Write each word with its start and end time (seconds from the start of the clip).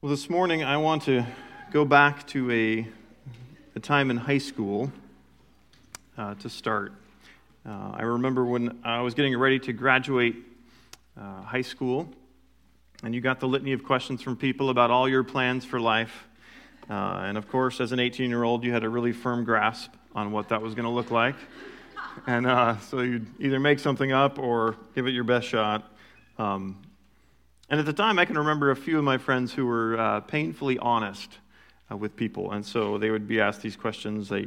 Well, 0.00 0.10
this 0.10 0.30
morning 0.30 0.62
I 0.62 0.76
want 0.76 1.02
to 1.06 1.26
go 1.72 1.84
back 1.84 2.24
to 2.28 2.48
a, 2.52 2.86
a 3.74 3.80
time 3.80 4.12
in 4.12 4.16
high 4.16 4.38
school 4.38 4.92
uh, 6.16 6.36
to 6.36 6.48
start. 6.48 6.92
Uh, 7.66 7.94
I 7.94 8.02
remember 8.02 8.44
when 8.44 8.78
I 8.84 9.00
was 9.00 9.14
getting 9.14 9.36
ready 9.36 9.58
to 9.58 9.72
graduate 9.72 10.36
uh, 11.20 11.42
high 11.42 11.62
school, 11.62 12.08
and 13.02 13.12
you 13.12 13.20
got 13.20 13.40
the 13.40 13.48
litany 13.48 13.72
of 13.72 13.82
questions 13.82 14.22
from 14.22 14.36
people 14.36 14.70
about 14.70 14.92
all 14.92 15.08
your 15.08 15.24
plans 15.24 15.64
for 15.64 15.80
life. 15.80 16.28
Uh, 16.88 17.22
and 17.24 17.36
of 17.36 17.48
course, 17.48 17.80
as 17.80 17.90
an 17.90 17.98
18 17.98 18.30
year 18.30 18.44
old, 18.44 18.62
you 18.62 18.72
had 18.72 18.84
a 18.84 18.88
really 18.88 19.10
firm 19.10 19.42
grasp 19.42 19.90
on 20.14 20.30
what 20.30 20.50
that 20.50 20.62
was 20.62 20.76
going 20.76 20.86
to 20.86 20.94
look 20.94 21.10
like. 21.10 21.34
And 22.24 22.46
uh, 22.46 22.78
so 22.78 23.00
you'd 23.00 23.26
either 23.40 23.58
make 23.58 23.80
something 23.80 24.12
up 24.12 24.38
or 24.38 24.76
give 24.94 25.08
it 25.08 25.10
your 25.10 25.24
best 25.24 25.48
shot. 25.48 25.92
Um, 26.38 26.82
and 27.70 27.78
at 27.78 27.86
the 27.86 27.92
time, 27.92 28.18
I 28.18 28.24
can 28.24 28.38
remember 28.38 28.70
a 28.70 28.76
few 28.76 28.96
of 28.98 29.04
my 29.04 29.18
friends 29.18 29.52
who 29.52 29.66
were 29.66 29.98
uh, 29.98 30.20
painfully 30.20 30.78
honest 30.78 31.38
uh, 31.90 31.96
with 31.96 32.16
people. 32.16 32.52
And 32.52 32.64
so 32.64 32.96
they 32.96 33.10
would 33.10 33.28
be 33.28 33.40
asked 33.40 33.60
these 33.60 33.76
questions. 33.76 34.28
They 34.28 34.46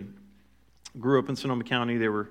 grew 0.99 1.19
up 1.19 1.29
in 1.29 1.35
Sonoma 1.35 1.63
County, 1.63 1.97
they 1.97 2.09
were 2.09 2.29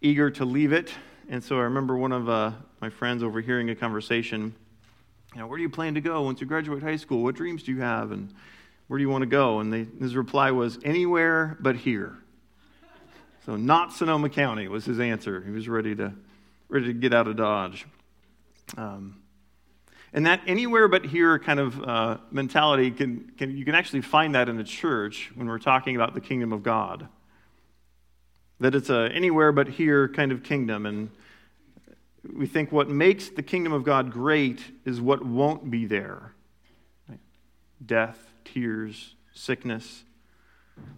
eager 0.00 0.30
to 0.30 0.44
leave 0.44 0.72
it. 0.72 0.92
And 1.28 1.44
so 1.44 1.56
I 1.56 1.62
remember 1.62 1.96
one 1.96 2.12
of 2.12 2.28
uh, 2.28 2.52
my 2.80 2.90
friends 2.90 3.22
overhearing 3.22 3.70
a 3.70 3.74
conversation. 3.74 4.54
You 5.34 5.40
know, 5.40 5.46
where 5.46 5.56
do 5.56 5.62
you 5.62 5.70
plan 5.70 5.94
to 5.94 6.00
go 6.00 6.22
once 6.22 6.40
you 6.40 6.46
graduate 6.46 6.82
high 6.82 6.96
school? 6.96 7.22
What 7.22 7.36
dreams 7.36 7.62
do 7.62 7.72
you 7.72 7.80
have? 7.80 8.10
And 8.10 8.34
where 8.88 8.98
do 8.98 9.02
you 9.02 9.08
want 9.08 9.22
to 9.22 9.28
go? 9.28 9.60
And 9.60 9.72
they, 9.72 9.86
his 10.00 10.16
reply 10.16 10.50
was, 10.50 10.78
anywhere 10.84 11.56
but 11.60 11.76
here. 11.76 12.16
So 13.46 13.56
not 13.56 13.92
Sonoma 13.92 14.28
County 14.28 14.68
was 14.68 14.84
his 14.84 14.98
answer. 15.00 15.40
He 15.42 15.50
was 15.50 15.68
ready 15.68 15.94
to, 15.96 16.12
ready 16.68 16.86
to 16.86 16.92
get 16.92 17.14
out 17.14 17.28
of 17.28 17.36
Dodge. 17.36 17.86
Um, 18.76 19.21
and 20.12 20.26
that 20.26 20.42
anywhere 20.46 20.88
but 20.88 21.06
here 21.06 21.38
kind 21.38 21.58
of 21.58 21.82
uh, 21.82 22.18
mentality, 22.30 22.90
can, 22.90 23.32
can, 23.38 23.56
you 23.56 23.64
can 23.64 23.74
actually 23.74 24.02
find 24.02 24.34
that 24.34 24.48
in 24.48 24.56
the 24.56 24.64
church 24.64 25.30
when 25.34 25.46
we're 25.46 25.58
talking 25.58 25.96
about 25.96 26.14
the 26.14 26.20
kingdom 26.20 26.52
of 26.52 26.62
God. 26.62 27.08
That 28.60 28.74
it's 28.74 28.90
a 28.90 29.10
anywhere 29.12 29.52
but 29.52 29.68
here 29.68 30.08
kind 30.08 30.30
of 30.30 30.42
kingdom. 30.42 30.84
And 30.86 31.10
we 32.30 32.46
think 32.46 32.70
what 32.70 32.88
makes 32.88 33.30
the 33.30 33.42
kingdom 33.42 33.72
of 33.72 33.84
God 33.84 34.12
great 34.12 34.60
is 34.84 35.00
what 35.00 35.24
won't 35.24 35.70
be 35.70 35.86
there 35.86 36.32
death, 37.84 38.18
tears, 38.44 39.14
sickness. 39.32 40.04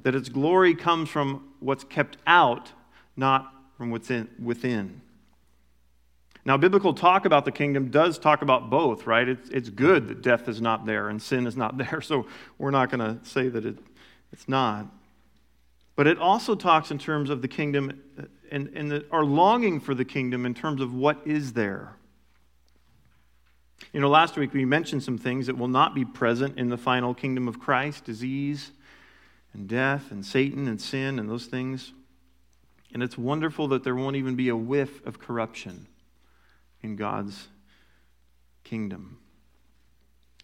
That 0.02 0.14
its 0.14 0.28
glory 0.28 0.74
comes 0.74 1.08
from 1.08 1.54
what's 1.60 1.84
kept 1.84 2.18
out, 2.26 2.72
not 3.16 3.52
from 3.76 3.90
what's 3.90 4.10
in, 4.10 4.28
within. 4.42 5.00
Now, 6.46 6.58
biblical 6.58 6.92
talk 6.92 7.24
about 7.24 7.46
the 7.46 7.52
kingdom 7.52 7.90
does 7.90 8.18
talk 8.18 8.42
about 8.42 8.68
both, 8.68 9.06
right? 9.06 9.26
It's, 9.26 9.48
it's 9.48 9.70
good 9.70 10.08
that 10.08 10.20
death 10.20 10.46
is 10.46 10.60
not 10.60 10.84
there 10.84 11.08
and 11.08 11.20
sin 11.20 11.46
is 11.46 11.56
not 11.56 11.78
there, 11.78 12.00
so 12.00 12.26
we're 12.58 12.70
not 12.70 12.90
going 12.90 13.00
to 13.00 13.26
say 13.26 13.48
that 13.48 13.64
it, 13.64 13.78
it's 14.32 14.48
not. 14.48 14.86
But 15.96 16.06
it 16.06 16.18
also 16.18 16.54
talks 16.54 16.90
in 16.90 16.98
terms 16.98 17.30
of 17.30 17.40
the 17.40 17.48
kingdom 17.48 18.02
uh, 18.18 18.24
and, 18.50 18.68
and 18.74 18.90
the, 18.90 19.06
our 19.10 19.24
longing 19.24 19.80
for 19.80 19.94
the 19.94 20.04
kingdom 20.04 20.44
in 20.44 20.54
terms 20.54 20.80
of 20.80 20.92
what 20.92 21.20
is 21.24 21.54
there. 21.54 21.96
You 23.92 24.00
know, 24.00 24.08
last 24.08 24.36
week 24.36 24.52
we 24.52 24.64
mentioned 24.64 25.02
some 25.02 25.18
things 25.18 25.46
that 25.46 25.56
will 25.56 25.68
not 25.68 25.94
be 25.94 26.04
present 26.04 26.58
in 26.58 26.68
the 26.68 26.76
final 26.76 27.14
kingdom 27.14 27.48
of 27.48 27.58
Christ 27.58 28.04
disease 28.04 28.70
and 29.52 29.68
death 29.68 30.10
and 30.10 30.24
Satan 30.24 30.68
and 30.68 30.80
sin 30.80 31.18
and 31.18 31.28
those 31.28 31.46
things. 31.46 31.92
And 32.92 33.02
it's 33.02 33.16
wonderful 33.16 33.68
that 33.68 33.82
there 33.82 33.94
won't 33.94 34.16
even 34.16 34.36
be 34.36 34.48
a 34.48 34.56
whiff 34.56 35.04
of 35.06 35.18
corruption 35.18 35.86
in 36.84 36.96
God's 36.96 37.48
kingdom. 38.62 39.18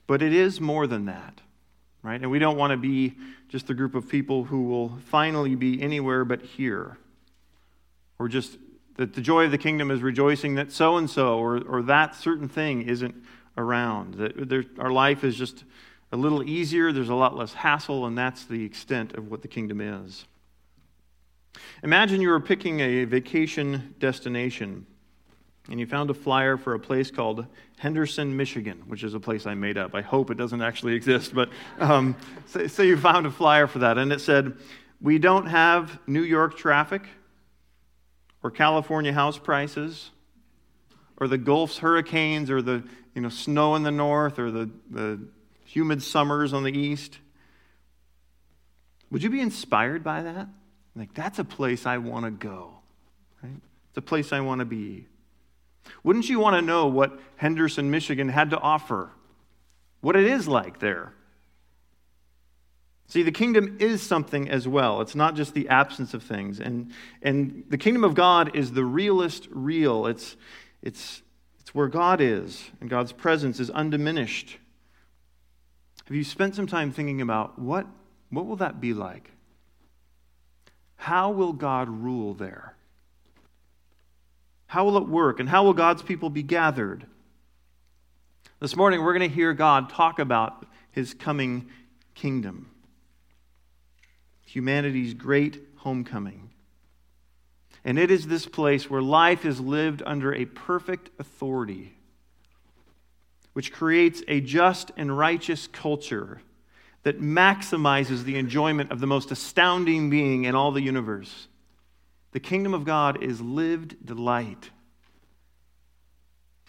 But 0.07 0.23
it 0.23 0.33
is 0.33 0.61
more 0.61 0.87
than 0.87 1.05
that, 1.05 1.41
right? 2.03 2.21
And 2.21 2.31
we 2.31 2.39
don't 2.39 2.57
want 2.57 2.73
to 2.73 2.77
be 2.77 3.15
just 3.49 3.67
the 3.67 3.75
group 3.75 3.95
of 3.95 4.09
people 4.09 4.45
who 4.45 4.65
will 4.65 4.99
finally 5.07 5.55
be 5.55 5.81
anywhere 5.81 6.25
but 6.25 6.43
here. 6.43 6.97
Or 8.19 8.27
just 8.27 8.59
that 8.97 9.15
the 9.15 9.21
joy 9.21 9.45
of 9.45 9.50
the 9.50 9.59
kingdom 9.59 9.91
is 9.91 10.00
rejoicing 10.03 10.55
that 10.56 10.73
so 10.73 10.97
and 10.97 11.09
so 11.09 11.39
or 11.39 11.83
that 11.83 12.15
certain 12.15 12.49
thing 12.49 12.83
isn't 12.83 13.15
around. 13.56 14.15
That 14.15 14.49
there, 14.49 14.65
our 14.79 14.91
life 14.91 15.23
is 15.23 15.37
just 15.37 15.65
a 16.12 16.17
little 16.17 16.43
easier, 16.43 16.91
there's 16.91 17.09
a 17.09 17.15
lot 17.15 17.37
less 17.37 17.55
hassle, 17.55 18.06
and 18.06 18.19
that's 18.19 18.45
the 18.45 18.65
extent 18.65 19.15
of 19.15 19.31
what 19.31 19.43
the 19.43 19.49
kingdom 19.49 19.81
is. 19.81 20.25
Imagine 21.83 22.21
you 22.21 22.31
were 22.31 22.41
picking 22.41 22.81
a 22.81 23.05
vacation 23.05 23.95
destination 23.99 24.87
and 25.70 25.78
you 25.78 25.86
found 25.86 26.10
a 26.10 26.14
flyer 26.14 26.56
for 26.56 26.75
a 26.75 26.81
place 26.81 27.12
called 27.12 27.47
Henderson, 27.78 28.36
Michigan, 28.36 28.82
which 28.88 29.04
is 29.04 29.14
a 29.14 29.20
place 29.20 29.47
I 29.47 29.54
made 29.54 29.78
up. 29.78 29.94
I 29.94 30.03
hope 30.03 30.31
it 30.31 30.36
doesn't 30.36 30.60
actually 30.60 30.94
exist, 30.94 31.32
but 31.32 31.48
um, 31.78 32.16
say 32.47 32.88
you 32.88 32.97
found 32.97 33.25
a 33.25 33.31
flyer 33.31 33.69
for 33.69 33.78
that, 33.78 33.97
and 33.97 34.12
it 34.12 34.20
said, 34.20 34.56
We 35.00 35.19
don't 35.19 35.47
have 35.47 36.00
New 36.08 36.22
York 36.22 36.58
traffic, 36.58 37.03
or 38.42 38.50
California 38.50 39.12
house 39.12 39.38
prices, 39.38 40.10
or 41.19 41.28
the 41.28 41.38
Gulf's 41.38 41.78
hurricanes, 41.78 42.50
or 42.50 42.60
the 42.60 42.82
you 43.14 43.22
know, 43.22 43.28
snow 43.28 43.76
in 43.76 43.84
the 43.84 43.92
north, 43.92 44.41
or 44.41 44.50
the, 44.50 44.69
the 44.91 45.20
humid 45.64 46.02
summers 46.02 46.52
on 46.52 46.64
the 46.64 46.76
east. 46.76 47.19
Would 49.12 49.22
you 49.22 49.31
be 49.31 49.41
inspired 49.41 50.02
by 50.02 50.22
that? 50.22 50.48
Like, 50.97 51.14
that's 51.14 51.38
a 51.38 51.44
place 51.44 51.87
I 51.87 51.98
want 51.98 52.25
to 52.25 52.31
go, 52.32 52.75
right? 53.42 53.60
It's 53.88 53.98
a 53.98 54.02
place 54.02 54.32
I 54.32 54.41
want 54.41 54.58
to 54.58 54.64
be. 54.64 55.06
Wouldn't 56.03 56.29
you 56.29 56.39
want 56.39 56.57
to 56.57 56.63
know 56.63 56.87
what 56.87 57.19
Henderson, 57.37 57.91
Michigan 57.91 58.29
had 58.29 58.51
to 58.51 58.59
offer? 58.59 59.11
What 60.01 60.17
it 60.17 60.25
is 60.25 60.49
like 60.49 60.79
there? 60.81 61.13
See, 63.09 63.25
the 63.25 63.33
kingdom 63.33 63.79
is 63.81 64.03
something 64.03 64.49
as 64.49 64.69
well. 64.69 65.01
It's 65.01 65.17
not 65.17 65.35
just 65.35 65.53
the 65.53 65.69
absence 65.69 66.15
of 66.15 66.23
things. 66.23 66.61
And, 66.61 66.93
and 67.23 67.65
the 67.69 67.77
kingdom 67.77 68.05
of 68.05 68.15
God 68.15 68.55
is 68.55 68.73
the 68.73 68.85
realest 68.85 69.49
real. 69.51 70.07
It's, 70.07 70.37
it's, 70.81 71.23
it's 71.59 71.75
where 71.75 71.89
God 71.89 72.21
is, 72.21 72.71
and 72.81 72.89
God's 72.89 73.12
presence 73.12 73.59
is 73.59 73.69
undiminished. 73.69 74.59
Have 76.07 76.17
you 76.17 76.23
spent 76.23 76.55
some 76.55 76.69
time 76.69 76.93
thinking 76.93 77.21
about 77.21 77.59
what, 77.59 77.87
what 78.31 78.47
will 78.47 78.57
that 78.57 78.81
be 78.81 78.95
like? 78.95 79.33
How 80.95 81.31
will 81.31 81.53
God 81.53 81.89
rule 81.89 82.35
there? 82.35 82.77
How 84.70 84.84
will 84.84 84.98
it 84.98 85.08
work? 85.08 85.41
And 85.41 85.48
how 85.48 85.64
will 85.64 85.72
God's 85.72 86.00
people 86.00 86.31
be 86.31 86.44
gathered? 86.44 87.04
This 88.60 88.76
morning, 88.76 89.03
we're 89.03 89.19
going 89.19 89.28
to 89.28 89.34
hear 89.34 89.53
God 89.53 89.91
talk 89.91 90.20
about 90.20 90.64
his 90.92 91.12
coming 91.12 91.66
kingdom, 92.14 92.70
humanity's 94.47 95.12
great 95.12 95.60
homecoming. 95.78 96.50
And 97.84 97.98
it 97.98 98.12
is 98.12 98.28
this 98.28 98.47
place 98.47 98.88
where 98.88 99.03
life 99.03 99.44
is 99.44 99.58
lived 99.58 100.04
under 100.06 100.32
a 100.32 100.44
perfect 100.44 101.10
authority, 101.19 101.97
which 103.54 103.72
creates 103.72 104.22
a 104.28 104.41
just 104.41 104.92
and 104.97 105.19
righteous 105.19 105.66
culture 105.66 106.42
that 107.02 107.20
maximizes 107.20 108.22
the 108.22 108.37
enjoyment 108.37 108.92
of 108.92 109.00
the 109.00 109.08
most 109.08 109.32
astounding 109.32 110.10
being 110.10 110.44
in 110.44 110.54
all 110.54 110.70
the 110.70 110.81
universe 110.81 111.48
the 112.33 112.41
kingdom 112.41 112.75
of 112.75 112.85
God 112.85 113.23
is 113.23 113.41
lived 113.41 114.05
delight. 114.05 114.71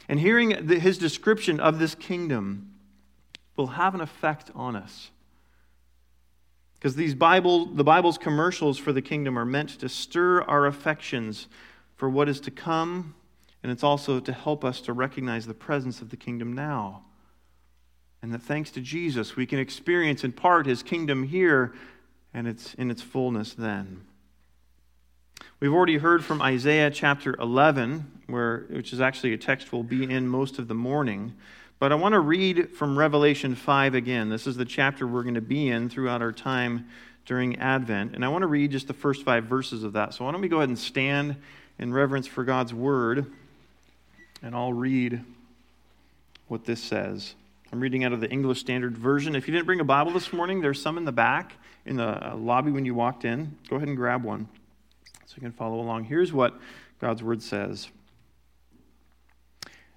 And 0.10 0.20
hearing 0.20 0.68
the, 0.68 0.80
his 0.80 0.98
description 0.98 1.60
of 1.60 1.80
this 1.80 1.96
kingdom 1.96 2.74
will 3.56 3.68
have 3.68 3.94
an 3.94 4.02
effect 4.02 4.52
on 4.56 4.76
us. 4.76 5.12
Because 6.76 6.96
these 6.96 7.14
Bible, 7.14 7.68
the 7.68 7.84
Bible's 7.84 8.18
commercials 8.18 8.80
for 8.80 8.92
the 8.92 9.04
kingdom 9.04 9.38
are 9.38 9.46
meant 9.46 9.70
to 9.80 9.88
stir 9.88 10.42
our 10.42 10.66
affections 10.66 11.48
for 11.96 12.10
what 12.10 12.28
is 12.28 12.40
to 12.42 12.52
come, 12.52 13.14
and 13.62 13.72
it's 13.72 13.84
also 13.84 14.20
to 14.20 14.34
help 14.34 14.66
us 14.66 14.82
to 14.82 14.94
recognize 14.94 15.46
the 15.46 15.54
presence 15.54 16.02
of 16.02 16.10
the 16.10 16.18
kingdom 16.18 16.54
now. 16.54 17.04
And 18.24 18.34
that 18.34 18.42
thanks 18.42 18.72
to 18.72 18.82
Jesus, 18.82 19.36
we 19.36 19.46
can 19.46 19.60
experience 19.60 20.24
in 20.24 20.32
part 20.32 20.66
his 20.66 20.82
kingdom 20.82 21.24
here, 21.24 21.74
and 22.34 22.48
it's 22.48 22.74
in 22.74 22.90
its 22.90 23.04
fullness 23.04 23.54
then. 23.54 24.02
We've 25.62 25.74
already 25.74 25.98
heard 25.98 26.26
from 26.26 26.42
Isaiah 26.42 26.90
chapter 26.90 27.36
11, 27.40 28.24
where, 28.26 28.66
which 28.70 28.94
is 28.94 29.00
actually 29.00 29.34
a 29.34 29.38
text 29.38 29.72
we'll 29.72 29.84
be 29.84 30.04
in 30.04 30.28
most 30.28 30.58
of 30.58 30.68
the 30.68 30.74
morning. 30.74 31.36
But 31.78 31.92
I 31.92 31.96
want 31.96 32.14
to 32.14 32.20
read 32.20 32.72
from 32.72 32.98
Revelation 32.98 33.54
5 33.54 33.94
again. 33.94 34.30
This 34.30 34.48
is 34.48 34.56
the 34.56 34.66
chapter 34.66 35.06
we're 35.06 35.22
going 35.24 35.36
to 35.36 35.42
be 35.42 35.70
in 35.70 35.90
throughout 35.90 36.22
our 36.22 36.32
time 36.32 36.88
during 37.26 37.58
Advent. 37.58 38.16
And 38.16 38.26
I 38.26 38.30
want 38.30 38.42
to 38.42 38.48
read 38.48 38.72
just 38.72 38.88
the 38.88 38.94
first 38.94 39.24
five 39.24 39.46
verses 39.46 39.84
of 39.84 39.94
that. 39.94 40.14
So 40.14 40.26
why 40.26 40.32
don't 40.32 40.42
we 40.42 40.48
go 40.48 40.58
ahead 40.58 40.70
and 40.70 40.80
stand 40.80 41.36
in 41.78 41.94
reverence 41.94 42.28
for 42.28 42.44
God's 42.44 42.74
word, 42.74 43.26
and 44.44 44.56
I'll 44.56 44.74
read 44.74 45.24
what 46.48 46.66
this 46.66 46.82
says. 46.84 47.36
I'm 47.72 47.80
reading 47.80 48.04
out 48.04 48.14
of 48.14 48.20
the 48.20 48.30
English 48.30 48.60
Standard 48.60 48.98
Version. 48.98 49.36
If 49.36 49.48
you 49.48 49.54
didn't 49.54 49.66
bring 49.66 49.80
a 49.80 49.86
Bible 49.86 50.12
this 50.12 50.34
morning, 50.34 50.62
there's 50.62 50.82
some 50.82 50.98
in 50.98 51.06
the 51.06 51.12
back 51.12 51.54
in 51.86 51.98
the 51.98 52.34
lobby 52.36 52.72
when 52.72 52.86
you 52.86 52.94
walked 52.94 53.26
in. 53.26 53.58
Go 53.70 53.78
ahead 53.78 53.88
and 53.88 53.98
grab 53.98 54.24
one 54.24 54.48
so 55.32 55.38
you 55.38 55.44
can 55.44 55.54
follow 55.54 55.80
along. 55.80 56.04
Here's 56.04 56.34
what 56.34 56.60
God's 57.00 57.24
word 57.24 57.42
says 57.42 57.88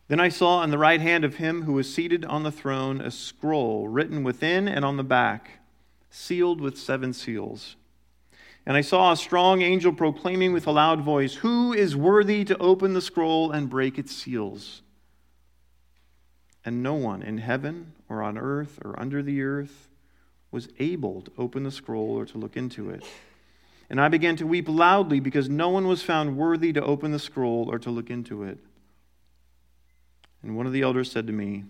Then 0.07 0.21
I 0.21 0.29
saw 0.29 0.59
on 0.59 0.71
the 0.71 0.79
right 0.79 1.01
hand 1.01 1.25
of 1.25 1.37
him 1.37 1.63
who 1.63 1.73
was 1.73 1.93
seated 1.93 2.25
on 2.25 2.45
the 2.45 2.53
throne 2.53 3.01
a 3.01 3.11
scroll 3.11 3.89
written 3.89 4.23
within 4.23 4.69
and 4.69 4.85
on 4.85 4.97
the 4.97 5.03
back, 5.03 5.59
sealed 6.09 6.61
with 6.61 6.79
seven 6.79 7.13
seals. 7.13 7.75
And 8.65 8.77
I 8.77 8.81
saw 8.81 9.11
a 9.11 9.17
strong 9.17 9.61
angel 9.61 9.93
proclaiming 9.93 10.53
with 10.53 10.69
a 10.69 10.71
loud 10.71 11.01
voice, 11.01 11.35
Who 11.35 11.73
is 11.73 11.97
worthy 11.97 12.45
to 12.45 12.57
open 12.59 12.95
the 12.95 13.03
scroll 13.03 13.51
and 13.51 13.69
break 13.69 13.99
its 13.99 14.15
seals? 14.15 14.83
And 16.65 16.81
no 16.81 16.95
one 16.95 17.23
in 17.23 17.39
heaven 17.39 17.93
or 18.09 18.23
on 18.23 18.39
earth 18.39 18.79
or 18.85 18.99
under 19.01 19.21
the 19.21 19.43
earth 19.43 19.89
was 20.53 20.69
able 20.79 21.23
to 21.23 21.33
open 21.37 21.65
the 21.65 21.73
scroll 21.73 22.17
or 22.17 22.25
to 22.25 22.39
look 22.39 22.57
into 22.57 22.89
it. 22.91 23.05
And 23.91 24.01
I 24.01 24.09
began 24.09 24.37
to 24.37 24.47
weep 24.47 24.69
loudly 24.69 25.21
because 25.21 25.49
no 25.49 25.69
one 25.69 25.87
was 25.87 26.03
found 26.03 26.37
worthy 26.37 26.73
to 26.73 26.83
open 26.83 27.13
the 27.13 27.19
scroll 27.19 27.71
or 27.71 27.79
to 27.79 27.91
look 27.91 28.11
into 28.11 28.43
it. 28.43 28.59
And 30.43 30.57
one 30.57 30.67
of 30.67 30.73
the 30.73 30.83
elders 30.83 31.11
said 31.11 31.27
to 31.27 31.33
me, 31.33 31.65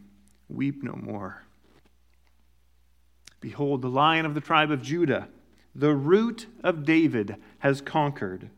Weep 0.49 0.83
no 0.83 0.93
more. 0.93 1.43
Behold, 3.41 3.83
the 3.83 3.91
lion 3.91 4.27
of 4.27 4.35
the 4.35 4.41
tribe 4.41 4.71
of 4.71 4.83
Judah, 4.83 5.29
the 5.75 5.95
root 5.95 6.47
of 6.63 6.85
David, 6.85 7.37
has 7.59 7.81
conquered, 7.81 8.51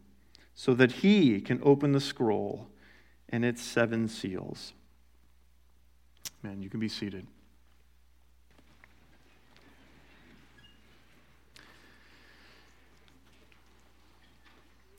so 0.55 0.75
that 0.75 0.93
he 0.93 1.41
can 1.41 1.61
open 1.62 1.93
the 1.93 2.00
scroll 2.00 2.69
and 3.29 3.44
its 3.44 3.62
seven 3.62 4.08
seals. 4.08 4.73
Man, 6.43 6.62
you 6.62 6.70
can 6.70 6.81
be 6.81 6.88
seated. 6.88 7.26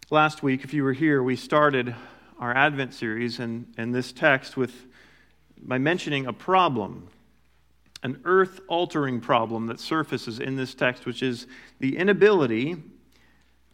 Last 0.10 0.42
week, 0.42 0.64
if 0.64 0.74
you 0.74 0.86
were 0.86 0.94
here, 0.94 1.22
we 1.22 1.36
started 1.36 1.94
our 2.40 2.56
Advent 2.56 2.94
series 2.94 3.40
and, 3.40 3.74
and 3.76 3.94
this 3.94 4.14
text 4.14 4.56
with 4.56 4.86
by 5.62 5.80
mentioning 5.80 6.28
a 6.28 6.32
problem, 6.32 7.10
an 8.04 8.22
earth 8.24 8.62
altering 8.70 9.20
problem 9.20 9.68
that 9.68 9.82
surfaces 9.82 10.40
in 10.40 10.56
this 10.56 10.74
text, 10.74 11.06
which 11.06 11.22
is 11.22 11.46
the 11.82 11.98
inability 11.98 12.78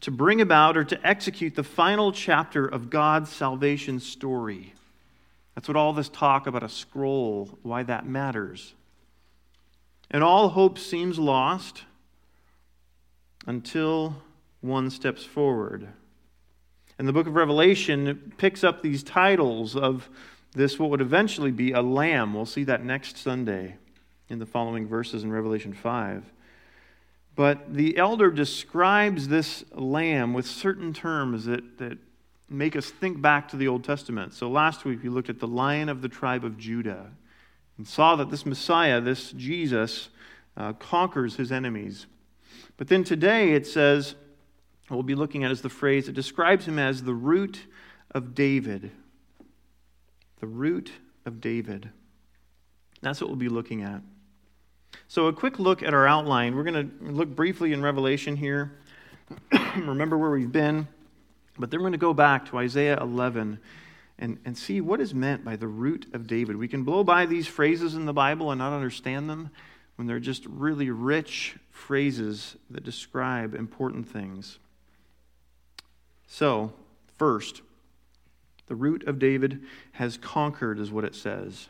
to 0.02 0.10
bring 0.10 0.42
about 0.42 0.76
or 0.76 0.84
to 0.84 1.08
execute 1.08 1.54
the 1.54 1.64
final 1.64 2.12
chapter 2.12 2.66
of 2.66 2.90
God's 2.90 3.30
salvation 3.32 4.00
story. 4.00 4.74
That's 5.54 5.68
what 5.68 5.78
all 5.78 5.94
this 5.94 6.10
talk 6.10 6.48
about 6.48 6.64
a 6.64 6.70
scroll, 6.70 7.60
why 7.62 7.84
that 7.84 8.08
matters. 8.08 8.74
And 10.10 10.24
all 10.24 10.50
hope 10.50 10.80
seems 10.80 11.20
lost 11.20 11.84
until 13.46 14.16
one 14.62 14.90
steps 14.90 15.24
forward. 15.24 15.90
And 17.04 17.08
the 17.10 17.12
book 17.12 17.28
of 17.28 17.36
Revelation 17.36 18.32
picks 18.38 18.64
up 18.64 18.82
these 18.82 19.04
titles 19.04 19.76
of 19.76 20.10
this, 20.54 20.80
what 20.80 20.90
would 20.90 21.02
eventually 21.02 21.52
be 21.52 21.74
a 21.74 21.82
lamb. 21.82 22.34
We'll 22.34 22.46
see 22.46 22.64
that 22.64 22.86
next 22.86 23.18
Sunday 23.18 23.76
in 24.30 24.40
the 24.40 24.46
following 24.46 24.88
verses 24.88 25.26
in 25.26 25.30
Revelation 25.30 25.74
5. 25.74 26.24
But 27.36 27.74
the 27.74 27.98
elder 27.98 28.32
describes 28.32 29.28
this 29.28 29.66
lamb 29.74 30.34
with 30.34 30.46
certain 30.48 30.94
terms 30.94 31.44
that, 31.44 31.78
that 31.80 31.98
make 32.50 32.78
us 32.78 32.90
think 32.90 33.22
back 33.22 33.50
to 33.50 33.58
the 33.58 33.68
Old 33.68 33.84
Testament. 33.84 34.34
So 34.34 34.50
last 34.50 34.86
week 34.86 35.04
we 35.04 35.10
looked 35.10 35.30
at 35.30 35.42
the 35.42 35.46
lion 35.46 35.90
of 35.90 36.02
the 36.02 36.08
tribe 36.08 36.46
of 36.46 36.58
Judah 36.58 37.08
and 37.78 37.86
saw 37.86 38.16
that 38.16 38.32
this 38.32 38.46
Messiah, 38.46 39.02
this 39.02 39.34
Jesus, 39.34 40.08
uh, 40.56 40.72
conquers 40.72 41.36
his 41.36 41.52
enemies. 41.52 42.06
But 42.78 42.88
then 42.88 43.04
today 43.04 43.52
it 43.52 43.68
says, 43.68 44.16
we'll 44.94 45.04
be 45.04 45.16
looking 45.16 45.44
at 45.44 45.52
is 45.52 45.62
the 45.62 45.70
phrase 45.70 46.06
that 46.06 46.14
describes 46.14 46.68
him 46.68 46.80
as 46.80 47.04
the 47.04 47.14
root 47.14 47.66
of 48.12 48.36
David 48.36 48.92
the 50.44 50.48
root 50.48 50.92
of 51.26 51.40
David. 51.40 51.90
That's 53.02 53.22
what 53.22 53.30
we'll 53.30 53.38
be 53.38 53.48
looking 53.48 53.82
at. 53.82 54.02
So, 55.08 55.28
a 55.28 55.34
quick 55.34 55.58
look 55.58 55.82
at 55.82 55.94
our 55.94 56.06
outline. 56.06 56.54
We're 56.54 56.66
going 56.66 56.90
to 56.90 57.12
look 57.14 57.30
briefly 57.30 57.72
in 57.72 57.82
Revelation 57.82 58.36
here, 58.36 58.74
remember 59.78 60.18
where 60.18 60.32
we've 60.32 60.52
been, 60.52 60.90
but 61.58 61.72
then 61.72 61.80
we're 61.80 61.86
going 61.86 61.94
to 61.94 61.98
go 61.98 62.14
back 62.14 62.50
to 62.50 62.58
Isaiah 62.58 63.00
11 63.00 63.58
and, 64.20 64.38
and 64.44 64.58
see 64.58 64.82
what 64.82 65.00
is 65.00 65.14
meant 65.14 65.46
by 65.46 65.56
the 65.56 65.68
root 65.70 66.08
of 66.14 66.28
David. 66.28 66.58
We 66.58 66.68
can 66.68 66.84
blow 66.84 67.06
by 67.06 67.26
these 67.26 67.48
phrases 67.48 67.96
in 67.96 68.04
the 68.04 68.12
Bible 68.12 68.52
and 68.52 68.60
not 68.60 68.74
understand 68.76 69.30
them 69.30 69.50
when 69.96 70.08
they're 70.08 70.20
just 70.20 70.46
really 70.46 70.90
rich 70.90 71.56
phrases 71.70 72.58
that 72.70 72.84
describe 72.84 73.56
important 73.56 74.10
things. 74.10 74.60
So, 76.34 76.74
first, 77.16 77.62
the 78.66 78.74
root 78.74 79.08
of 79.08 79.20
David 79.20 79.62
has 79.92 80.18
conquered, 80.18 80.80
is 80.80 80.92
what 80.92 81.04
it 81.04 81.14
says. 81.14 81.68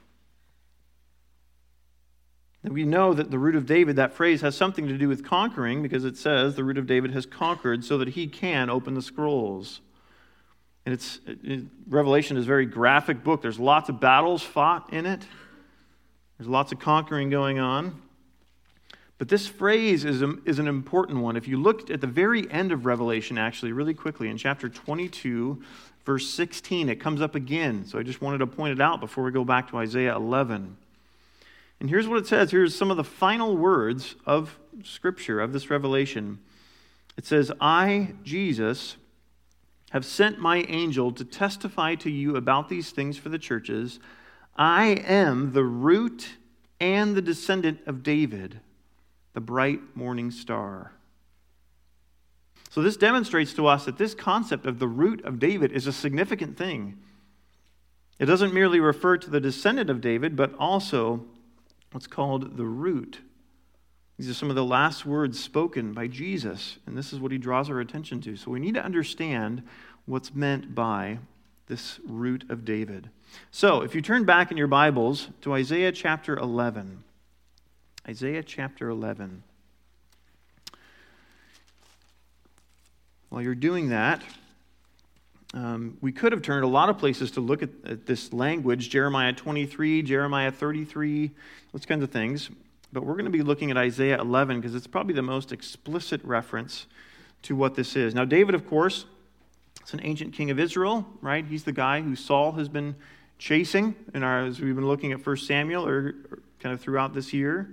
And 2.63 2.71
we 2.71 2.85
know 2.85 3.13
that 3.13 3.29
the 3.29 3.37
root 3.37 3.57
of 3.57 3.65
David, 3.65 3.97
that 3.97 4.13
phrase, 4.13 4.39
has 4.39 4.55
something 4.55 4.87
to 4.87 4.97
do 4.97 5.09
with 5.09 5.25
conquering 5.25 5.83
because 5.83 6.05
it 6.05 6.15
says 6.15 6.55
the 6.55 6.63
root 6.63 6.77
of 6.77 6.87
David 6.87 7.11
has 7.11 7.25
conquered 7.25 7.83
so 7.83 7.97
that 7.97 8.07
he 8.07 8.25
can 8.25 8.69
open 8.69 8.93
the 8.93 9.01
scrolls. 9.01 9.81
And 10.85 10.93
it's 10.93 11.19
it, 11.27 11.65
Revelation 11.89 12.37
is 12.37 12.45
a 12.45 12.47
very 12.47 12.65
graphic 12.65 13.21
book. 13.21 13.41
There's 13.41 13.59
lots 13.59 13.89
of 13.89 13.99
battles 13.99 14.43
fought 14.43 14.93
in 14.93 15.05
it. 15.05 15.27
There's 16.37 16.47
lots 16.47 16.71
of 16.71 16.79
conquering 16.79 17.29
going 17.29 17.59
on. 17.59 18.01
But 19.23 19.29
this 19.29 19.47
phrase 19.47 20.03
is, 20.03 20.21
a, 20.21 20.33
is 20.43 20.59
an 20.59 20.67
important 20.67 21.19
one. 21.19 21.37
If 21.37 21.47
you 21.47 21.55
look 21.55 21.89
at 21.89 22.01
the 22.01 22.07
very 22.07 22.51
end 22.51 22.73
of 22.73 22.85
Revelation, 22.85 23.37
actually, 23.37 23.71
really 23.71 23.93
quickly, 23.93 24.27
in 24.27 24.35
chapter 24.35 24.67
22, 24.67 25.63
verse 26.03 26.29
16. 26.29 26.89
It 26.89 26.97
comes 26.97 27.21
up 27.21 27.33
again. 27.33 27.85
So 27.85 27.97
I 27.97 28.03
just 28.03 28.21
wanted 28.21 28.39
to 28.39 28.47
point 28.47 28.73
it 28.73 28.81
out 28.81 28.99
before 28.99 29.23
we 29.23 29.31
go 29.31 29.45
back 29.45 29.69
to 29.69 29.77
Isaiah 29.77 30.13
11. 30.13 30.75
And 31.79 31.89
here's 31.89 32.05
what 32.05 32.17
it 32.17 32.27
says. 32.27 32.51
Here's 32.51 32.75
some 32.75 32.91
of 32.91 32.97
the 32.97 33.05
final 33.05 33.55
words 33.55 34.15
of 34.25 34.59
Scripture, 34.83 35.39
of 35.39 35.53
this 35.53 35.69
revelation. 35.69 36.39
It 37.15 37.25
says, 37.25 37.49
I, 37.61 38.15
Jesus, 38.25 38.97
have 39.91 40.03
sent 40.03 40.37
my 40.37 40.63
angel 40.63 41.13
to 41.13 41.23
testify 41.23 41.95
to 41.95 42.09
you 42.11 42.35
about 42.35 42.67
these 42.67 42.91
things 42.91 43.17
for 43.17 43.29
the 43.29 43.39
churches. 43.39 44.01
I 44.57 45.01
am 45.07 45.53
the 45.53 45.63
root 45.63 46.31
and 46.81 47.15
the 47.15 47.21
descendant 47.21 47.79
of 47.87 48.03
David, 48.03 48.59
the 49.33 49.41
bright 49.41 49.81
morning 49.95 50.31
star. 50.31 50.93
So, 52.69 52.81
this 52.81 52.97
demonstrates 52.97 53.53
to 53.53 53.67
us 53.67 53.85
that 53.85 53.97
this 53.97 54.15
concept 54.15 54.65
of 54.65 54.79
the 54.79 54.87
root 54.87 55.23
of 55.25 55.37
David 55.37 55.71
is 55.71 55.85
a 55.85 55.93
significant 55.93 56.57
thing. 56.57 56.97
It 58.17 58.25
doesn't 58.25 58.53
merely 58.53 58.79
refer 58.79 59.17
to 59.17 59.29
the 59.29 59.39
descendant 59.39 59.89
of 59.89 60.01
David, 60.01 60.35
but 60.35 60.55
also 60.57 61.25
what's 61.91 62.07
called 62.07 62.57
the 62.57 62.65
root. 62.65 63.19
These 64.17 64.29
are 64.29 64.33
some 64.33 64.49
of 64.49 64.55
the 64.55 64.63
last 64.63 65.05
words 65.05 65.39
spoken 65.39 65.93
by 65.93 66.07
Jesus, 66.07 66.77
and 66.87 66.97
this 66.97 67.13
is 67.13 67.19
what 67.19 67.31
he 67.31 67.37
draws 67.37 67.69
our 67.69 67.79
attention 67.79 68.21
to. 68.21 68.35
So, 68.35 68.49
we 68.49 68.59
need 68.59 68.73
to 68.73 68.83
understand 68.83 69.61
what's 70.05 70.33
meant 70.33 70.73
by 70.73 71.19
this 71.67 71.99
root 72.05 72.43
of 72.49 72.65
David. 72.65 73.09
So, 73.51 73.81
if 73.81 73.93
you 73.93 74.01
turn 74.01 74.25
back 74.25 74.49
in 74.49 74.57
your 74.57 74.67
Bibles 74.67 75.29
to 75.41 75.53
Isaiah 75.53 75.91
chapter 75.91 76.35
11, 76.35 77.03
Isaiah 78.07 78.43
chapter 78.43 78.89
11. 78.89 79.43
While 83.29 83.41
you're 83.41 83.55
doing 83.55 83.89
that, 83.89 84.21
um, 85.53 85.97
we 86.01 86.11
could 86.11 86.33
have 86.33 86.41
turned 86.41 86.65
a 86.65 86.67
lot 86.67 86.89
of 86.89 86.97
places 86.97 87.31
to 87.31 87.41
look 87.41 87.63
at, 87.63 87.69
at, 87.85 88.05
this 88.05 88.33
language 88.33 88.89
Jeremiah 88.89 89.31
23, 89.31 90.01
Jeremiah 90.01 90.51
33, 90.51 91.31
those 91.71 91.85
kinds 91.85 92.03
of 92.03 92.11
things. 92.11 92.49
But 92.91 93.05
we're 93.05 93.13
going 93.13 93.25
to 93.25 93.31
be 93.31 93.41
looking 93.41 93.71
at 93.71 93.77
Isaiah 93.77 94.19
11 94.19 94.59
because 94.59 94.75
it's 94.75 94.87
probably 94.87 95.13
the 95.13 95.21
most 95.21 95.53
explicit 95.53 96.21
reference 96.25 96.87
to 97.43 97.55
what 97.55 97.75
this 97.75 97.95
is. 97.95 98.13
Now, 98.13 98.25
David, 98.25 98.53
of 98.53 98.67
course, 98.67 99.05
is 99.85 99.93
an 99.93 100.01
ancient 100.03 100.33
king 100.33 100.51
of 100.51 100.59
Israel, 100.59 101.07
right? 101.21 101.45
He's 101.45 101.63
the 101.63 101.71
guy 101.71 102.01
who 102.01 102.17
Saul 102.17 102.51
has 102.53 102.67
been 102.67 102.95
chasing 103.39 103.95
in 104.13 104.23
our, 104.23 104.45
as 104.45 104.59
we've 104.59 104.75
been 104.75 104.87
looking 104.87 105.13
at 105.13 105.25
1 105.25 105.37
Samuel 105.37 105.87
or, 105.87 106.15
or 106.29 106.39
kind 106.59 106.73
of 106.73 106.81
throughout 106.81 107.13
this 107.13 107.31
year. 107.31 107.69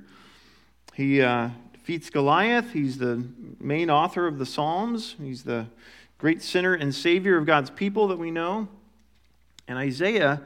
He 1.01 1.23
uh, 1.23 1.49
defeats 1.73 2.11
Goliath. 2.11 2.75
He's 2.75 2.99
the 2.99 3.25
main 3.59 3.89
author 3.89 4.27
of 4.27 4.39
the 4.39 4.45
Psalms. 4.45 5.17
He's 5.19 5.45
the 5.45 5.65
great 6.19 6.43
sinner 6.43 6.75
and 6.75 6.95
savior 6.95 7.39
of 7.39 7.47
God's 7.47 7.71
people 7.71 8.09
that 8.09 8.19
we 8.19 8.31
know. 8.31 8.69
And 9.67 9.79
Isaiah 9.79 10.43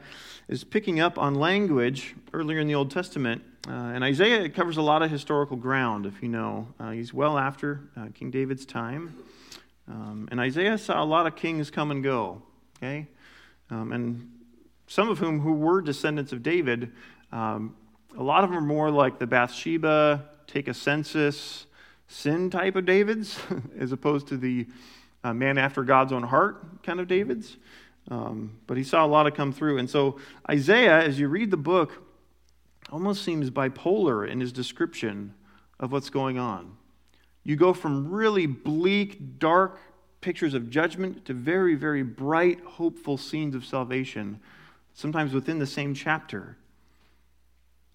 is 0.47 0.63
picking 0.63 1.01
up 1.01 1.17
on 1.17 1.35
language 1.35 2.15
earlier 2.31 2.59
in 2.59 2.67
the 2.67 2.75
Old 2.75 2.89
Testament. 2.89 3.43
Uh, 3.67 3.73
and 3.73 4.01
Isaiah 4.01 4.47
covers 4.47 4.77
a 4.77 4.81
lot 4.81 5.01
of 5.01 5.11
historical 5.11 5.57
ground, 5.57 6.05
if 6.05 6.23
you 6.23 6.29
know. 6.29 6.69
Uh, 6.79 6.91
he's 6.91 7.13
well 7.13 7.37
after 7.37 7.81
uh, 7.97 8.05
King 8.13 8.31
David's 8.31 8.65
time. 8.65 9.13
Um, 9.89 10.29
and 10.31 10.39
Isaiah 10.39 10.77
saw 10.77 11.03
a 11.03 11.05
lot 11.05 11.27
of 11.27 11.35
kings 11.35 11.69
come 11.69 11.91
and 11.91 12.01
go, 12.01 12.41
okay? 12.77 13.07
Um, 13.69 13.91
and 13.91 14.31
some 14.87 15.09
of 15.09 15.19
whom 15.19 15.41
who 15.41 15.51
were 15.51 15.81
descendants 15.81 16.31
of 16.31 16.43
David, 16.43 16.93
um, 17.33 17.75
a 18.17 18.23
lot 18.23 18.45
of 18.45 18.51
them 18.51 18.59
are 18.59 18.65
more 18.65 18.89
like 18.89 19.19
the 19.19 19.27
Bathsheba, 19.27 20.29
take 20.47 20.67
a 20.67 20.73
census 20.73 21.65
sin 22.07 22.49
type 22.49 22.75
of 22.75 22.85
Davids, 22.85 23.39
as 23.79 23.91
opposed 23.91 24.27
to 24.27 24.37
the 24.37 24.67
uh, 25.23 25.33
man 25.33 25.57
after 25.57 25.83
God's 25.83 26.11
own 26.11 26.23
heart 26.23 26.83
kind 26.83 26.99
of 26.99 27.07
Davids. 27.07 27.57
Um, 28.11 28.59
but 28.67 28.77
he 28.77 28.83
saw 28.83 29.05
a 29.05 29.07
lot 29.07 29.25
of 29.25 29.33
come 29.33 29.51
through. 29.51 29.79
And 29.79 29.89
so 29.89 30.19
Isaiah, 30.49 31.01
as 31.01 31.19
you 31.19 31.27
read 31.27 31.49
the 31.49 31.57
book, 31.57 32.03
almost 32.91 33.23
seems 33.23 33.49
bipolar 33.49 34.29
in 34.29 34.39
his 34.39 34.51
description 34.51 35.33
of 35.79 35.91
what's 35.91 36.09
going 36.09 36.37
on. 36.37 36.77
You 37.43 37.55
go 37.55 37.73
from 37.73 38.11
really 38.11 38.45
bleak, 38.45 39.39
dark 39.39 39.79
pictures 40.21 40.53
of 40.53 40.69
judgment 40.69 41.25
to 41.25 41.33
very, 41.33 41.75
very 41.75 42.03
bright, 42.03 42.59
hopeful 42.61 43.17
scenes 43.17 43.55
of 43.55 43.65
salvation, 43.65 44.39
sometimes 44.93 45.33
within 45.33 45.59
the 45.59 45.67
same 45.67 45.93
chapter. 45.93 46.57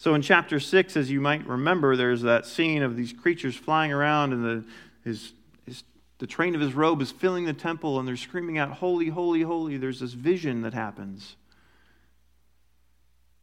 So 0.01 0.15
in 0.15 0.23
chapter 0.23 0.59
6, 0.59 0.97
as 0.97 1.11
you 1.11 1.21
might 1.21 1.47
remember, 1.47 1.95
there's 1.95 2.23
that 2.23 2.47
scene 2.47 2.83
of 2.83 2.97
these 2.97 3.13
creatures 3.13 3.55
flying 3.55 3.93
around, 3.93 4.33
and 4.33 4.43
the, 4.43 4.65
his, 5.05 5.35
his, 5.67 5.85
the 6.17 6.27
train 6.27 6.55
of 6.55 6.61
his 6.63 6.73
robe 6.73 7.03
is 7.03 7.13
filling 7.13 7.45
the 7.45 7.53
temple, 7.53 7.99
and 7.99 8.09
they're 8.09 8.17
screaming 8.17 8.57
out, 8.57 8.71
Holy, 8.71 9.09
holy, 9.09 9.43
holy. 9.43 9.77
There's 9.77 10.01
this 10.01 10.15
vision 10.15 10.63
that 10.63 10.73
happens. 10.73 11.37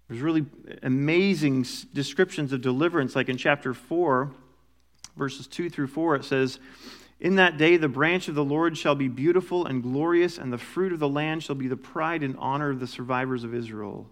There's 0.08 0.20
really 0.20 0.48
amazing 0.82 1.68
descriptions 1.94 2.52
of 2.52 2.64
deliverance, 2.64 3.16
like 3.16 3.30
in 3.30 3.38
chapter 3.38 3.76
4, 3.76 4.32
verses 5.16 5.46
2 5.46 5.70
through 5.70 5.86
4, 5.86 6.16
it 6.16 6.26
says, 6.26 6.58
In 7.20 7.36
that 7.36 7.60
day 7.60 7.78
the 7.78 7.88
branch 7.88 8.30
of 8.30 8.34
the 8.34 8.44
Lord 8.44 8.76
shall 8.76 8.96
be 8.96 9.10
beautiful 9.10 9.68
and 9.68 9.84
glorious, 9.84 10.40
and 10.40 10.52
the 10.52 10.58
fruit 10.58 10.92
of 10.92 10.98
the 10.98 11.08
land 11.08 11.44
shall 11.44 11.54
be 11.54 11.68
the 11.68 11.78
pride 11.78 12.24
and 12.24 12.36
honor 12.40 12.72
of 12.72 12.80
the 12.80 12.88
survivors 12.88 13.44
of 13.44 13.54
Israel. 13.54 14.08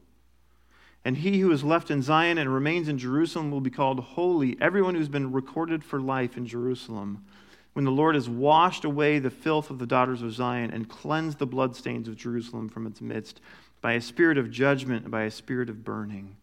And 1.05 1.17
he 1.17 1.39
who 1.39 1.51
is 1.51 1.63
left 1.63 1.91
in 1.91 2.01
Zion 2.01 2.39
and 2.39 2.51
remains 2.51 2.87
in 2.87 2.97
Jerusalem 2.97 3.51
will 3.51 3.61
be 3.61 3.69
called 3.69 3.99
holy, 3.99 4.57
everyone 4.59 4.95
who's 4.95 5.07
been 5.07 5.31
recorded 5.31 5.83
for 5.83 6.01
life 6.01 6.35
in 6.35 6.47
Jerusalem. 6.47 7.23
When 7.73 7.85
the 7.85 7.91
Lord 7.91 8.15
has 8.15 8.27
washed 8.27 8.83
away 8.83 9.19
the 9.19 9.29
filth 9.29 9.69
of 9.69 9.77
the 9.77 9.85
daughters 9.85 10.23
of 10.23 10.33
Zion 10.33 10.71
and 10.71 10.89
cleansed 10.89 11.37
the 11.37 11.45
bloodstains 11.45 12.07
of 12.07 12.17
Jerusalem 12.17 12.69
from 12.69 12.87
its 12.87 13.01
midst 13.01 13.39
by 13.81 13.93
a 13.93 14.01
spirit 14.01 14.39
of 14.39 14.49
judgment 14.49 15.03
and 15.03 15.11
by 15.11 15.23
a 15.23 15.31
spirit 15.31 15.69
of 15.69 15.83
burning. 15.83 16.37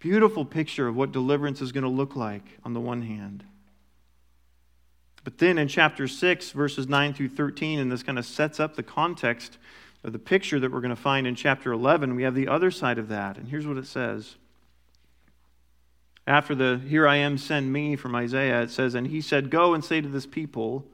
Beautiful 0.00 0.44
picture 0.44 0.86
of 0.86 0.96
what 0.96 1.12
deliverance 1.12 1.62
is 1.62 1.72
going 1.72 1.84
to 1.84 1.88
look 1.88 2.14
like 2.14 2.58
on 2.62 2.74
the 2.74 2.80
one 2.80 3.02
hand. 3.02 3.42
But 5.24 5.38
then 5.38 5.56
in 5.56 5.66
chapter 5.66 6.06
6, 6.06 6.50
verses 6.50 6.88
9 6.88 7.14
through 7.14 7.30
13, 7.30 7.78
and 7.78 7.90
this 7.90 8.02
kind 8.02 8.18
of 8.18 8.26
sets 8.26 8.60
up 8.60 8.76
the 8.76 8.82
context 8.82 9.56
of 10.04 10.12
the 10.12 10.18
picture 10.18 10.60
that 10.60 10.70
we're 10.70 10.80
going 10.80 10.94
to 10.94 11.00
find 11.00 11.26
in 11.26 11.34
chapter 11.34 11.72
11, 11.72 12.14
we 12.14 12.22
have 12.22 12.34
the 12.34 12.48
other 12.48 12.70
side 12.70 12.98
of 12.98 13.08
that. 13.08 13.36
And 13.38 13.48
here's 13.48 13.66
what 13.66 13.76
it 13.76 13.86
says. 13.86 14.36
After 16.26 16.54
the 16.54 16.80
Here 16.88 17.06
I 17.06 17.16
am, 17.16 17.38
send 17.38 17.72
me 17.72 17.96
from 17.96 18.14
Isaiah, 18.14 18.62
it 18.62 18.70
says, 18.70 18.94
And 18.94 19.06
he 19.06 19.20
said, 19.20 19.50
Go 19.50 19.74
and 19.74 19.84
say 19.84 20.00
to 20.00 20.08
this 20.08 20.26
people, 20.26 20.84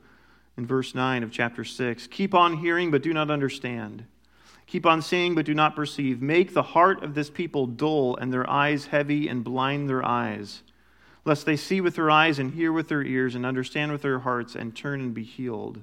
in 0.57 0.67
verse 0.67 0.95
9 0.95 1.23
of 1.23 1.31
chapter 1.31 1.65
6, 1.65 2.07
Keep 2.09 2.35
on 2.35 2.59
hearing, 2.59 2.91
but 2.91 3.03
do 3.03 3.13
not 3.13 3.31
understand. 3.31 4.05
Keep 4.67 4.87
on 4.87 5.03
seeing, 5.03 5.35
but 5.35 5.47
do 5.47 5.55
not 5.55 5.77
perceive. 5.77 6.23
Make 6.23 6.55
the 6.55 6.63
heart 6.63 7.03
of 7.03 7.15
this 7.15 7.31
people 7.31 7.67
dull, 7.67 8.17
and 8.17 8.33
their 8.33 8.49
eyes 8.49 8.87
heavy, 8.87 9.29
and 9.29 9.45
blind 9.45 9.89
their 9.89 10.05
eyes, 10.05 10.63
lest 11.25 11.47
they 11.47 11.57
see 11.57 11.81
with 11.81 11.97
their 11.97 12.11
eyes, 12.11 12.39
and 12.39 12.53
hear 12.53 12.73
with 12.73 12.89
their 12.89 13.03
ears, 13.03 13.35
and 13.35 13.47
understand 13.47 13.93
with 13.93 14.03
their 14.03 14.21
hearts, 14.21 14.55
and 14.55 14.77
turn 14.77 15.01
and 15.01 15.15
be 15.15 15.25
healed. 15.25 15.83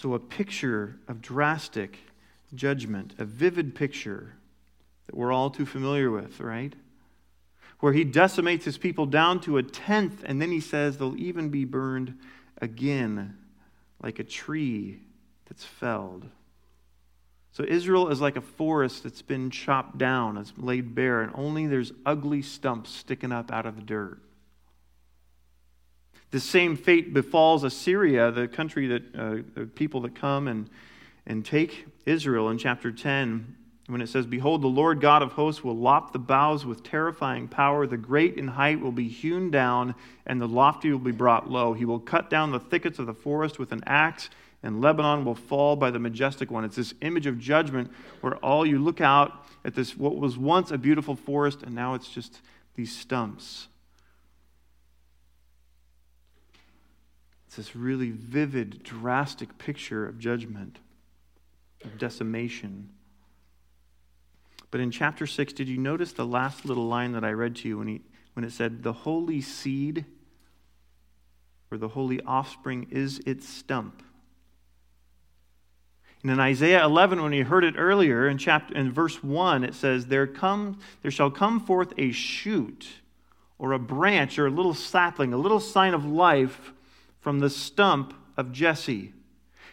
So, 0.00 0.14
a 0.14 0.18
picture 0.18 0.96
of 1.08 1.20
drastic 1.20 1.98
judgment, 2.54 3.12
a 3.18 3.26
vivid 3.26 3.74
picture 3.74 4.32
that 5.06 5.14
we're 5.14 5.30
all 5.30 5.50
too 5.50 5.66
familiar 5.66 6.10
with, 6.10 6.40
right? 6.40 6.72
Where 7.80 7.92
he 7.92 8.04
decimates 8.04 8.64
his 8.64 8.78
people 8.78 9.04
down 9.04 9.42
to 9.42 9.58
a 9.58 9.62
tenth, 9.62 10.22
and 10.24 10.40
then 10.40 10.50
he 10.50 10.60
says 10.60 10.96
they'll 10.96 11.20
even 11.20 11.50
be 11.50 11.66
burned 11.66 12.18
again, 12.62 13.36
like 14.02 14.18
a 14.18 14.24
tree 14.24 15.02
that's 15.46 15.66
felled. 15.66 16.24
So, 17.52 17.62
Israel 17.68 18.08
is 18.08 18.22
like 18.22 18.36
a 18.36 18.40
forest 18.40 19.02
that's 19.02 19.20
been 19.20 19.50
chopped 19.50 19.98
down, 19.98 20.38
it's 20.38 20.54
laid 20.56 20.94
bare, 20.94 21.20
and 21.20 21.32
only 21.34 21.66
there's 21.66 21.92
ugly 22.06 22.40
stumps 22.40 22.88
sticking 22.88 23.32
up 23.32 23.52
out 23.52 23.66
of 23.66 23.76
the 23.76 23.82
dirt. 23.82 24.18
The 26.30 26.40
same 26.40 26.76
fate 26.76 27.12
befalls 27.12 27.64
Assyria, 27.64 28.30
the 28.30 28.46
country 28.46 28.86
that 28.86 29.14
uh, 29.14 29.36
the 29.54 29.66
people 29.66 30.00
that 30.02 30.14
come 30.14 30.46
and, 30.46 30.70
and 31.26 31.44
take 31.44 31.86
Israel 32.06 32.50
in 32.50 32.58
chapter 32.58 32.92
10, 32.92 33.56
when 33.88 34.00
it 34.00 34.08
says, 34.08 34.26
Behold, 34.26 34.62
the 34.62 34.68
Lord 34.68 35.00
God 35.00 35.22
of 35.22 35.32
hosts 35.32 35.64
will 35.64 35.76
lop 35.76 36.12
the 36.12 36.20
boughs 36.20 36.64
with 36.64 36.84
terrifying 36.84 37.48
power. 37.48 37.86
The 37.86 37.96
great 37.96 38.36
in 38.36 38.46
height 38.46 38.80
will 38.80 38.92
be 38.92 39.08
hewn 39.08 39.50
down, 39.50 39.96
and 40.24 40.40
the 40.40 40.46
lofty 40.46 40.92
will 40.92 41.00
be 41.00 41.10
brought 41.10 41.50
low. 41.50 41.72
He 41.72 41.84
will 41.84 41.98
cut 41.98 42.30
down 42.30 42.52
the 42.52 42.60
thickets 42.60 43.00
of 43.00 43.06
the 43.06 43.14
forest 43.14 43.58
with 43.58 43.72
an 43.72 43.82
axe, 43.86 44.30
and 44.62 44.80
Lebanon 44.80 45.24
will 45.24 45.34
fall 45.34 45.74
by 45.74 45.90
the 45.90 45.98
majestic 45.98 46.50
one. 46.50 46.64
It's 46.64 46.76
this 46.76 46.94
image 47.00 47.26
of 47.26 47.40
judgment 47.40 47.90
where 48.20 48.36
all 48.36 48.64
you 48.64 48.78
look 48.78 49.00
out 49.00 49.44
at 49.64 49.74
this, 49.74 49.96
what 49.96 50.16
was 50.16 50.38
once 50.38 50.70
a 50.70 50.78
beautiful 50.78 51.16
forest, 51.16 51.62
and 51.62 51.74
now 51.74 51.94
it's 51.94 52.08
just 52.08 52.40
these 52.76 52.96
stumps. 52.96 53.66
It's 57.50 57.56
this 57.56 57.74
really 57.74 58.12
vivid, 58.12 58.84
drastic 58.84 59.58
picture 59.58 60.06
of 60.06 60.20
judgment, 60.20 60.78
of 61.84 61.98
decimation. 61.98 62.90
But 64.70 64.80
in 64.80 64.92
chapter 64.92 65.26
6, 65.26 65.52
did 65.54 65.68
you 65.68 65.76
notice 65.76 66.12
the 66.12 66.24
last 66.24 66.64
little 66.64 66.86
line 66.86 67.10
that 67.10 67.24
I 67.24 67.32
read 67.32 67.56
to 67.56 67.68
you 67.68 67.78
when, 67.78 67.88
he, 67.88 68.02
when 68.34 68.44
it 68.44 68.52
said, 68.52 68.84
The 68.84 68.92
holy 68.92 69.40
seed 69.40 70.04
or 71.72 71.78
the 71.78 71.88
holy 71.88 72.20
offspring 72.20 72.86
is 72.92 73.20
its 73.26 73.48
stump? 73.48 74.00
And 76.22 76.30
in 76.30 76.38
Isaiah 76.38 76.84
11, 76.84 77.20
when 77.20 77.32
you 77.32 77.44
heard 77.44 77.64
it 77.64 77.74
earlier, 77.76 78.28
in, 78.28 78.38
chapter, 78.38 78.76
in 78.76 78.92
verse 78.92 79.24
1, 79.24 79.64
it 79.64 79.74
says, 79.74 80.06
there, 80.06 80.28
come, 80.28 80.78
there 81.02 81.10
shall 81.10 81.32
come 81.32 81.58
forth 81.58 81.94
a 81.98 82.12
shoot 82.12 82.86
or 83.58 83.72
a 83.72 83.78
branch 83.80 84.38
or 84.38 84.46
a 84.46 84.50
little 84.50 84.72
sapling, 84.72 85.32
a 85.32 85.36
little 85.36 85.58
sign 85.58 85.94
of 85.94 86.04
life 86.04 86.72
from 87.20 87.40
the 87.40 87.50
stump 87.50 88.14
of 88.36 88.52
Jesse, 88.52 89.12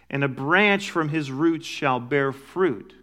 and 0.10 0.24
a 0.24 0.28
branch 0.28 0.92
from 0.92 1.10
his 1.10 1.32
roots 1.32 1.66
shall 1.66 2.00
bear 2.00 2.32
fruit. 2.32 2.94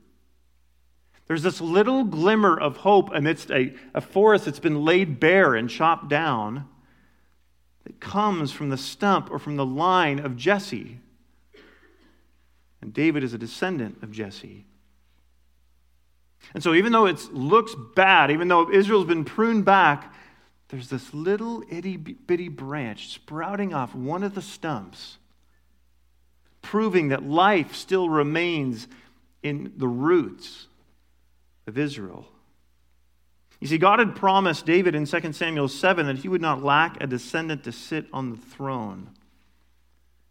There's 1.27 1.43
this 1.43 1.61
little 1.61 2.05
glimmer 2.05 2.59
of 2.59 2.79
hope 2.79 3.11
amidst 3.13 3.51
a, 3.51 3.75
a 3.95 4.01
forest 4.01 4.45
that's 4.45 4.61
been 4.61 4.85
laid 4.85 5.19
bare 5.19 5.55
and 5.55 5.71
chopped 5.71 6.09
down 6.09 6.69
that 7.85 8.01
comes 8.01 8.53
from 8.53 8.69
the 8.69 8.77
stump 8.77 9.31
or 9.31 9.39
from 9.39 9.57
the 9.57 9.65
line 9.65 10.19
of 10.19 10.37
Jesse. 10.37 11.01
And 12.83 12.93
David 12.93 13.25
is 13.25 13.33
a 13.33 13.39
descendant 13.39 14.03
of 14.03 14.13
Jesse. 14.13 14.67
And 16.53 16.63
so, 16.63 16.75
even 16.75 16.93
though 16.93 17.07
it 17.07 17.33
looks 17.33 17.75
bad, 17.95 18.31
even 18.31 18.49
though 18.49 18.71
Israel's 18.71 19.07
been 19.07 19.25
pruned 19.25 19.65
back, 19.65 20.14
there's 20.75 20.89
this 20.89 21.15
little 21.15 21.63
itty 21.71 21.97
bitty 21.97 22.49
branch 22.49 23.07
sprouting 23.11 23.73
off 23.73 23.95
one 23.95 24.25
of 24.25 24.35
the 24.35 24.43
stumps, 24.43 25.19
proving 26.63 27.11
that 27.11 27.23
life 27.23 27.77
still 27.77 28.09
remains 28.09 28.89
in 29.41 29.73
the 29.77 29.87
roots 29.87 30.67
of 31.69 31.79
Israel. 31.79 32.27
You 33.61 33.69
see, 33.69 33.79
God 33.79 34.01
had 34.01 34.17
promised 34.17 34.67
David 34.67 34.97
in 34.97 35.07
2 35.07 35.33
Samuel 35.33 35.69
7 35.69 36.07
that 36.07 36.19
he 36.19 36.29
would 36.29 36.43
not 36.43 36.65
lack 36.65 37.01
a 37.01 37.07
descendant 37.07 37.63
to 37.65 37.71
sit 37.71 38.07
on 38.13 38.31
the 38.31 38.37
throne. 38.37 39.11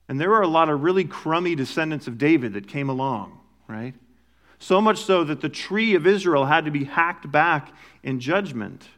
And 0.09 0.19
there 0.19 0.29
were 0.29 0.41
a 0.41 0.47
lot 0.47 0.67
of 0.67 0.83
really 0.83 1.05
crummy 1.05 1.55
descendants 1.55 2.07
of 2.07 2.17
David 2.17 2.51
that 2.51 2.67
came 2.67 2.89
along, 2.89 3.39
right? 3.69 3.93
So 4.59 4.81
much 4.81 5.05
so 5.05 5.23
that 5.23 5.39
the 5.39 5.47
tree 5.47 5.95
of 5.95 6.05
Israel 6.05 6.47
had 6.47 6.65
to 6.65 6.71
be 6.71 6.83
hacked 6.83 7.31
back 7.31 7.71
in 8.03 8.19
judgment. 8.19 8.89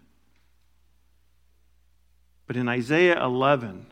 But 2.48 2.58
in 2.58 2.70
Isaiah 2.70 3.24
11, 3.24 3.86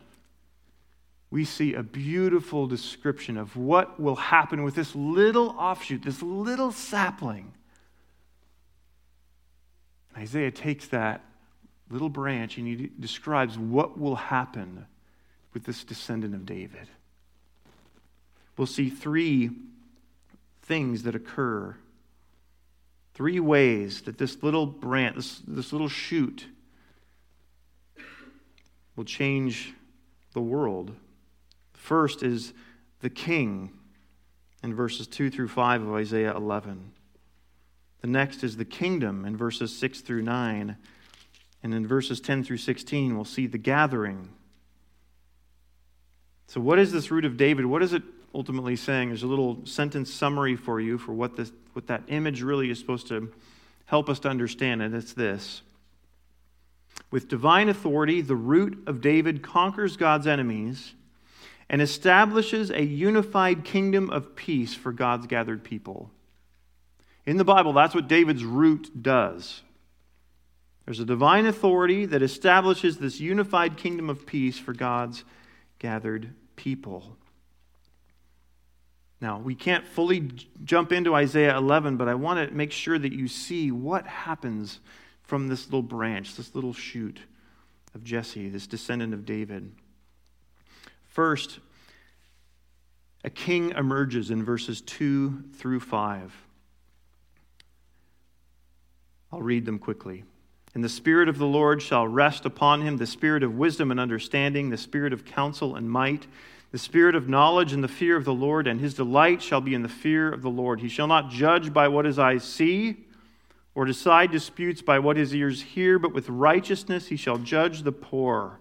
we 1.31 1.45
see 1.45 1.73
a 1.73 1.81
beautiful 1.81 2.67
description 2.67 3.37
of 3.37 3.57
what 3.57 3.99
will 3.99 4.15
happen 4.15 4.63
with 4.63 4.75
this 4.75 4.93
little 4.95 5.49
offshoot, 5.57 6.03
this 6.03 6.21
little 6.21 6.71
sapling. 6.71 7.51
And 10.13 10.21
Isaiah 10.21 10.51
takes 10.51 10.87
that 10.89 11.23
little 11.89 12.09
branch 12.09 12.57
and 12.57 12.67
he 12.67 12.91
describes 12.99 13.57
what 13.57 13.99
will 13.99 14.15
happen 14.15 14.85
with 15.53 15.63
this 15.63 15.83
descendant 15.83 16.35
of 16.35 16.45
David. 16.45 16.87
we'll 18.57 18.67
see 18.67 18.89
three 18.89 19.49
things 20.63 21.03
that 21.03 21.15
occur. 21.15 21.75
Three 23.15 23.39
ways 23.39 24.01
that 24.03 24.17
this 24.17 24.41
little 24.41 24.65
branch, 24.65 25.15
this, 25.15 25.41
this 25.47 25.71
little 25.71 25.89
shoot, 25.89 26.45
will 28.95 29.05
change 29.05 29.73
the 30.33 30.41
world. 30.41 30.95
First 31.73 32.23
is 32.23 32.53
the 33.01 33.09
king 33.09 33.71
in 34.63 34.73
verses 34.73 35.07
2 35.07 35.29
through 35.29 35.49
5 35.49 35.83
of 35.83 35.93
Isaiah 35.93 36.35
11. 36.35 36.91
The 38.01 38.07
next 38.07 38.43
is 38.43 38.57
the 38.57 38.65
kingdom 38.65 39.25
in 39.25 39.37
verses 39.37 39.75
6 39.77 40.01
through 40.01 40.23
9. 40.23 40.75
And 41.63 41.73
in 41.73 41.87
verses 41.87 42.19
10 42.19 42.43
through 42.43 42.57
16, 42.57 43.15
we'll 43.15 43.23
see 43.23 43.47
the 43.47 43.57
gathering. 43.57 44.29
So, 46.47 46.59
what 46.59 46.77
is 46.77 46.91
this 46.91 47.09
root 47.09 47.23
of 47.23 47.37
David? 47.37 47.65
What 47.65 47.81
is 47.81 47.93
it 47.93 48.03
ultimately 48.35 48.75
saying? 48.75 49.09
There's 49.09 49.23
a 49.23 49.27
little 49.27 49.65
sentence 49.65 50.13
summary 50.13 50.57
for 50.57 50.81
you 50.81 50.97
for 50.97 51.13
what, 51.13 51.37
this, 51.37 51.51
what 51.71 51.87
that 51.87 52.03
image 52.09 52.41
really 52.41 52.69
is 52.69 52.79
supposed 52.79 53.07
to 53.07 53.31
help 53.85 54.09
us 54.09 54.19
to 54.19 54.29
understand, 54.29 54.81
and 54.81 54.93
it's 54.93 55.13
this. 55.13 55.61
With 57.11 57.27
divine 57.27 57.69
authority, 57.69 58.21
the 58.21 58.35
root 58.35 58.83
of 58.87 59.01
David 59.01 59.43
conquers 59.43 59.97
God's 59.97 60.27
enemies 60.27 60.93
and 61.69 61.81
establishes 61.81 62.69
a 62.71 62.83
unified 62.83 63.63
kingdom 63.63 64.09
of 64.09 64.35
peace 64.35 64.73
for 64.73 64.91
God's 64.91 65.27
gathered 65.27 65.63
people. 65.63 66.11
In 67.25 67.37
the 67.37 67.45
Bible, 67.45 67.73
that's 67.73 67.95
what 67.95 68.07
David's 68.07 68.43
root 68.43 69.01
does. 69.01 69.61
There's 70.85 70.99
a 70.99 71.05
divine 71.05 71.45
authority 71.45 72.05
that 72.05 72.21
establishes 72.21 72.97
this 72.97 73.19
unified 73.19 73.77
kingdom 73.77 74.09
of 74.09 74.25
peace 74.25 74.59
for 74.59 74.73
God's 74.73 75.23
gathered 75.79 76.33
people. 76.55 77.15
Now, 79.21 79.39
we 79.39 79.55
can't 79.55 79.87
fully 79.87 80.31
jump 80.65 80.91
into 80.91 81.15
Isaiah 81.15 81.55
11, 81.55 81.95
but 81.95 82.09
I 82.09 82.15
want 82.15 82.49
to 82.49 82.53
make 82.53 82.73
sure 82.73 82.99
that 82.99 83.13
you 83.13 83.29
see 83.29 83.71
what 83.71 84.05
happens 84.05 84.81
from 85.23 85.47
this 85.47 85.65
little 85.65 85.81
branch, 85.81 86.35
this 86.35 86.53
little 86.53 86.73
shoot 86.73 87.19
of 87.95 88.03
Jesse, 88.03 88.49
this 88.49 88.67
descendant 88.67 89.13
of 89.13 89.25
David. 89.25 89.71
First, 91.07 91.59
a 93.23 93.29
king 93.29 93.71
emerges 93.71 94.31
in 94.31 94.43
verses 94.43 94.81
2 94.81 95.43
through 95.55 95.79
5. 95.79 96.33
I'll 99.31 99.41
read 99.41 99.65
them 99.65 99.79
quickly. 99.79 100.23
And 100.75 100.83
the 100.83 100.89
Spirit 100.89 101.29
of 101.29 101.37
the 101.37 101.45
Lord 101.45 101.81
shall 101.81 102.07
rest 102.07 102.45
upon 102.45 102.81
him 102.81 102.97
the 102.97 103.07
Spirit 103.07 103.43
of 103.43 103.57
wisdom 103.57 103.91
and 103.91 103.99
understanding, 103.99 104.69
the 104.69 104.77
Spirit 104.77 105.13
of 105.13 105.23
counsel 105.23 105.75
and 105.75 105.89
might, 105.89 106.27
the 106.71 106.79
Spirit 106.79 107.15
of 107.15 107.29
knowledge 107.29 107.73
and 107.73 107.83
the 107.83 107.87
fear 107.87 108.17
of 108.17 108.25
the 108.25 108.33
Lord, 108.33 108.67
and 108.67 108.79
his 108.79 108.95
delight 108.95 109.41
shall 109.41 109.61
be 109.61 109.75
in 109.75 109.83
the 109.83 109.89
fear 109.89 110.31
of 110.31 110.41
the 110.41 110.49
Lord. 110.49 110.81
He 110.81 110.89
shall 110.89 111.07
not 111.07 111.29
judge 111.29 111.71
by 111.71 111.87
what 111.87 112.05
his 112.05 112.17
eyes 112.17 112.43
see, 112.43 113.05
or 113.75 113.85
decide 113.85 114.31
disputes 114.31 114.81
by 114.81 114.99
what 114.99 115.17
his 115.17 115.33
ears 115.33 115.61
hear, 115.61 115.97
but 115.97 116.13
with 116.13 116.29
righteousness 116.29 117.07
he 117.07 117.15
shall 117.15 117.37
judge 117.37 117.83
the 117.83 117.91
poor, 117.91 118.59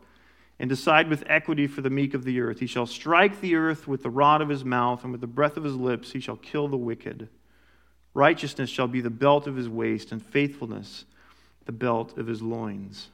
and 0.59 0.69
decide 0.71 1.09
with 1.09 1.25
equity 1.26 1.66
for 1.66 1.83
the 1.83 1.90
meek 1.90 2.14
of 2.14 2.25
the 2.25 2.40
earth. 2.40 2.61
He 2.61 2.66
shall 2.66 2.87
strike 2.87 3.40
the 3.40 3.57
earth 3.57 3.87
with 3.87 4.02
the 4.02 4.11
rod 4.11 4.40
of 4.40 4.49
his 4.49 4.64
mouth, 4.64 5.02
and 5.02 5.12
with 5.12 5.21
the 5.21 5.26
breath 5.26 5.57
of 5.57 5.64
his 5.64 5.76
lips 5.76 6.12
he 6.12 6.21
shall 6.21 6.37
kill 6.37 6.69
the 6.69 6.76
wicked. 6.76 7.28
Righteousness 8.14 8.71
shall 8.71 8.88
be 8.88 9.00
the 9.00 9.11
belt 9.11 9.47
of 9.47 9.57
his 9.57 9.69
waist, 9.69 10.12
and 10.12 10.25
faithfulness 10.25 11.04
the 11.64 11.73
belt 11.73 12.16
of 12.19 12.26
his 12.26 12.42
loins. 12.42 13.09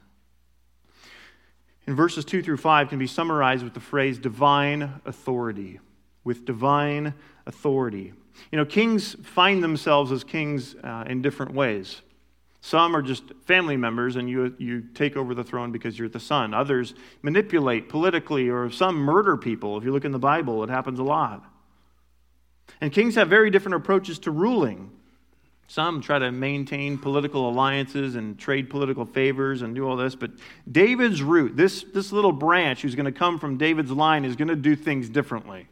In 1.86 1.94
verses 1.94 2.24
2 2.24 2.42
through 2.42 2.58
5 2.58 2.90
can 2.90 2.98
be 2.98 3.06
summarized 3.06 3.64
with 3.64 3.74
the 3.74 3.80
phrase 3.80 4.18
divine 4.18 5.00
authority. 5.06 5.80
With 6.22 6.44
divine 6.44 7.14
authority. 7.46 8.12
You 8.50 8.58
know, 8.58 8.64
kings 8.64 9.14
find 9.22 9.62
themselves 9.62 10.12
as 10.12 10.24
kings 10.24 10.74
uh, 10.82 11.04
in 11.06 11.22
different 11.22 11.52
ways. 11.52 12.02
Some 12.60 12.96
are 12.96 13.02
just 13.02 13.24
family 13.44 13.76
members 13.76 14.16
and 14.16 14.28
you, 14.28 14.54
you 14.58 14.82
take 14.94 15.16
over 15.16 15.34
the 15.34 15.44
throne 15.44 15.70
because 15.72 15.98
you're 15.98 16.08
the 16.08 16.20
son. 16.20 16.54
Others 16.54 16.94
manipulate 17.22 17.88
politically, 17.88 18.48
or 18.48 18.70
some 18.70 18.96
murder 18.96 19.36
people. 19.36 19.78
If 19.78 19.84
you 19.84 19.92
look 19.92 20.04
in 20.04 20.12
the 20.12 20.18
Bible, 20.18 20.64
it 20.64 20.70
happens 20.70 20.98
a 20.98 21.04
lot. 21.04 21.44
And 22.80 22.92
kings 22.92 23.14
have 23.14 23.28
very 23.28 23.50
different 23.50 23.76
approaches 23.76 24.18
to 24.20 24.30
ruling. 24.30 24.90
Some 25.68 26.00
try 26.00 26.18
to 26.18 26.32
maintain 26.32 26.96
political 26.98 27.48
alliances 27.48 28.16
and 28.16 28.38
trade 28.38 28.70
political 28.70 29.04
favors 29.04 29.62
and 29.62 29.74
do 29.74 29.86
all 29.86 29.96
this, 29.96 30.14
but 30.14 30.30
David's 30.70 31.22
root, 31.22 31.56
this, 31.56 31.84
this 31.92 32.10
little 32.10 32.32
branch 32.32 32.82
who's 32.82 32.94
going 32.94 33.06
to 33.06 33.12
come 33.12 33.38
from 33.38 33.58
David's 33.58 33.90
line, 33.90 34.24
is 34.24 34.34
going 34.34 34.48
to 34.48 34.56
do 34.56 34.74
things 34.74 35.10
differently. 35.10 35.68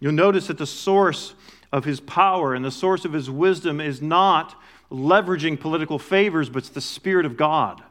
You'll 0.00 0.12
notice 0.12 0.46
that 0.46 0.58
the 0.58 0.66
source 0.66 1.34
of 1.72 1.84
his 1.84 2.00
power 2.00 2.54
and 2.54 2.64
the 2.64 2.70
source 2.70 3.04
of 3.04 3.12
his 3.12 3.30
wisdom 3.30 3.80
is 3.80 4.00
not 4.00 4.60
leveraging 4.90 5.60
political 5.60 5.98
favors, 5.98 6.48
but 6.48 6.58
it's 6.58 6.68
the 6.68 6.80
Spirit 6.80 7.26
of 7.26 7.36
God 7.36 7.82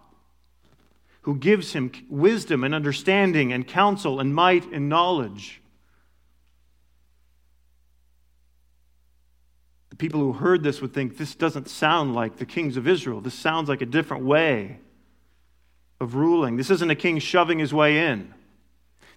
who 1.27 1.35
gives 1.35 1.73
him 1.73 1.91
wisdom 2.09 2.63
and 2.63 2.73
understanding 2.73 3.51
and 3.51 3.67
counsel 3.67 4.21
and 4.21 4.33
might 4.33 4.71
and 4.71 4.87
knowledge. 4.87 5.61
The 9.89 9.97
people 9.97 10.21
who 10.21 10.31
heard 10.31 10.63
this 10.63 10.79
would 10.79 10.93
think 10.93 11.17
this 11.17 11.35
doesn't 11.35 11.67
sound 11.67 12.15
like 12.15 12.37
the 12.37 12.45
kings 12.45 12.77
of 12.77 12.87
Israel. 12.87 13.19
This 13.19 13.33
sounds 13.33 13.67
like 13.67 13.81
a 13.81 13.85
different 13.85 14.23
way 14.23 14.79
of 15.99 16.15
ruling. 16.15 16.55
This 16.55 16.69
isn't 16.69 16.89
a 16.89 16.95
king 16.95 17.19
shoving 17.19 17.59
his 17.59 17.73
way 17.73 18.07
in. 18.07 18.33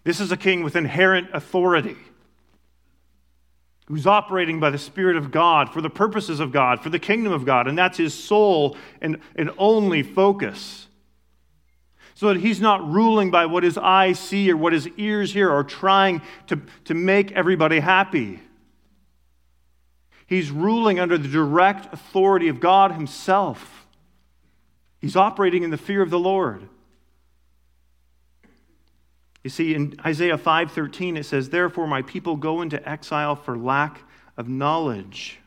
This 0.02 0.18
is 0.18 0.32
a 0.32 0.36
king 0.36 0.64
with 0.64 0.74
inherent 0.74 1.28
authority 1.32 1.96
who's 3.90 4.06
operating 4.06 4.60
by 4.60 4.70
the 4.70 4.78
Spirit 4.78 5.16
of 5.16 5.32
God 5.32 5.72
for 5.72 5.80
the 5.80 5.90
purposes 5.90 6.38
of 6.38 6.52
God, 6.52 6.80
for 6.80 6.90
the 6.90 6.98
kingdom 7.00 7.32
of 7.32 7.44
God, 7.44 7.66
and 7.66 7.76
that's 7.76 7.98
his 7.98 8.14
sole 8.14 8.76
and, 9.00 9.18
and 9.34 9.50
only 9.58 10.04
focus. 10.04 10.86
So 12.14 12.28
that 12.28 12.38
he's 12.38 12.60
not 12.60 12.88
ruling 12.88 13.32
by 13.32 13.46
what 13.46 13.64
his 13.64 13.76
eyes 13.76 14.20
see 14.20 14.48
or 14.52 14.56
what 14.56 14.72
his 14.72 14.86
ears 14.96 15.32
hear 15.32 15.50
or 15.50 15.64
trying 15.64 16.22
to, 16.46 16.60
to 16.84 16.94
make 16.94 17.32
everybody 17.32 17.80
happy. 17.80 18.40
He's 20.28 20.52
ruling 20.52 21.00
under 21.00 21.18
the 21.18 21.26
direct 21.26 21.92
authority 21.92 22.46
of 22.46 22.60
God 22.60 22.92
Himself. 22.92 23.88
He's 25.00 25.16
operating 25.16 25.64
in 25.64 25.70
the 25.70 25.76
fear 25.76 26.02
of 26.02 26.10
the 26.10 26.20
Lord. 26.20 26.68
You 29.42 29.50
see, 29.50 29.74
in 29.74 29.94
Isaiah 30.04 30.36
5:13 30.36 31.16
it 31.16 31.24
says, 31.24 31.48
"Therefore 31.48 31.86
my 31.86 32.02
people 32.02 32.36
go 32.36 32.60
into 32.60 32.86
exile 32.88 33.36
for 33.36 33.56
lack 33.56 34.02
of 34.36 34.48
knowledge." 34.48 35.38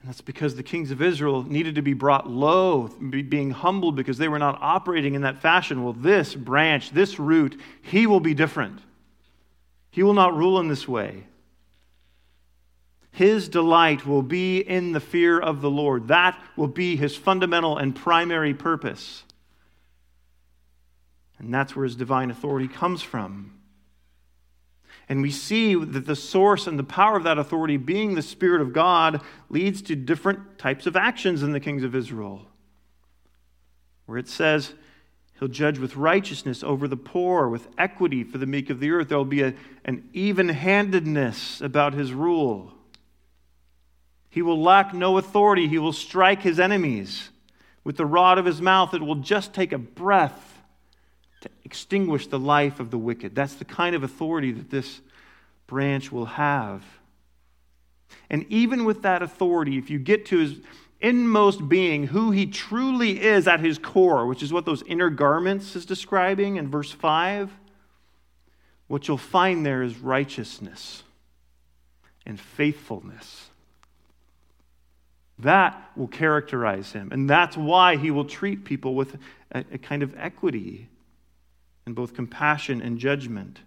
And 0.00 0.08
that's 0.08 0.20
because 0.20 0.56
the 0.56 0.62
kings 0.64 0.90
of 0.90 1.00
Israel 1.00 1.44
needed 1.44 1.76
to 1.76 1.82
be 1.82 1.92
brought 1.92 2.28
low, 2.28 2.88
being 2.88 3.52
humbled 3.52 3.94
because 3.94 4.18
they 4.18 4.28
were 4.28 4.38
not 4.38 4.58
operating 4.60 5.14
in 5.14 5.22
that 5.22 5.38
fashion. 5.38 5.84
Well, 5.84 5.92
this 5.92 6.34
branch, 6.34 6.90
this 6.90 7.20
root, 7.20 7.60
he 7.82 8.06
will 8.06 8.18
be 8.18 8.34
different. 8.34 8.80
He 9.90 10.02
will 10.02 10.14
not 10.14 10.36
rule 10.36 10.58
in 10.58 10.68
this 10.68 10.88
way. 10.88 11.26
His 13.12 13.48
delight 13.48 14.06
will 14.06 14.22
be 14.22 14.58
in 14.58 14.92
the 14.92 15.00
fear 15.00 15.38
of 15.38 15.60
the 15.60 15.70
Lord. 15.70 16.08
That 16.08 16.42
will 16.56 16.66
be 16.66 16.96
his 16.96 17.14
fundamental 17.14 17.76
and 17.76 17.94
primary 17.94 18.54
purpose. 18.54 19.22
And 21.42 21.52
that's 21.52 21.74
where 21.74 21.84
his 21.84 21.96
divine 21.96 22.30
authority 22.30 22.68
comes 22.68 23.02
from. 23.02 23.52
And 25.08 25.20
we 25.20 25.32
see 25.32 25.74
that 25.74 26.06
the 26.06 26.16
source 26.16 26.68
and 26.68 26.78
the 26.78 26.84
power 26.84 27.16
of 27.16 27.24
that 27.24 27.36
authority, 27.36 27.76
being 27.76 28.14
the 28.14 28.22
Spirit 28.22 28.62
of 28.62 28.72
God, 28.72 29.20
leads 29.50 29.82
to 29.82 29.96
different 29.96 30.56
types 30.58 30.86
of 30.86 30.96
actions 30.96 31.42
in 31.42 31.52
the 31.52 31.60
kings 31.60 31.82
of 31.82 31.96
Israel. 31.96 32.46
Where 34.06 34.18
it 34.18 34.28
says, 34.28 34.72
He'll 35.38 35.48
judge 35.48 35.80
with 35.80 35.96
righteousness 35.96 36.62
over 36.62 36.86
the 36.86 36.96
poor, 36.96 37.48
with 37.48 37.66
equity 37.76 38.22
for 38.22 38.38
the 38.38 38.46
meek 38.46 38.70
of 38.70 38.78
the 38.78 38.92
earth. 38.92 39.08
There 39.08 39.18
will 39.18 39.24
be 39.24 39.42
a, 39.42 39.54
an 39.84 40.08
even 40.12 40.48
handedness 40.48 41.60
about 41.60 41.94
his 41.94 42.12
rule. 42.12 42.72
He 44.30 44.40
will 44.40 44.62
lack 44.62 44.94
no 44.94 45.18
authority. 45.18 45.66
He 45.66 45.78
will 45.78 45.92
strike 45.92 46.42
his 46.42 46.60
enemies 46.60 47.30
with 47.82 47.96
the 47.96 48.06
rod 48.06 48.38
of 48.38 48.44
his 48.44 48.62
mouth. 48.62 48.94
It 48.94 49.02
will 49.02 49.16
just 49.16 49.52
take 49.52 49.72
a 49.72 49.78
breath 49.78 50.51
to 51.42 51.50
extinguish 51.64 52.26
the 52.26 52.38
life 52.38 52.80
of 52.80 52.90
the 52.90 52.98
wicked. 52.98 53.34
That's 53.34 53.54
the 53.54 53.64
kind 53.64 53.94
of 53.94 54.02
authority 54.02 54.52
that 54.52 54.70
this 54.70 55.00
branch 55.66 56.10
will 56.10 56.26
have. 56.26 56.82
And 58.30 58.44
even 58.48 58.84
with 58.84 59.02
that 59.02 59.22
authority, 59.22 59.78
if 59.78 59.90
you 59.90 59.98
get 59.98 60.26
to 60.26 60.38
his 60.38 60.56
inmost 61.00 61.68
being, 61.68 62.06
who 62.06 62.30
he 62.30 62.46
truly 62.46 63.20
is 63.20 63.48
at 63.48 63.60
his 63.60 63.78
core, 63.78 64.26
which 64.26 64.42
is 64.42 64.52
what 64.52 64.64
those 64.64 64.82
inner 64.84 65.10
garments 65.10 65.74
is 65.74 65.84
describing 65.84 66.56
in 66.56 66.68
verse 66.68 66.92
5, 66.92 67.50
what 68.86 69.08
you'll 69.08 69.18
find 69.18 69.66
there 69.66 69.82
is 69.82 69.98
righteousness 69.98 71.02
and 72.24 72.38
faithfulness 72.38 73.48
that 75.42 75.90
will 75.96 76.08
characterize 76.08 76.92
him. 76.92 77.10
And 77.12 77.28
that's 77.28 77.56
why 77.56 77.96
he 77.96 78.10
will 78.10 78.24
treat 78.24 78.64
people 78.64 78.94
with 78.94 79.16
a, 79.50 79.64
a 79.72 79.78
kind 79.78 80.02
of 80.02 80.14
equity. 80.16 80.88
In 81.86 81.94
both 81.94 82.14
compassion 82.14 82.80
and 82.80 82.98
judgment. 82.98 83.60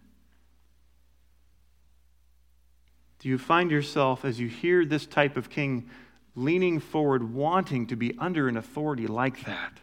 Do 3.20 3.30
you 3.30 3.38
find 3.38 3.72
yourself, 3.72 4.24
as 4.24 4.40
you 4.40 4.48
hear 4.48 4.86
this 4.86 5.06
type 5.06 5.36
of 5.36 5.50
king, 5.50 5.90
leaning 6.36 6.80
forward, 6.80 7.34
wanting 7.34 7.88
to 7.88 7.96
be 7.96 8.16
under 8.20 8.48
an 8.48 8.58
authority 8.58 9.08
like 9.08 9.46
that? 9.46 9.80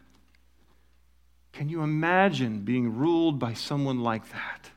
Can 1.53 1.68
you 1.68 1.83
imagine 1.83 2.61
being 2.61 2.97
ruled 2.97 3.38
by 3.38 3.53
someone 3.53 4.01
like 4.01 4.31
that? 4.33 4.71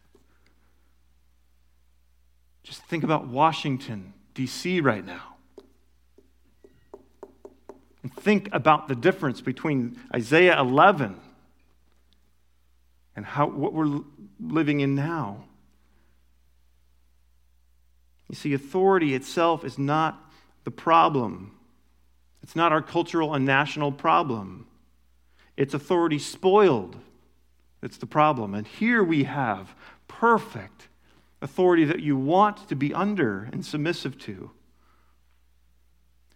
Just 2.63 2.81
think 2.83 3.03
about 3.03 3.27
Washington, 3.27 4.13
D.C. 4.33 4.81
right 4.81 5.05
now. 5.05 5.35
And 8.01 8.13
think 8.13 8.49
about 8.51 8.87
the 8.87 8.95
difference 8.95 9.41
between 9.41 9.99
Isaiah 10.13 10.59
11 10.59 11.19
and 13.15 13.25
how, 13.25 13.47
what 13.47 13.73
we're 13.73 14.01
living 14.39 14.81
in 14.81 14.95
now. 14.95 15.45
You 18.29 18.35
see, 18.35 18.53
authority 18.53 19.13
itself 19.13 19.63
is 19.63 19.77
not 19.77 20.31
the 20.63 20.71
problem. 20.71 21.57
It's 22.43 22.55
not 22.55 22.71
our 22.71 22.81
cultural 22.81 23.33
and 23.33 23.45
national 23.45 23.91
problem. 23.91 24.67
It's 25.57 25.73
authority 25.73 26.19
spoiled. 26.19 26.97
It's 27.81 27.97
the 27.97 28.07
problem. 28.07 28.53
And 28.53 28.67
here 28.67 29.03
we 29.03 29.23
have 29.25 29.75
perfect 30.07 30.87
authority 31.41 31.85
that 31.85 31.99
you 31.99 32.17
want 32.17 32.67
to 32.69 32.75
be 32.75 32.93
under 32.93 33.47
and 33.51 33.65
submissive 33.65 34.17
to. 34.19 34.51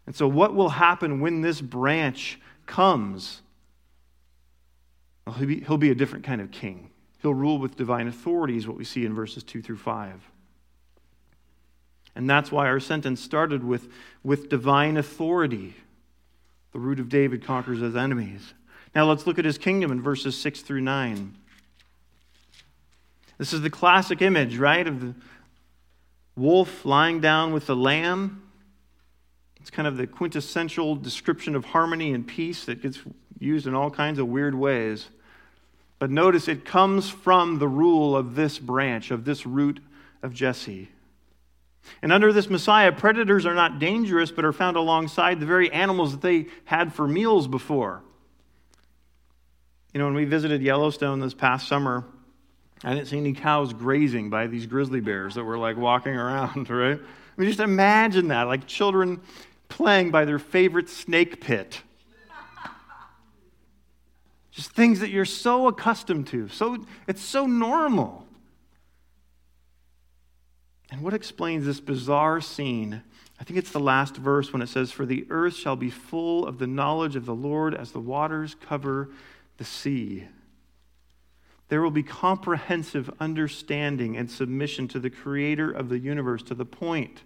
And 0.05 0.15
so, 0.15 0.27
what 0.27 0.55
will 0.55 0.69
happen 0.69 1.19
when 1.19 1.41
this 1.41 1.61
branch 1.61 2.39
comes? 2.65 3.41
Well, 5.29 5.37
he'll 5.37 5.47
be, 5.47 5.59
he'll 5.59 5.77
be 5.77 5.91
a 5.91 5.95
different 5.95 6.25
kind 6.25 6.41
of 6.41 6.49
king. 6.49 6.89
He'll 7.21 7.35
rule 7.35 7.59
with 7.59 7.75
divine 7.75 8.07
authority, 8.07 8.57
is 8.57 8.67
what 8.67 8.77
we 8.77 8.83
see 8.83 9.05
in 9.05 9.13
verses 9.13 9.43
2 9.43 9.61
through 9.61 9.77
5. 9.77 10.27
And 12.15 12.27
that's 12.27 12.51
why 12.51 12.65
our 12.65 12.79
sentence 12.79 13.21
started 13.21 13.63
with, 13.63 13.89
with 14.23 14.49
divine 14.49 14.97
authority. 14.97 15.75
The 16.71 16.79
root 16.79 16.99
of 16.99 17.09
David 17.09 17.43
conquers 17.43 17.79
his 17.79 17.95
enemies. 17.95 18.55
Now 18.95 19.05
let's 19.05 19.27
look 19.27 19.37
at 19.37 19.45
his 19.45 19.59
kingdom 19.59 19.91
in 19.91 20.01
verses 20.01 20.35
6 20.35 20.61
through 20.61 20.81
9. 20.81 21.35
This 23.37 23.53
is 23.53 23.61
the 23.61 23.69
classic 23.69 24.23
image, 24.23 24.57
right, 24.57 24.87
of 24.87 24.99
the 24.99 25.13
wolf 26.35 26.83
lying 26.85 27.21
down 27.21 27.53
with 27.53 27.67
the 27.67 27.75
lamb. 27.75 28.49
It's 29.61 29.69
kind 29.69 29.87
of 29.87 29.95
the 29.95 30.07
quintessential 30.07 30.95
description 30.95 31.55
of 31.55 31.65
harmony 31.65 32.15
and 32.15 32.25
peace 32.25 32.65
that 32.65 32.81
gets 32.81 32.97
used 33.37 33.67
in 33.67 33.75
all 33.75 33.91
kinds 33.91 34.17
of 34.17 34.27
weird 34.27 34.55
ways. 34.55 35.09
But 35.99 36.09
notice 36.09 36.47
it 36.47 36.65
comes 36.65 37.09
from 37.09 37.59
the 37.59 37.67
rule 37.67 38.15
of 38.15 38.35
this 38.35 38.57
branch, 38.57 39.11
of 39.11 39.25
this 39.25 39.45
root 39.45 39.81
of 40.23 40.33
Jesse. 40.33 40.89
And 42.01 42.11
under 42.11 42.31
this 42.31 42.49
Messiah, 42.49 42.91
predators 42.91 43.45
are 43.45 43.53
not 43.53 43.79
dangerous, 43.79 44.31
but 44.31 44.45
are 44.45 44.53
found 44.53 44.77
alongside 44.77 45.39
the 45.39 45.45
very 45.45 45.71
animals 45.71 46.11
that 46.11 46.21
they 46.21 46.47
had 46.65 46.93
for 46.93 47.07
meals 47.07 47.47
before. 47.47 48.01
You 49.93 49.99
know, 49.99 50.05
when 50.05 50.13
we 50.13 50.25
visited 50.25 50.61
Yellowstone 50.61 51.19
this 51.19 51.33
past 51.33 51.67
summer, 51.67 52.05
I 52.83 52.93
didn't 52.93 53.07
see 53.07 53.17
any 53.17 53.33
cows 53.33 53.73
grazing 53.73 54.29
by 54.29 54.47
these 54.47 54.65
grizzly 54.67 55.01
bears 55.01 55.35
that 55.35 55.43
were 55.43 55.57
like 55.57 55.77
walking 55.77 56.15
around, 56.15 56.69
right? 56.69 56.99
I 56.99 57.41
mean, 57.41 57.49
just 57.49 57.59
imagine 57.59 58.29
that, 58.29 58.43
like 58.43 58.67
children 58.67 59.21
playing 59.67 60.11
by 60.11 60.25
their 60.25 60.39
favorite 60.39 60.89
snake 60.89 61.41
pit. 61.41 61.81
Just 64.51 64.71
things 64.71 64.99
that 64.99 65.09
you're 65.09 65.25
so 65.25 65.67
accustomed 65.67 66.27
to. 66.27 66.49
So 66.49 66.85
it's 67.07 67.21
so 67.21 67.45
normal. 67.45 68.25
And 70.91 71.01
what 71.01 71.13
explains 71.13 71.65
this 71.65 71.79
bizarre 71.79 72.41
scene? 72.41 73.03
I 73.39 73.43
think 73.43 73.59
it's 73.59 73.71
the 73.71 73.79
last 73.79 74.17
verse 74.17 74.51
when 74.51 74.61
it 74.61 74.69
says, 74.69 74.91
For 74.91 75.05
the 75.05 75.27
earth 75.29 75.55
shall 75.55 75.75
be 75.75 75.89
full 75.89 76.45
of 76.45 76.57
the 76.57 76.67
knowledge 76.67 77.15
of 77.15 77.25
the 77.25 77.35
Lord 77.35 77.75
as 77.75 77.91
the 77.91 77.99
waters 77.99 78.55
cover 78.59 79.09
the 79.57 79.65
sea. 79.65 80.25
There 81.69 81.81
will 81.81 81.91
be 81.91 82.03
comprehensive 82.03 83.11
understanding 83.19 84.17
and 84.17 84.29
submission 84.29 84.87
to 84.89 84.99
the 84.99 85.11
creator 85.11 85.71
of 85.71 85.89
the 85.89 85.99
universe 85.99 86.41
to 86.43 86.55
the 86.55 86.65
point 86.65 87.21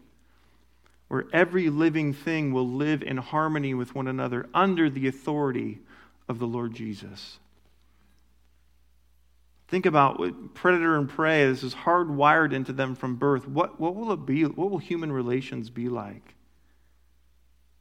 where 1.08 1.26
every 1.32 1.70
living 1.70 2.12
thing 2.12 2.52
will 2.52 2.68
live 2.68 3.02
in 3.02 3.18
harmony 3.18 3.74
with 3.74 3.96
one 3.96 4.08
another 4.08 4.50
under 4.54 4.90
the 4.90 5.08
authority 5.08 5.80
of 6.28 6.40
the 6.40 6.48
Lord 6.48 6.74
Jesus. 6.74 7.40
Think 9.68 9.86
about 9.86 10.20
what 10.20 10.54
predator 10.54 10.96
and 10.98 11.10
prey, 11.10 11.46
this 11.48 11.64
is 11.64 11.74
hardwired 11.74 12.54
into 12.54 12.74
them 12.74 12.96
from 12.96 13.16
birth. 13.16 13.48
What, 13.48 13.80
what 13.80 13.96
will 13.96 14.12
it 14.12 14.26
be? 14.26 14.44
What 14.44 14.70
will 14.70 14.78
human 14.78 15.12
relations 15.12 15.70
be 15.70 15.90
like 15.90 16.36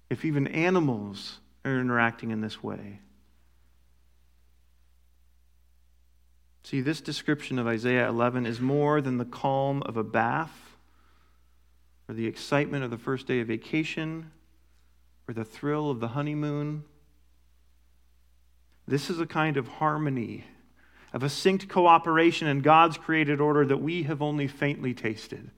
if 0.08 0.24
even 0.24 0.46
animals 0.46 1.40
are 1.64 1.78
interacting 1.78 2.30
in 2.30 2.40
this 2.40 2.62
way? 2.62 3.00
See, 6.64 6.80
this 6.80 7.00
description 7.00 7.58
of 7.58 7.66
Isaiah 7.66 8.08
11 8.08 8.46
is 8.46 8.60
more 8.60 9.00
than 9.00 9.18
the 9.18 9.24
calm 9.24 9.82
of 9.82 9.96
a 9.96 10.04
bath 10.04 10.76
or 12.08 12.14
the 12.14 12.26
excitement 12.26 12.84
of 12.84 12.90
the 12.90 12.98
first 12.98 13.26
day 13.26 13.40
of 13.40 13.48
vacation 13.48 14.30
or 15.28 15.34
the 15.34 15.44
thrill 15.44 15.90
of 15.90 16.00
the 16.00 16.08
honeymoon. 16.08 16.84
This 18.86 19.10
is 19.10 19.20
a 19.20 19.26
kind 19.26 19.56
of 19.56 19.68
harmony 19.68 20.44
of 21.12 21.22
a 21.22 21.26
synced 21.26 21.68
cooperation 21.68 22.48
in 22.48 22.60
God's 22.60 22.96
created 22.96 23.40
order 23.40 23.66
that 23.66 23.82
we 23.82 24.04
have 24.04 24.22
only 24.22 24.48
faintly 24.48 24.94
tasted. 24.94 25.50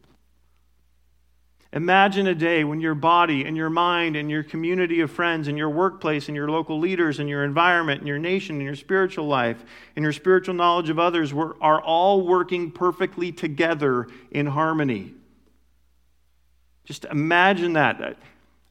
Imagine 1.72 2.28
a 2.28 2.36
day 2.36 2.62
when 2.62 2.80
your 2.80 2.94
body 2.94 3.44
and 3.44 3.56
your 3.56 3.68
mind 3.68 4.14
and 4.14 4.30
your 4.30 4.44
community 4.44 5.00
of 5.00 5.10
friends 5.10 5.48
and 5.48 5.58
your 5.58 5.70
workplace 5.70 6.28
and 6.28 6.36
your 6.36 6.48
local 6.48 6.78
leaders 6.78 7.18
and 7.18 7.28
your 7.28 7.44
environment 7.44 8.00
and 8.00 8.06
your 8.06 8.18
nation 8.18 8.56
and 8.56 8.64
your 8.64 8.76
spiritual 8.76 9.26
life 9.26 9.64
and 9.96 10.04
your 10.04 10.12
spiritual 10.12 10.54
knowledge 10.54 10.88
of 10.88 11.00
others 11.00 11.32
are 11.32 11.82
all 11.82 12.20
working 12.20 12.70
perfectly 12.70 13.32
together 13.32 14.06
in 14.30 14.46
harmony. 14.46 15.14
Just 16.84 17.06
imagine 17.06 17.72
that. 17.72 18.18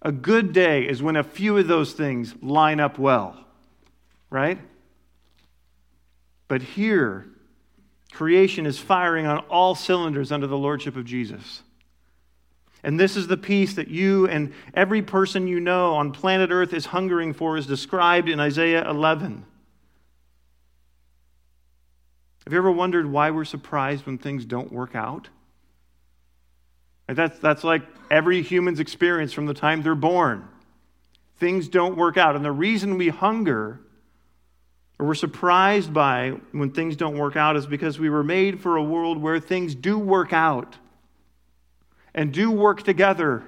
A 0.02 0.12
good 0.12 0.54
day 0.54 0.88
is 0.88 1.04
when 1.04 1.18
a 1.18 1.24
few 1.24 1.58
of 1.58 1.68
those 1.68 1.92
things 1.92 2.34
line 2.42 2.80
up 2.80 2.98
well, 2.98 3.38
right? 4.34 4.58
But 6.48 6.64
here, 6.64 7.28
creation 8.12 8.66
is 8.66 8.80
firing 8.80 9.28
on 9.28 9.38
all 9.48 9.76
cylinders 9.76 10.32
under 10.32 10.48
the 10.48 10.58
lordship 10.58 10.98
of 10.98 11.06
Jesus. 11.06 11.62
And 12.84 13.00
this 13.00 13.16
is 13.16 13.28
the 13.28 13.38
peace 13.38 13.76
that 13.76 13.90
you 13.90 14.28
and 14.28 14.52
every 14.74 15.04
person 15.04 15.48
you 15.48 15.60
know 15.60 15.94
on 15.94 16.12
planet 16.12 16.50
Earth 16.50 16.74
is 16.74 16.88
hungering 16.88 17.34
for, 17.34 17.58
is 17.58 17.68
described 17.68 18.28
in 18.28 18.40
Isaiah 18.40 18.90
11. 18.90 19.46
Have 22.44 22.54
you 22.54 22.58
ever 22.58 22.72
wondered 22.72 23.06
why 23.06 23.30
we're 23.30 23.46
surprised 23.46 24.08
when 24.08 24.18
things 24.18 24.46
don't 24.46 24.72
work 24.72 24.96
out? 24.96 25.30
That's, 27.08 27.38
that's 27.38 27.64
like 27.64 27.84
every 28.10 28.42
human's 28.42 28.80
experience 28.80 29.32
from 29.32 29.46
the 29.46 29.54
time 29.54 29.84
they're 29.84 29.94
born. 29.94 30.48
Things 31.38 31.68
don't 31.68 31.96
work 31.96 32.18
out. 32.18 32.36
And 32.36 32.44
the 32.44 32.52
reason 32.52 32.98
we 32.98 33.10
hunger 33.10 33.80
or 35.04 35.08
we're 35.08 35.16
surprised 35.16 35.94
by 35.94 36.30
when 36.54 36.72
things 36.72 36.96
don't 36.96 37.18
work 37.18 37.36
out 37.36 37.58
is 37.58 37.68
because 37.68 38.00
we 38.00 38.10
were 38.10 38.24
made 38.24 38.62
for 38.62 38.78
a 38.78 38.84
world 38.84 39.22
where 39.22 39.38
things 39.38 39.76
do 39.76 40.00
work 40.00 40.32
out 40.32 40.78
and 42.14 42.32
do 42.32 42.50
work 42.50 42.84
together. 42.84 43.44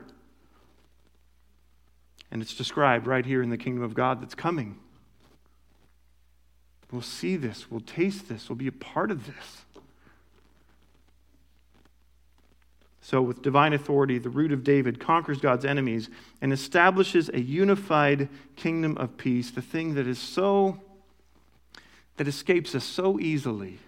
And 2.29 2.41
it's 2.41 2.55
described 2.55 3.07
right 3.07 3.25
here 3.25 3.41
in 3.41 3.49
the 3.49 3.57
kingdom 3.57 3.83
of 3.85 3.93
God 3.93 4.21
that's 4.21 4.35
coming. 4.35 4.77
We'll 6.91 7.01
see 7.01 7.37
this, 7.37 7.71
we'll 7.71 7.79
taste 7.79 8.27
this, 8.27 8.49
we'll 8.49 8.57
be 8.57 8.67
a 8.67 8.73
part 8.73 9.09
of 9.09 9.25
this. 9.25 9.63
So, 12.99 13.21
with 13.21 13.41
divine 13.41 13.71
authority, 13.71 14.17
the 14.17 14.29
root 14.29 14.51
of 14.51 14.65
David 14.65 14.99
conquers 14.99 15.39
God's 15.39 15.63
enemies 15.63 16.09
and 16.41 16.51
establishes 16.51 17.29
a 17.29 17.39
unified 17.39 18.27
kingdom 18.57 18.97
of 18.97 19.15
peace, 19.15 19.51
the 19.51 19.61
thing 19.61 19.93
that 19.93 20.05
is 20.05 20.19
so 20.19 20.81
that 22.17 22.27
escapes 22.27 22.75
us 22.75 22.83
so 22.83 23.19
easily 23.19 23.79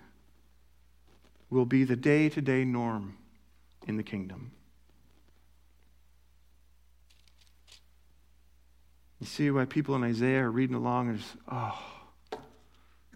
will 1.50 1.66
be 1.66 1.84
the 1.84 1.96
day 1.96 2.30
to 2.30 2.42
day 2.42 2.66
norm 2.66 3.18
in 3.88 3.98
the 3.98 4.04
kingdom. 4.04 4.52
You 9.20 9.26
see 9.26 9.50
why 9.50 9.66
people 9.66 9.96
in 9.96 10.04
Isaiah 10.04 10.44
are 10.44 10.52
reading 10.52 10.76
along 10.76 11.10
and 11.10 11.18
just, 11.18 11.36
oh, 11.52 11.82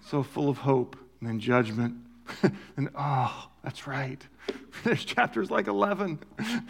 so 0.07 0.23
full 0.23 0.49
of 0.49 0.57
hope 0.57 0.95
and 1.19 1.29
then 1.29 1.39
judgment. 1.39 1.95
and 2.77 2.89
oh, 2.95 3.49
that's 3.63 3.85
right. 3.85 4.25
There's 4.83 5.05
chapters 5.05 5.51
like 5.51 5.67
11. 5.67 6.19
Let 6.39 6.63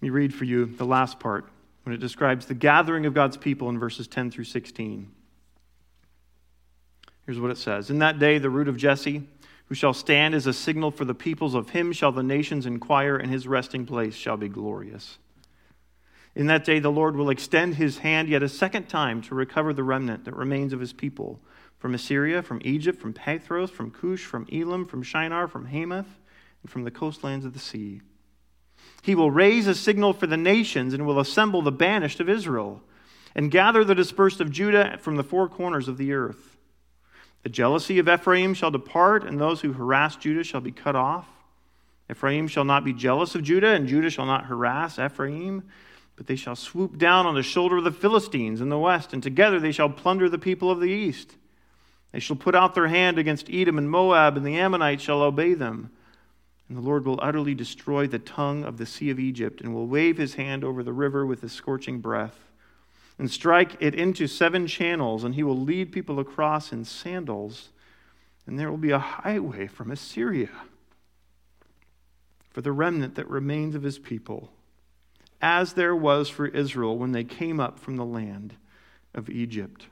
me 0.00 0.10
read 0.10 0.32
for 0.32 0.44
you 0.44 0.66
the 0.66 0.86
last 0.86 1.18
part 1.18 1.48
when 1.82 1.94
it 1.94 1.98
describes 1.98 2.46
the 2.46 2.54
gathering 2.54 3.04
of 3.06 3.14
God's 3.14 3.36
people 3.36 3.68
in 3.68 3.78
verses 3.78 4.06
10 4.06 4.30
through 4.30 4.44
16. 4.44 5.10
Here's 7.28 7.38
what 7.38 7.50
it 7.50 7.58
says 7.58 7.90
In 7.90 7.98
that 7.98 8.18
day, 8.18 8.38
the 8.38 8.48
root 8.48 8.68
of 8.68 8.78
Jesse, 8.78 9.22
who 9.66 9.74
shall 9.74 9.92
stand 9.92 10.34
as 10.34 10.46
a 10.46 10.52
signal 10.54 10.90
for 10.90 11.04
the 11.04 11.14
peoples, 11.14 11.54
of 11.54 11.68
him 11.68 11.92
shall 11.92 12.10
the 12.10 12.22
nations 12.22 12.64
inquire, 12.64 13.18
and 13.18 13.30
his 13.30 13.46
resting 13.46 13.84
place 13.84 14.14
shall 14.14 14.38
be 14.38 14.48
glorious. 14.48 15.18
In 16.34 16.46
that 16.46 16.64
day, 16.64 16.78
the 16.78 16.90
Lord 16.90 17.16
will 17.16 17.28
extend 17.28 17.74
his 17.74 17.98
hand 17.98 18.30
yet 18.30 18.42
a 18.42 18.48
second 18.48 18.88
time 18.88 19.20
to 19.20 19.34
recover 19.34 19.74
the 19.74 19.82
remnant 19.82 20.24
that 20.24 20.34
remains 20.34 20.72
of 20.72 20.80
his 20.80 20.94
people 20.94 21.38
from 21.78 21.94
Assyria, 21.94 22.42
from 22.42 22.62
Egypt, 22.64 22.98
from 22.98 23.12
Pathros, 23.12 23.68
from 23.68 23.90
Cush, 23.90 24.24
from 24.24 24.46
Elam, 24.50 24.86
from 24.86 25.02
Shinar, 25.02 25.48
from 25.48 25.66
Hamath, 25.66 26.18
and 26.62 26.70
from 26.70 26.84
the 26.84 26.90
coastlands 26.90 27.44
of 27.44 27.52
the 27.52 27.58
sea. 27.58 28.00
He 29.02 29.14
will 29.14 29.30
raise 29.30 29.66
a 29.66 29.74
signal 29.74 30.14
for 30.14 30.26
the 30.26 30.38
nations 30.38 30.94
and 30.94 31.06
will 31.06 31.20
assemble 31.20 31.60
the 31.60 31.72
banished 31.72 32.20
of 32.20 32.28
Israel 32.30 32.80
and 33.34 33.50
gather 33.50 33.84
the 33.84 33.94
dispersed 33.94 34.40
of 34.40 34.50
Judah 34.50 34.96
from 35.02 35.16
the 35.16 35.22
four 35.22 35.46
corners 35.46 35.88
of 35.88 35.98
the 35.98 36.14
earth. 36.14 36.54
The 37.42 37.48
jealousy 37.48 37.98
of 37.98 38.08
Ephraim 38.08 38.54
shall 38.54 38.70
depart, 38.70 39.24
and 39.24 39.40
those 39.40 39.60
who 39.60 39.72
harass 39.72 40.16
Judah 40.16 40.44
shall 40.44 40.60
be 40.60 40.72
cut 40.72 40.96
off. 40.96 41.28
Ephraim 42.10 42.48
shall 42.48 42.64
not 42.64 42.84
be 42.84 42.92
jealous 42.92 43.34
of 43.34 43.42
Judah, 43.42 43.72
and 43.72 43.86
Judah 43.86 44.10
shall 44.10 44.26
not 44.26 44.46
harass 44.46 44.98
Ephraim, 44.98 45.62
but 46.16 46.26
they 46.26 46.36
shall 46.36 46.56
swoop 46.56 46.98
down 46.98 47.26
on 47.26 47.34
the 47.34 47.42
shoulder 47.42 47.76
of 47.76 47.84
the 47.84 47.92
Philistines 47.92 48.60
in 48.60 48.70
the 48.70 48.78
west, 48.78 49.12
and 49.12 49.22
together 49.22 49.60
they 49.60 49.72
shall 49.72 49.90
plunder 49.90 50.28
the 50.28 50.38
people 50.38 50.70
of 50.70 50.80
the 50.80 50.90
east. 50.90 51.36
They 52.12 52.20
shall 52.20 52.36
put 52.36 52.54
out 52.54 52.74
their 52.74 52.88
hand 52.88 53.18
against 53.18 53.50
Edom 53.50 53.78
and 53.78 53.90
Moab, 53.90 54.36
and 54.36 54.44
the 54.44 54.56
Ammonites 54.56 55.02
shall 55.02 55.22
obey 55.22 55.54
them. 55.54 55.90
And 56.68 56.76
the 56.76 56.82
Lord 56.82 57.04
will 57.04 57.20
utterly 57.22 57.54
destroy 57.54 58.06
the 58.06 58.18
tongue 58.18 58.64
of 58.64 58.78
the 58.78 58.86
sea 58.86 59.10
of 59.10 59.20
Egypt, 59.20 59.60
and 59.60 59.74
will 59.74 59.86
wave 59.86 60.16
his 60.16 60.34
hand 60.34 60.64
over 60.64 60.82
the 60.82 60.92
river 60.92 61.24
with 61.24 61.42
his 61.42 61.52
scorching 61.52 62.00
breath, 62.00 62.47
and 63.18 63.30
strike 63.30 63.76
it 63.80 63.94
into 63.94 64.26
seven 64.26 64.66
channels, 64.66 65.24
and 65.24 65.34
he 65.34 65.42
will 65.42 65.58
lead 65.58 65.92
people 65.92 66.20
across 66.20 66.72
in 66.72 66.84
sandals, 66.84 67.70
and 68.46 68.58
there 68.58 68.70
will 68.70 68.78
be 68.78 68.92
a 68.92 68.98
highway 68.98 69.66
from 69.66 69.90
Assyria 69.90 70.50
for 72.50 72.62
the 72.62 72.72
remnant 72.72 73.16
that 73.16 73.28
remains 73.28 73.74
of 73.74 73.82
his 73.82 73.98
people, 73.98 74.50
as 75.40 75.74
there 75.74 75.94
was 75.94 76.28
for 76.28 76.46
Israel 76.46 76.96
when 76.96 77.12
they 77.12 77.24
came 77.24 77.60
up 77.60 77.78
from 77.78 77.96
the 77.96 78.04
land 78.04 78.54
of 79.14 79.28
Egypt. 79.28 79.86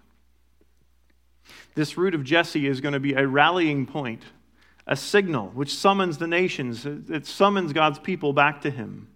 This 1.75 1.97
root 1.97 2.15
of 2.15 2.25
Jesse 2.25 2.67
is 2.67 2.81
going 2.81 2.95
to 2.95 3.01
be 3.01 3.12
a 3.15 3.27
rallying 3.27 3.87
point, 3.87 4.23
a 4.87 4.97
signal 4.97 5.49
which 5.49 5.75
summons 5.75 6.19
the 6.19 6.27
nations, 6.27 6.87
it 6.87 7.27
summons 7.27 7.73
God's 7.73 7.99
people 7.99 8.33
back 8.33 8.62
to 8.62 8.71
Him. 8.71 9.09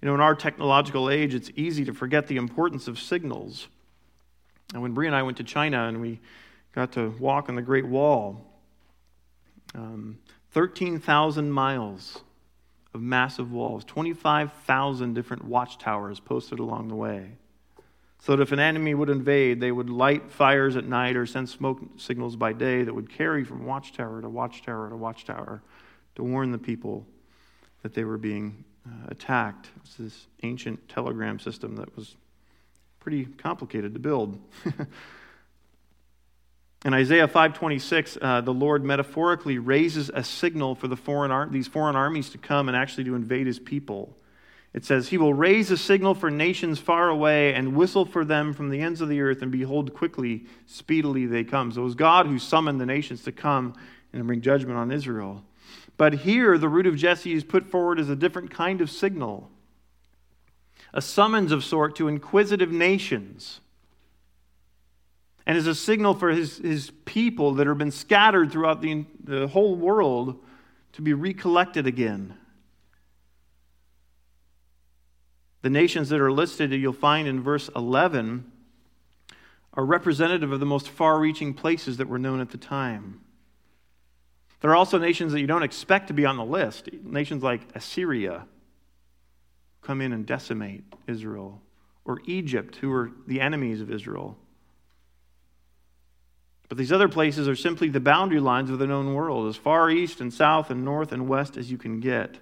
You 0.00 0.08
know, 0.08 0.14
in 0.14 0.20
our 0.20 0.34
technological 0.34 1.10
age, 1.10 1.34
it's 1.34 1.50
easy 1.56 1.84
to 1.86 1.92
forget 1.92 2.26
the 2.28 2.36
importance 2.36 2.86
of 2.88 2.98
signals. 2.98 3.68
And 4.72 4.82
when 4.82 4.92
Bree 4.92 5.06
and 5.06 5.16
I 5.16 5.22
went 5.22 5.38
to 5.38 5.44
China 5.44 5.88
and 5.88 6.00
we 6.00 6.20
got 6.74 6.92
to 6.92 7.10
walk 7.18 7.48
on 7.48 7.54
the 7.54 7.62
Great 7.62 7.86
Wall, 7.86 8.44
um, 9.74 10.18
13,000 10.52 11.50
miles 11.50 12.20
of 12.94 13.02
massive 13.02 13.50
walls, 13.52 13.84
25,000 13.84 15.14
different 15.14 15.44
watchtowers 15.44 16.20
posted 16.20 16.58
along 16.58 16.88
the 16.88 16.94
way 16.94 17.32
so 18.20 18.34
that 18.34 18.42
if 18.42 18.52
an 18.52 18.58
enemy 18.58 18.94
would 18.94 19.10
invade, 19.10 19.60
they 19.60 19.70
would 19.70 19.88
light 19.88 20.30
fires 20.30 20.76
at 20.76 20.84
night 20.84 21.16
or 21.16 21.24
send 21.24 21.48
smoke 21.48 21.80
signals 21.96 22.36
by 22.36 22.52
day 22.52 22.82
that 22.82 22.92
would 22.92 23.10
carry 23.10 23.44
from 23.44 23.64
watchtower 23.64 24.20
to 24.20 24.28
watchtower 24.28 24.88
to 24.90 24.96
watchtower 24.96 25.62
to 26.16 26.24
warn 26.24 26.50
the 26.50 26.58
people 26.58 27.06
that 27.82 27.94
they 27.94 28.04
were 28.04 28.18
being 28.18 28.64
uh, 28.88 29.08
attacked. 29.08 29.66
It 29.76 29.82
was 29.82 29.94
this 29.98 30.26
ancient 30.42 30.88
telegram 30.88 31.38
system 31.38 31.76
that 31.76 31.94
was 31.96 32.16
pretty 33.00 33.26
complicated 33.26 33.94
to 33.94 34.00
build. 34.00 34.40
In 36.84 36.94
Isaiah 36.94 37.26
5:26, 37.26 38.18
uh, 38.22 38.40
the 38.40 38.54
Lord 38.54 38.84
metaphorically 38.84 39.58
raises 39.58 40.10
a 40.14 40.22
signal 40.22 40.74
for 40.74 40.86
the 40.86 40.96
foreign 40.96 41.30
ar- 41.30 41.48
these 41.48 41.66
foreign 41.66 41.96
armies 41.96 42.30
to 42.30 42.38
come 42.38 42.68
and 42.68 42.76
actually 42.76 43.04
to 43.04 43.14
invade 43.14 43.46
his 43.46 43.58
people. 43.58 44.16
It 44.74 44.84
says, 44.84 45.08
He 45.08 45.18
will 45.18 45.34
raise 45.34 45.70
a 45.70 45.76
signal 45.76 46.14
for 46.14 46.30
nations 46.30 46.78
far 46.78 47.08
away 47.08 47.54
and 47.54 47.74
whistle 47.74 48.04
for 48.04 48.24
them 48.24 48.52
from 48.52 48.68
the 48.68 48.80
ends 48.80 49.00
of 49.00 49.08
the 49.08 49.20
earth, 49.20 49.42
and 49.42 49.50
behold, 49.50 49.94
quickly, 49.94 50.44
speedily 50.66 51.26
they 51.26 51.42
come. 51.42 51.72
So 51.72 51.80
it 51.80 51.84
was 51.84 51.94
God 51.94 52.26
who 52.26 52.38
summoned 52.38 52.80
the 52.80 52.86
nations 52.86 53.24
to 53.24 53.32
come 53.32 53.74
and 54.12 54.26
bring 54.26 54.40
judgment 54.40 54.78
on 54.78 54.92
Israel. 54.92 55.42
But 55.96 56.14
here, 56.14 56.58
the 56.58 56.68
root 56.68 56.86
of 56.86 56.96
Jesse 56.96 57.32
is 57.32 57.44
put 57.44 57.66
forward 57.66 57.98
as 57.98 58.08
a 58.08 58.16
different 58.16 58.50
kind 58.50 58.80
of 58.80 58.90
signal 58.90 59.50
a 60.94 61.02
summons 61.02 61.52
of 61.52 61.62
sort 61.62 61.94
to 61.96 62.08
inquisitive 62.08 62.72
nations 62.72 63.60
and 65.48 65.56
as 65.56 65.66
a 65.66 65.74
signal 65.74 66.12
for 66.12 66.28
his, 66.28 66.58
his 66.58 66.92
people 67.06 67.54
that 67.54 67.66
have 67.66 67.78
been 67.78 67.90
scattered 67.90 68.52
throughout 68.52 68.82
the, 68.82 69.06
the 69.24 69.48
whole 69.48 69.74
world 69.74 70.38
to 70.92 71.00
be 71.00 71.14
recollected 71.14 71.86
again. 71.86 72.34
The 75.62 75.70
nations 75.70 76.10
that 76.10 76.20
are 76.20 76.30
listed, 76.30 76.70
you'll 76.72 76.92
find 76.92 77.26
in 77.26 77.42
verse 77.42 77.70
11, 77.74 78.52
are 79.72 79.84
representative 79.86 80.52
of 80.52 80.60
the 80.60 80.66
most 80.66 80.90
far 80.90 81.18
reaching 81.18 81.54
places 81.54 81.96
that 81.96 82.08
were 82.08 82.18
known 82.18 82.40
at 82.40 82.50
the 82.50 82.58
time. 82.58 83.20
There 84.60 84.70
are 84.70 84.76
also 84.76 84.98
nations 84.98 85.32
that 85.32 85.40
you 85.40 85.46
don't 85.46 85.62
expect 85.62 86.08
to 86.08 86.12
be 86.12 86.26
on 86.26 86.36
the 86.36 86.44
list. 86.44 86.88
Nations 87.04 87.42
like 87.42 87.62
Assyria 87.74 88.46
come 89.82 90.00
in 90.00 90.12
and 90.12 90.26
decimate 90.26 90.84
Israel, 91.06 91.62
or 92.04 92.20
Egypt, 92.26 92.76
who 92.76 92.92
are 92.92 93.12
the 93.26 93.40
enemies 93.40 93.80
of 93.80 93.90
Israel. 93.90 94.36
But 96.68 96.76
these 96.76 96.92
other 96.92 97.08
places 97.08 97.48
are 97.48 97.56
simply 97.56 97.88
the 97.88 98.00
boundary 98.00 98.40
lines 98.40 98.68
of 98.68 98.78
the 98.78 98.86
known 98.86 99.14
world, 99.14 99.48
as 99.48 99.56
far 99.56 99.90
east 99.90 100.20
and 100.20 100.32
south 100.32 100.70
and 100.70 100.84
north 100.84 101.12
and 101.12 101.28
west 101.28 101.56
as 101.56 101.70
you 101.70 101.78
can 101.78 102.00
get. 102.00 102.38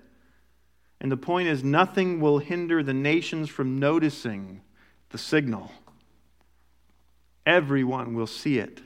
And 1.00 1.12
the 1.12 1.16
point 1.16 1.48
is, 1.48 1.62
nothing 1.62 2.20
will 2.20 2.38
hinder 2.38 2.82
the 2.82 2.94
nations 2.94 3.48
from 3.48 3.78
noticing 3.78 4.62
the 5.10 5.18
signal. 5.18 5.70
Everyone 7.44 8.14
will 8.14 8.26
see 8.26 8.58
it. 8.58 8.80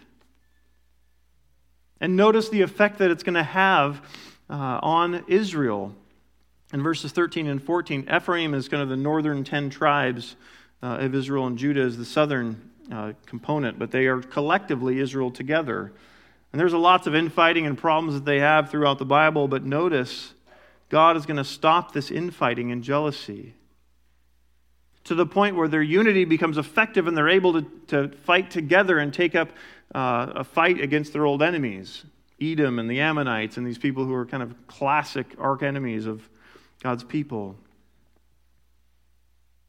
And 2.01 2.17
notice 2.17 2.49
the 2.49 2.63
effect 2.63 2.99
that 2.99 3.11
it's 3.11 3.23
going 3.23 3.35
to 3.35 3.43
have 3.43 4.01
uh, 4.49 4.81
on 4.83 5.25
Israel. 5.29 5.95
In 6.73 6.83
verses 6.83 7.13
13 7.13 7.47
and 7.47 7.63
14, 7.63 8.09
Ephraim 8.15 8.55
is 8.55 8.69
kind 8.69 8.83
of 8.83 8.89
the 8.89 8.97
northern 8.97 9.45
10 9.45 9.71
tribes 9.71 10.37
uh, 10.83 10.99
of 11.01 11.15
Israel, 11.15 11.47
and 11.47 11.59
Judah 11.59 11.83
is 11.83 11.99
the 11.99 12.05
southern 12.05 12.71
uh, 12.91 13.13
component, 13.27 13.79
but 13.79 13.91
they 13.91 14.07
are 14.07 14.21
collectively 14.21 14.99
Israel 14.99 15.31
together. 15.31 15.93
And 16.53 16.61
there's 16.61 16.73
lots 16.73 17.07
of 17.07 17.15
infighting 17.15 17.67
and 17.67 17.77
problems 17.77 18.15
that 18.15 18.25
they 18.25 18.41
have 18.41 18.71
throughout 18.71 18.99
the 18.99 19.05
Bible, 19.05 19.47
but 19.47 19.65
notice 19.65 20.33
God 20.89 21.17
is 21.17 21.27
going 21.27 21.37
to 21.37 21.45
stop 21.45 21.93
this 21.93 22.11
infighting 22.11 22.73
and 22.73 22.83
jealousy 22.83 23.55
to 25.05 25.15
the 25.15 25.27
point 25.27 25.57
where 25.57 25.69
their 25.69 25.83
unity 25.83 26.25
becomes 26.25 26.59
effective 26.59 27.07
and 27.07 27.17
they're 27.17 27.29
able 27.29 27.55
to, 27.55 27.63
to 27.89 28.09
fight 28.19 28.51
together 28.51 28.99
and 28.99 29.13
take 29.13 29.35
up 29.35 29.51
uh, 29.95 30.33
a 30.37 30.45
fight 30.45 30.81
against 30.81 31.13
their 31.13 31.25
old 31.25 31.43
enemies 31.43 32.05
Edom 32.41 32.79
and 32.79 32.91
the 32.91 33.01
Ammonites 33.01 33.59
and 33.59 33.67
these 33.67 33.77
people 33.77 34.07
who 34.07 34.15
are 34.15 34.25
kind 34.25 34.43
of 34.43 34.55
classic 34.67 35.27
arch 35.39 35.63
enemies 35.63 36.07
of 36.07 36.27
God's 36.83 37.05
people. 37.05 37.55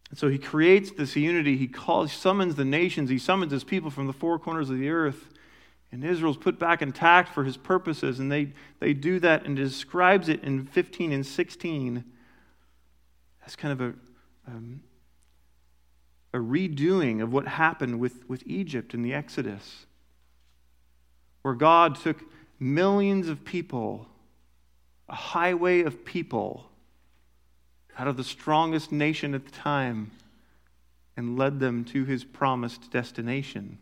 And 0.09 0.17
so 0.17 0.29
he 0.29 0.37
creates 0.37 0.91
this 0.91 1.15
unity. 1.17 1.57
He 1.57 1.67
calls, 1.67 2.13
summons 2.13 2.55
the 2.55 2.63
nations, 2.63 3.09
he 3.09 3.17
summons 3.17 3.51
his 3.51 3.65
people 3.65 3.89
from 3.89 4.07
the 4.07 4.13
four 4.13 4.39
corners 4.39 4.69
of 4.69 4.77
the 4.77 4.89
earth 4.89 5.27
and 5.91 6.03
Israel's 6.03 6.37
put 6.37 6.57
back 6.57 6.81
intact 6.81 7.33
for 7.33 7.43
his 7.43 7.57
purposes, 7.57 8.19
and 8.19 8.31
they, 8.31 8.53
they 8.79 8.93
do 8.93 9.19
that 9.19 9.45
and 9.45 9.55
describes 9.55 10.29
it 10.29 10.43
in 10.43 10.65
15 10.65 11.11
and 11.11 11.25
16 11.25 12.03
as 13.45 13.55
kind 13.55 13.73
of 13.73 13.81
a, 13.81 13.93
um, 14.47 14.81
a 16.33 16.37
redoing 16.37 17.21
of 17.21 17.33
what 17.33 17.47
happened 17.47 17.99
with, 17.99 18.27
with 18.29 18.43
Egypt 18.45 18.93
in 18.93 19.01
the 19.01 19.13
Exodus, 19.13 19.85
where 21.41 21.53
God 21.53 21.95
took 21.95 22.17
millions 22.59 23.27
of 23.27 23.43
people, 23.43 24.07
a 25.09 25.15
highway 25.15 25.81
of 25.81 26.05
people, 26.05 26.69
out 27.97 28.07
of 28.07 28.15
the 28.15 28.23
strongest 28.23 28.91
nation 28.91 29.33
at 29.33 29.45
the 29.45 29.51
time, 29.51 30.11
and 31.17 31.37
led 31.37 31.59
them 31.59 31.83
to 31.83 32.05
his 32.05 32.23
promised 32.23 32.89
destination. 32.91 33.77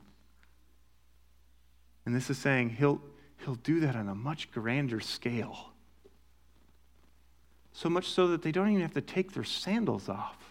And 2.06 2.16
this 2.16 2.30
is 2.30 2.40
saying 2.40 2.72
he'll, 2.72 3.02
he'll 3.46 3.56
do 3.56 3.80
that 3.82 3.96
on 3.96 4.10
a 4.10 4.16
much 4.16 4.52
grander 4.52 5.00
scale. 5.00 5.70
So 7.72 7.88
much 7.88 8.10
so 8.10 8.28
that 8.30 8.42
they 8.42 8.52
don't 8.52 8.70
even 8.70 8.82
have 8.82 8.94
to 8.94 9.02
take 9.02 9.34
their 9.34 9.44
sandals 9.44 10.10
off. 10.10 10.49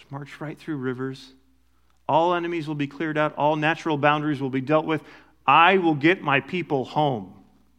Just 0.00 0.10
march 0.10 0.40
right 0.40 0.58
through 0.58 0.76
rivers. 0.76 1.34
All 2.08 2.34
enemies 2.34 2.66
will 2.66 2.74
be 2.74 2.86
cleared 2.86 3.18
out, 3.18 3.36
all 3.36 3.54
natural 3.54 3.98
boundaries 3.98 4.40
will 4.40 4.50
be 4.50 4.62
dealt 4.62 4.86
with. 4.86 5.02
I 5.46 5.76
will 5.76 5.94
get 5.94 6.22
my 6.22 6.40
people 6.40 6.86
home, 6.86 7.34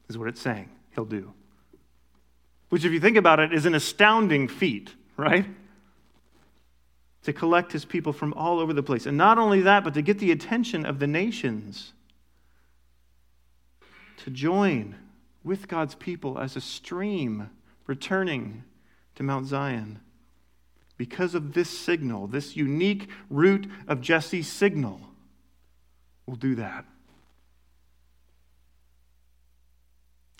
is 0.07 0.17
what 0.17 0.27
it's 0.27 0.39
saying 0.39 0.69
he'll 0.93 1.05
do. 1.05 1.33
Which, 2.69 2.85
if 2.85 2.91
you 2.91 2.99
think 2.99 3.17
about 3.17 3.39
it, 3.39 3.51
is 3.51 3.65
an 3.65 3.75
astounding 3.75 4.47
feat, 4.47 4.91
right? 5.17 5.45
to 7.23 7.33
collect 7.33 7.71
his 7.71 7.85
people 7.85 8.13
from 8.13 8.33
all 8.33 8.59
over 8.59 8.73
the 8.73 8.83
place. 8.83 9.05
And 9.05 9.17
not 9.17 9.37
only 9.37 9.61
that, 9.61 9.83
but 9.83 9.93
to 9.93 10.01
get 10.01 10.19
the 10.19 10.31
attention 10.31 10.85
of 10.85 10.99
the 10.99 11.07
nations 11.07 11.93
to 14.17 14.31
join 14.31 14.95
with 15.43 15.67
God's 15.67 15.95
people 15.95 16.39
as 16.39 16.55
a 16.55 16.61
stream 16.61 17.49
returning 17.85 18.63
to 19.15 19.23
Mount 19.23 19.47
Zion. 19.47 19.99
Because 21.01 21.33
of 21.33 21.53
this 21.53 21.67
signal, 21.67 22.27
this 22.27 22.55
unique 22.55 23.09
root 23.27 23.67
of 23.87 24.01
Jesse's 24.01 24.47
signal, 24.47 25.01
will 26.27 26.35
do 26.35 26.53
that. 26.53 26.85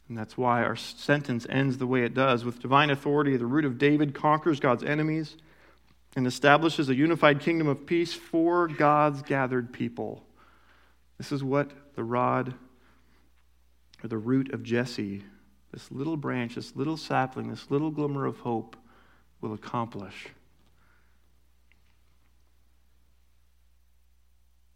And 0.08 0.16
that's 0.16 0.38
why 0.38 0.62
our 0.62 0.76
sentence 0.76 1.48
ends 1.50 1.80
the 1.80 1.88
way 1.88 2.04
it 2.04 2.14
does. 2.14 2.46
With 2.46 2.62
divine 2.62 2.92
authority, 2.92 3.36
the 3.38 3.46
root 3.48 3.66
of 3.66 3.80
David 3.80 4.14
conquers 4.14 4.60
God's 4.60 4.84
enemies 4.84 5.36
and 6.16 6.28
establishes 6.28 6.90
a 6.90 6.96
unified 6.96 7.40
kingdom 7.40 7.68
of 7.68 7.88
peace 7.88 8.14
for 8.14 8.68
God's 8.68 9.24
gathered 9.24 9.74
people. 9.74 10.24
This 11.18 11.32
is 11.32 11.44
what 11.44 11.72
the 11.96 12.04
rod 12.04 12.54
or 14.04 14.10
the 14.10 14.20
root 14.20 14.54
of 14.54 14.62
Jesse, 14.62 15.24
this 15.74 15.92
little 15.92 16.18
branch, 16.18 16.54
this 16.54 16.76
little 16.76 16.98
sapling, 16.98 17.50
this 17.50 17.72
little 17.72 17.90
glimmer 17.90 18.28
of 18.28 18.38
hope, 18.42 18.76
will 19.42 19.56
accomplish. 19.56 20.28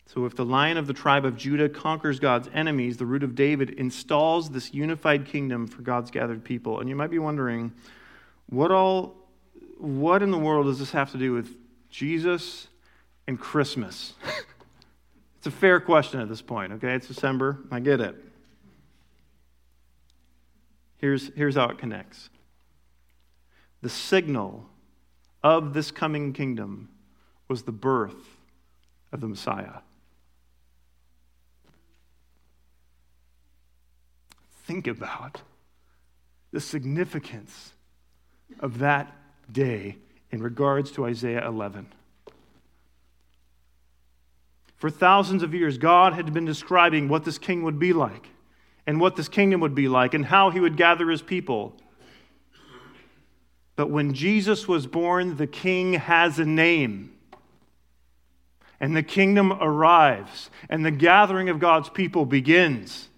So, 0.07 0.25
if 0.25 0.35
the 0.35 0.45
lion 0.45 0.77
of 0.77 0.85
the 0.85 0.93
tribe 0.93 1.25
of 1.25 1.35
Judah 1.35 1.67
conquers 1.67 2.19
God's 2.19 2.47
enemies, 2.53 2.97
the 2.97 3.05
root 3.05 3.23
of 3.23 3.33
David 3.33 3.71
installs 3.71 4.49
this 4.51 4.73
unified 4.73 5.25
kingdom 5.25 5.67
for 5.67 5.81
God's 5.81 6.11
gathered 6.11 6.43
people. 6.43 6.79
And 6.79 6.87
you 6.87 6.95
might 6.95 7.09
be 7.09 7.19
wondering, 7.19 7.73
what 8.47 8.71
all, 8.71 9.15
what 9.77 10.21
in 10.21 10.29
the 10.29 10.37
world 10.37 10.67
does 10.67 10.79
this 10.79 10.91
have 10.91 11.11
to 11.13 11.17
do 11.17 11.33
with 11.33 11.55
Jesus 11.89 12.67
and 13.27 13.39
Christmas? 13.39 14.13
it's 15.37 15.47
a 15.47 15.51
fair 15.51 15.79
question 15.79 16.19
at 16.19 16.29
this 16.29 16.41
point, 16.41 16.73
okay? 16.73 16.93
It's 16.93 17.07
December. 17.07 17.57
I 17.71 17.79
get 17.79 17.99
it. 17.99 18.15
Here's, 20.97 21.31
here's 21.35 21.55
how 21.55 21.69
it 21.69 21.77
connects 21.77 22.29
the 23.81 23.89
signal 23.89 24.67
of 25.43 25.73
this 25.75 25.91
coming 25.91 26.33
kingdom 26.33 26.89
was 27.47 27.63
the 27.63 27.71
birth 27.71 28.39
of 29.11 29.21
the 29.21 29.27
Messiah. 29.27 29.81
Think 34.65 34.87
about 34.87 35.41
the 36.51 36.59
significance 36.59 37.73
of 38.59 38.79
that 38.79 39.13
day 39.51 39.97
in 40.31 40.41
regards 40.41 40.91
to 40.91 41.05
Isaiah 41.05 41.47
11. 41.47 41.87
For 44.75 44.89
thousands 44.89 45.43
of 45.43 45.53
years, 45.53 45.77
God 45.77 46.13
had 46.13 46.33
been 46.33 46.45
describing 46.45 47.07
what 47.07 47.25
this 47.25 47.37
king 47.37 47.63
would 47.63 47.79
be 47.79 47.93
like, 47.93 48.29
and 48.87 48.99
what 48.99 49.15
this 49.15 49.27
kingdom 49.27 49.61
would 49.61 49.75
be 49.75 49.87
like, 49.87 50.13
and 50.13 50.25
how 50.25 50.49
he 50.49 50.59
would 50.59 50.77
gather 50.77 51.09
his 51.09 51.21
people. 51.21 51.75
But 53.75 53.89
when 53.89 54.13
Jesus 54.13 54.67
was 54.67 54.87
born, 54.87 55.37
the 55.37 55.47
king 55.47 55.93
has 55.93 56.39
a 56.39 56.45
name. 56.45 57.11
And 58.79 58.95
the 58.95 59.03
kingdom 59.03 59.53
arrives, 59.53 60.49
and 60.69 60.85
the 60.85 60.91
gathering 60.91 61.49
of 61.49 61.59
God's 61.59 61.89
people 61.89 62.25
begins 62.25 63.09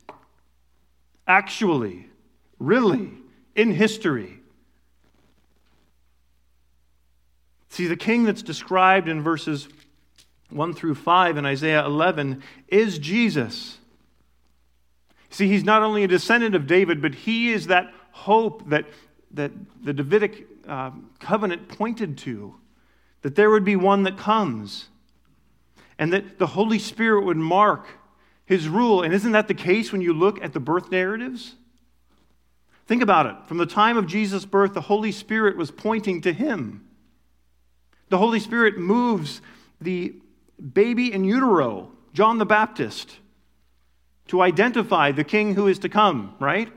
actually, 1.28 2.08
really, 2.60 3.12
in 3.56 3.72
history. 3.72 4.40
See, 7.70 7.88
the 7.88 7.98
king 7.98 8.24
that's 8.24 8.42
described 8.42 9.08
in 9.08 9.22
verses 9.22 9.68
1 10.50 10.74
through 10.74 10.96
5 10.96 11.38
in 11.38 11.46
Isaiah 11.46 11.86
11 11.86 12.42
is 12.70 12.98
Jesus. 12.98 13.78
See, 15.30 15.48
he's 15.48 15.64
not 15.64 15.84
only 15.84 16.04
a 16.04 16.08
descendant 16.08 16.56
of 16.56 16.68
David, 16.68 17.02
but 17.02 17.14
he 17.14 17.52
is 17.52 17.68
that 17.68 17.94
hope 18.12 18.68
that, 18.70 18.86
that 19.32 19.52
the 19.84 19.94
Davidic 19.94 20.48
uh, 20.68 20.92
covenant 21.20 21.68
pointed 21.68 22.18
to, 22.20 22.56
that 23.22 23.36
there 23.36 23.50
would 23.50 23.66
be 23.66 23.76
one 23.76 24.04
that 24.04 24.18
comes, 24.18 24.88
and 26.00 26.14
that 26.14 26.40
the 26.40 26.48
Holy 26.48 26.80
Spirit 26.80 27.26
would 27.26 27.38
mark 27.38 27.88
his 28.48 28.68
rule. 28.68 29.04
And 29.04 29.14
isn't 29.14 29.34
that 29.34 29.48
the 29.48 29.54
case 29.54 29.92
when 29.92 30.02
you 30.02 30.14
look 30.14 30.44
at 30.44 30.54
the 30.54 30.60
birth 30.60 30.90
narratives? 30.90 31.54
Think 32.88 33.04
about 33.04 33.26
it. 33.26 33.36
From 33.46 33.58
the 33.58 33.66
time 33.66 33.98
of 33.98 34.08
Jesus' 34.08 34.46
birth, 34.46 34.74
the 34.74 34.82
Holy 34.82 35.12
Spirit 35.12 35.58
was 35.58 35.70
pointing 35.70 36.22
to 36.22 36.34
him. 36.34 36.88
The 38.10 38.18
Holy 38.18 38.40
Spirit 38.40 38.78
moves 38.78 39.42
the 39.82 40.16
baby 40.74 41.12
in 41.12 41.26
utero, 41.26 41.92
John 42.14 42.38
the 42.38 42.46
Baptist, 42.46 43.18
to 44.30 44.42
identify 44.42 45.12
the 45.12 45.26
king 45.26 45.56
who 45.56 45.68
is 45.68 45.80
to 45.80 45.90
come, 45.90 46.34
right? 46.40 46.72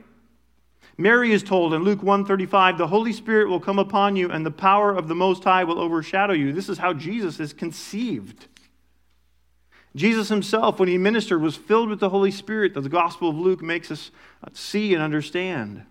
Mary 0.97 1.31
is 1.31 1.41
told 1.41 1.73
in 1.73 1.83
Luke 1.83 2.03
135, 2.03 2.77
the 2.77 2.87
Holy 2.87 3.13
Spirit 3.13 3.47
will 3.47 3.61
come 3.61 3.79
upon 3.79 4.17
you 4.17 4.29
and 4.29 4.45
the 4.45 4.51
power 4.51 4.93
of 4.93 5.07
the 5.07 5.15
Most 5.15 5.45
High 5.45 5.63
will 5.63 5.79
overshadow 5.79 6.33
you. 6.33 6.51
This 6.51 6.67
is 6.67 6.77
how 6.77 6.93
Jesus 6.93 7.39
is 7.39 7.53
conceived. 7.53 8.47
Jesus 9.95 10.29
himself, 10.29 10.79
when 10.79 10.87
he 10.87 10.97
ministered, 10.97 11.41
was 11.41 11.55
filled 11.55 11.89
with 11.89 11.99
the 11.99 12.09
Holy 12.09 12.31
Spirit 12.31 12.73
that 12.73 12.81
the 12.81 12.89
Gospel 12.89 13.29
of 13.29 13.35
Luke 13.35 13.61
makes 13.61 13.91
us 13.91 14.11
uh, 14.43 14.49
see 14.53 14.93
and 14.93 15.03
understand. 15.03 15.83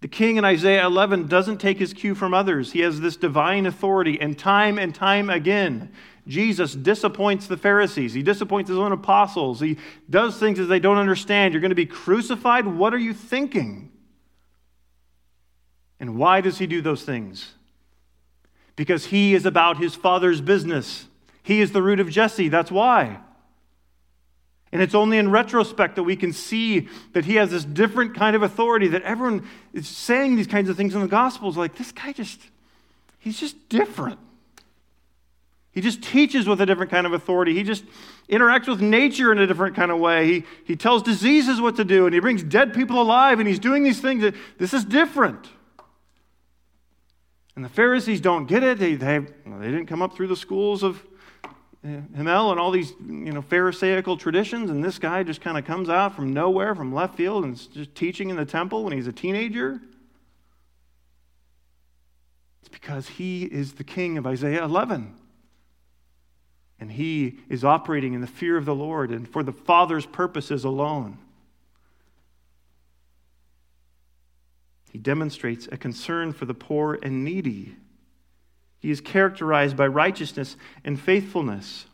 The 0.00 0.08
king 0.08 0.36
in 0.36 0.44
Isaiah 0.44 0.86
11 0.86 1.26
doesn't 1.26 1.58
take 1.58 1.78
his 1.78 1.92
cue 1.92 2.14
from 2.14 2.32
others. 2.32 2.72
He 2.72 2.80
has 2.80 3.00
this 3.00 3.16
divine 3.16 3.66
authority, 3.66 4.20
and 4.20 4.38
time 4.38 4.78
and 4.78 4.94
time 4.94 5.28
again, 5.28 5.90
Jesus 6.28 6.74
disappoints 6.74 7.46
the 7.46 7.56
Pharisees. 7.56 8.12
He 8.12 8.22
disappoints 8.22 8.68
his 8.68 8.78
own 8.78 8.92
apostles. 8.92 9.60
He 9.60 9.78
does 10.08 10.38
things 10.38 10.58
that 10.58 10.66
they 10.66 10.78
don't 10.78 10.98
understand. 10.98 11.52
You're 11.52 11.62
going 11.62 11.70
to 11.70 11.74
be 11.74 11.86
crucified? 11.86 12.66
What 12.66 12.94
are 12.94 12.98
you 12.98 13.14
thinking? 13.14 13.90
And 15.98 16.16
why 16.16 16.42
does 16.42 16.58
he 16.58 16.66
do 16.66 16.80
those 16.80 17.02
things? 17.02 17.54
Because 18.76 19.06
he 19.06 19.34
is 19.34 19.46
about 19.46 19.78
his 19.78 19.94
Father's 19.94 20.40
business. 20.40 21.07
He 21.48 21.62
is 21.62 21.72
the 21.72 21.80
root 21.80 21.98
of 21.98 22.10
Jesse. 22.10 22.50
That's 22.50 22.70
why. 22.70 23.20
And 24.70 24.82
it's 24.82 24.94
only 24.94 25.16
in 25.16 25.30
retrospect 25.30 25.96
that 25.96 26.02
we 26.02 26.14
can 26.14 26.34
see 26.34 26.88
that 27.14 27.24
he 27.24 27.36
has 27.36 27.50
this 27.50 27.64
different 27.64 28.14
kind 28.14 28.36
of 28.36 28.42
authority 28.42 28.88
that 28.88 29.00
everyone 29.00 29.48
is 29.72 29.88
saying 29.88 30.36
these 30.36 30.46
kinds 30.46 30.68
of 30.68 30.76
things 30.76 30.94
in 30.94 31.00
the 31.00 31.08
Gospels. 31.08 31.56
Like, 31.56 31.74
this 31.78 31.90
guy 31.90 32.12
just, 32.12 32.38
he's 33.18 33.40
just 33.40 33.70
different. 33.70 34.18
He 35.72 35.80
just 35.80 36.02
teaches 36.02 36.46
with 36.46 36.60
a 36.60 36.66
different 36.66 36.90
kind 36.90 37.06
of 37.06 37.14
authority. 37.14 37.54
He 37.54 37.62
just 37.62 37.84
interacts 38.28 38.68
with 38.68 38.82
nature 38.82 39.32
in 39.32 39.38
a 39.38 39.46
different 39.46 39.74
kind 39.74 39.90
of 39.90 39.98
way. 39.98 40.26
He, 40.26 40.44
he 40.66 40.76
tells 40.76 41.02
diseases 41.02 41.62
what 41.62 41.76
to 41.76 41.84
do, 41.84 42.04
and 42.04 42.12
he 42.12 42.20
brings 42.20 42.42
dead 42.42 42.74
people 42.74 43.00
alive, 43.00 43.38
and 43.38 43.48
he's 43.48 43.58
doing 43.58 43.84
these 43.84 44.02
things. 44.02 44.20
That, 44.20 44.34
this 44.58 44.74
is 44.74 44.84
different. 44.84 45.48
And 47.56 47.64
the 47.64 47.70
Pharisees 47.70 48.20
don't 48.20 48.44
get 48.44 48.62
it. 48.62 48.78
They, 48.78 48.96
they, 48.96 49.20
they 49.46 49.70
didn't 49.70 49.86
come 49.86 50.02
up 50.02 50.14
through 50.14 50.26
the 50.26 50.36
schools 50.36 50.82
of 50.82 51.02
Hillel 51.82 52.50
and 52.50 52.58
all 52.58 52.70
these 52.70 52.92
you 53.00 53.32
know 53.32 53.42
Pharisaical 53.42 54.16
traditions, 54.16 54.70
and 54.70 54.82
this 54.82 54.98
guy 54.98 55.22
just 55.22 55.40
kind 55.40 55.56
of 55.56 55.64
comes 55.64 55.88
out 55.88 56.14
from 56.14 56.32
nowhere, 56.32 56.74
from 56.74 56.92
left 56.92 57.16
field, 57.16 57.44
and 57.44 57.54
is 57.54 57.66
just 57.66 57.94
teaching 57.94 58.30
in 58.30 58.36
the 58.36 58.44
temple 58.44 58.84
when 58.84 58.92
he's 58.92 59.06
a 59.06 59.12
teenager. 59.12 59.80
It's 62.60 62.68
because 62.68 63.08
he 63.08 63.44
is 63.44 63.74
the 63.74 63.84
king 63.84 64.18
of 64.18 64.26
Isaiah 64.26 64.64
11. 64.64 65.14
And 66.80 66.92
he 66.92 67.38
is 67.48 67.64
operating 67.64 68.14
in 68.14 68.20
the 68.20 68.26
fear 68.26 68.56
of 68.56 68.64
the 68.64 68.74
Lord 68.74 69.10
and 69.10 69.28
for 69.28 69.42
the 69.42 69.52
Father's 69.52 70.06
purposes 70.06 70.64
alone. 70.64 71.18
He 74.92 74.98
demonstrates 74.98 75.68
a 75.70 75.76
concern 75.76 76.32
for 76.32 76.44
the 76.44 76.54
poor 76.54 76.98
and 77.02 77.24
needy 77.24 77.76
he 78.80 78.90
is 78.90 79.00
characterized 79.00 79.76
by 79.76 79.86
righteousness 79.86 80.56
and 80.84 81.00
faithfulness. 81.00 81.86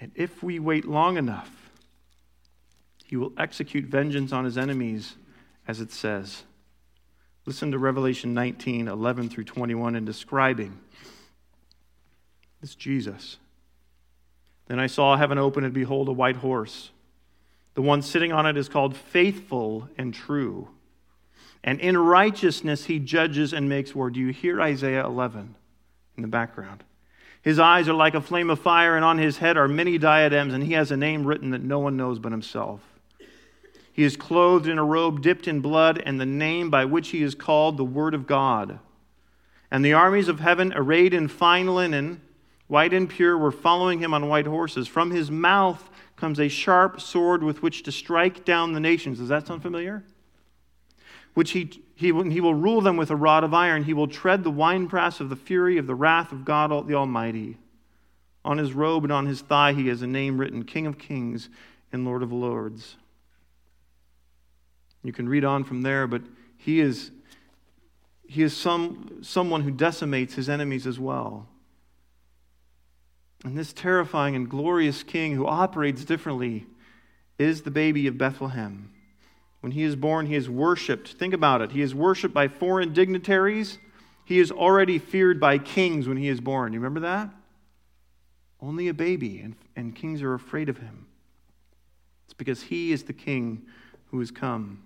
And 0.00 0.12
if 0.14 0.42
we 0.42 0.58
wait 0.58 0.84
long 0.84 1.16
enough, 1.16 1.70
he 3.04 3.16
will 3.16 3.32
execute 3.36 3.84
vengeance 3.84 4.32
on 4.32 4.44
his 4.44 4.58
enemies, 4.58 5.16
as 5.66 5.80
it 5.80 5.92
says. 5.92 6.42
Listen 7.44 7.70
to 7.70 7.78
Revelation 7.78 8.34
19 8.34 8.88
11 8.88 9.28
through 9.28 9.44
21 9.44 9.96
in 9.96 10.04
describing 10.04 10.78
this 12.60 12.74
Jesus. 12.74 13.38
Then 14.66 14.80
I 14.80 14.88
saw 14.88 15.16
heaven 15.16 15.38
open, 15.38 15.62
and 15.62 15.72
behold, 15.72 16.08
a 16.08 16.12
white 16.12 16.36
horse. 16.36 16.90
The 17.74 17.82
one 17.82 18.02
sitting 18.02 18.32
on 18.32 18.46
it 18.46 18.56
is 18.56 18.68
called 18.68 18.96
Faithful 18.96 19.88
and 19.96 20.12
True 20.12 20.68
and 21.64 21.80
in 21.80 21.98
righteousness 21.98 22.84
he 22.84 22.98
judges 22.98 23.52
and 23.52 23.68
makes 23.68 23.94
war. 23.94 24.10
Do 24.10 24.20
you 24.20 24.32
hear 24.32 24.60
Isaiah 24.60 25.04
11 25.04 25.54
in 26.16 26.22
the 26.22 26.28
background? 26.28 26.84
His 27.42 27.58
eyes 27.60 27.88
are 27.88 27.94
like 27.94 28.14
a 28.14 28.20
flame 28.20 28.50
of 28.50 28.58
fire, 28.58 28.96
and 28.96 29.04
on 29.04 29.18
his 29.18 29.38
head 29.38 29.56
are 29.56 29.68
many 29.68 29.98
diadems, 29.98 30.52
and 30.52 30.64
he 30.64 30.72
has 30.72 30.90
a 30.90 30.96
name 30.96 31.24
written 31.24 31.50
that 31.50 31.62
no 31.62 31.78
one 31.78 31.96
knows 31.96 32.18
but 32.18 32.32
himself. 32.32 32.80
He 33.92 34.02
is 34.02 34.16
clothed 34.16 34.66
in 34.66 34.78
a 34.78 34.84
robe 34.84 35.22
dipped 35.22 35.46
in 35.46 35.60
blood, 35.60 36.02
and 36.04 36.20
the 36.20 36.26
name 36.26 36.70
by 36.70 36.84
which 36.84 37.10
he 37.10 37.22
is 37.22 37.34
called 37.36 37.76
the 37.76 37.84
Word 37.84 38.14
of 38.14 38.26
God. 38.26 38.80
And 39.70 39.84
the 39.84 39.92
armies 39.92 40.28
of 40.28 40.40
heaven, 40.40 40.72
arrayed 40.74 41.14
in 41.14 41.28
fine 41.28 41.72
linen, 41.72 42.20
white 42.66 42.92
and 42.92 43.08
pure, 43.08 43.38
were 43.38 43.52
following 43.52 44.00
him 44.00 44.12
on 44.12 44.28
white 44.28 44.46
horses. 44.46 44.88
From 44.88 45.12
his 45.12 45.30
mouth 45.30 45.88
comes 46.16 46.40
a 46.40 46.48
sharp 46.48 47.00
sword 47.00 47.42
with 47.42 47.62
which 47.62 47.84
to 47.84 47.92
strike 47.92 48.44
down 48.44 48.72
the 48.72 48.80
nations. 48.80 49.18
Does 49.18 49.28
that 49.28 49.46
sound 49.46 49.62
familiar? 49.62 50.02
Which 51.36 51.50
he, 51.50 51.82
he, 51.96 52.06
he 52.06 52.40
will 52.40 52.54
rule 52.54 52.80
them 52.80 52.96
with 52.96 53.10
a 53.10 53.14
rod 53.14 53.44
of 53.44 53.52
iron. 53.52 53.84
He 53.84 53.92
will 53.92 54.08
tread 54.08 54.42
the 54.42 54.50
winepress 54.50 55.20
of 55.20 55.28
the 55.28 55.36
fury 55.36 55.76
of 55.76 55.86
the 55.86 55.94
wrath 55.94 56.32
of 56.32 56.46
God 56.46 56.70
the 56.88 56.94
Almighty. 56.94 57.58
On 58.42 58.56
his 58.56 58.72
robe 58.72 59.04
and 59.04 59.12
on 59.12 59.26
his 59.26 59.42
thigh 59.42 59.74
he 59.74 59.88
has 59.88 60.00
a 60.00 60.06
name 60.06 60.38
written 60.40 60.64
King 60.64 60.86
of 60.86 60.96
Kings 60.96 61.50
and 61.92 62.06
Lord 62.06 62.22
of 62.22 62.32
Lords. 62.32 62.96
You 65.02 65.12
can 65.12 65.28
read 65.28 65.44
on 65.44 65.62
from 65.62 65.82
there, 65.82 66.06
but 66.06 66.22
he 66.56 66.80
is, 66.80 67.10
he 68.26 68.42
is 68.42 68.56
some, 68.56 69.18
someone 69.20 69.60
who 69.60 69.70
decimates 69.70 70.36
his 70.36 70.48
enemies 70.48 70.86
as 70.86 70.98
well. 70.98 71.48
And 73.44 73.58
this 73.58 73.74
terrifying 73.74 74.34
and 74.34 74.48
glorious 74.48 75.02
king 75.02 75.34
who 75.34 75.46
operates 75.46 76.02
differently 76.02 76.64
is 77.38 77.60
the 77.60 77.70
baby 77.70 78.06
of 78.06 78.16
Bethlehem. 78.16 78.90
When 79.66 79.72
he 79.72 79.82
is 79.82 79.96
born, 79.96 80.26
he 80.26 80.36
is 80.36 80.48
worshiped. 80.48 81.14
Think 81.14 81.34
about 81.34 81.60
it. 81.60 81.72
He 81.72 81.82
is 81.82 81.92
worshiped 81.92 82.32
by 82.32 82.46
foreign 82.46 82.92
dignitaries. 82.92 83.78
He 84.24 84.38
is 84.38 84.52
already 84.52 85.00
feared 85.00 85.40
by 85.40 85.58
kings 85.58 86.06
when 86.06 86.16
he 86.16 86.28
is 86.28 86.40
born. 86.40 86.72
You 86.72 86.78
remember 86.78 87.00
that? 87.00 87.30
Only 88.60 88.86
a 88.86 88.94
baby, 88.94 89.40
and, 89.40 89.56
and 89.74 89.92
kings 89.92 90.22
are 90.22 90.34
afraid 90.34 90.68
of 90.68 90.78
him. 90.78 91.06
It's 92.26 92.32
because 92.32 92.62
he 92.62 92.92
is 92.92 93.02
the 93.02 93.12
king 93.12 93.62
who 94.12 94.20
has 94.20 94.30
come. 94.30 94.84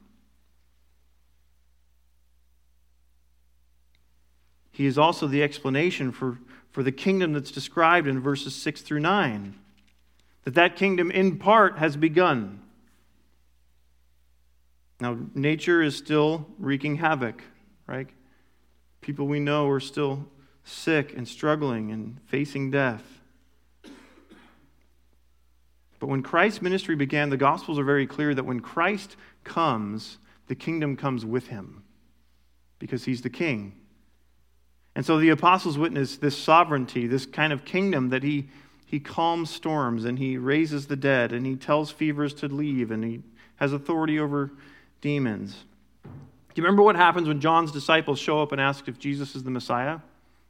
He 4.70 4.86
is 4.86 4.96
also 4.96 5.26
the 5.26 5.42
explanation 5.42 6.10
for, 6.10 6.38
for 6.70 6.82
the 6.82 6.90
kingdom 6.90 7.34
that's 7.34 7.50
described 7.50 8.08
in 8.08 8.18
verses 8.18 8.54
6 8.54 8.80
through 8.80 9.00
9. 9.00 9.56
That 10.44 10.54
that 10.54 10.76
kingdom 10.76 11.10
in 11.10 11.38
part 11.38 11.76
has 11.76 11.98
begun. 11.98 12.62
Now, 15.00 15.16
nature 15.34 15.82
is 15.82 15.96
still 15.96 16.46
wreaking 16.58 16.96
havoc, 16.96 17.42
right? 17.86 18.08
People 19.00 19.26
we 19.26 19.40
know 19.40 19.68
are 19.68 19.80
still 19.80 20.26
sick 20.64 21.14
and 21.16 21.26
struggling 21.26 21.90
and 21.90 22.18
facing 22.26 22.70
death. 22.70 23.02
But 25.98 26.08
when 26.08 26.22
Christ's 26.22 26.62
ministry 26.62 26.96
began, 26.96 27.30
the 27.30 27.36
Gospels 27.36 27.78
are 27.78 27.84
very 27.84 28.06
clear 28.06 28.34
that 28.34 28.44
when 28.44 28.60
Christ 28.60 29.16
comes, 29.44 30.18
the 30.48 30.54
kingdom 30.54 30.96
comes 30.96 31.24
with 31.24 31.48
him 31.48 31.82
because 32.78 33.04
he's 33.04 33.22
the 33.22 33.30
king. 33.30 33.74
And 34.94 35.06
so 35.06 35.18
the 35.18 35.28
apostles 35.30 35.78
witness 35.78 36.16
this 36.16 36.36
sovereignty, 36.36 37.06
this 37.06 37.26
kind 37.26 37.52
of 37.52 37.64
kingdom 37.64 38.08
that 38.10 38.22
he, 38.22 38.48
he 38.84 38.98
calms 38.98 39.50
storms 39.50 40.04
and 40.04 40.18
he 40.18 40.36
raises 40.36 40.88
the 40.88 40.96
dead 40.96 41.32
and 41.32 41.46
he 41.46 41.54
tells 41.54 41.90
fevers 41.90 42.34
to 42.34 42.48
leave 42.48 42.90
and 42.90 43.04
he 43.04 43.22
has 43.56 43.72
authority 43.72 44.18
over 44.18 44.50
demons. 45.00 45.64
Do 46.04 46.10
you 46.56 46.64
remember 46.64 46.82
what 46.82 46.96
happens 46.96 47.28
when 47.28 47.40
John's 47.40 47.72
disciples 47.72 48.18
show 48.18 48.42
up 48.42 48.52
and 48.52 48.60
ask 48.60 48.88
if 48.88 48.98
Jesus 48.98 49.34
is 49.36 49.44
the 49.44 49.50
Messiah? 49.50 50.00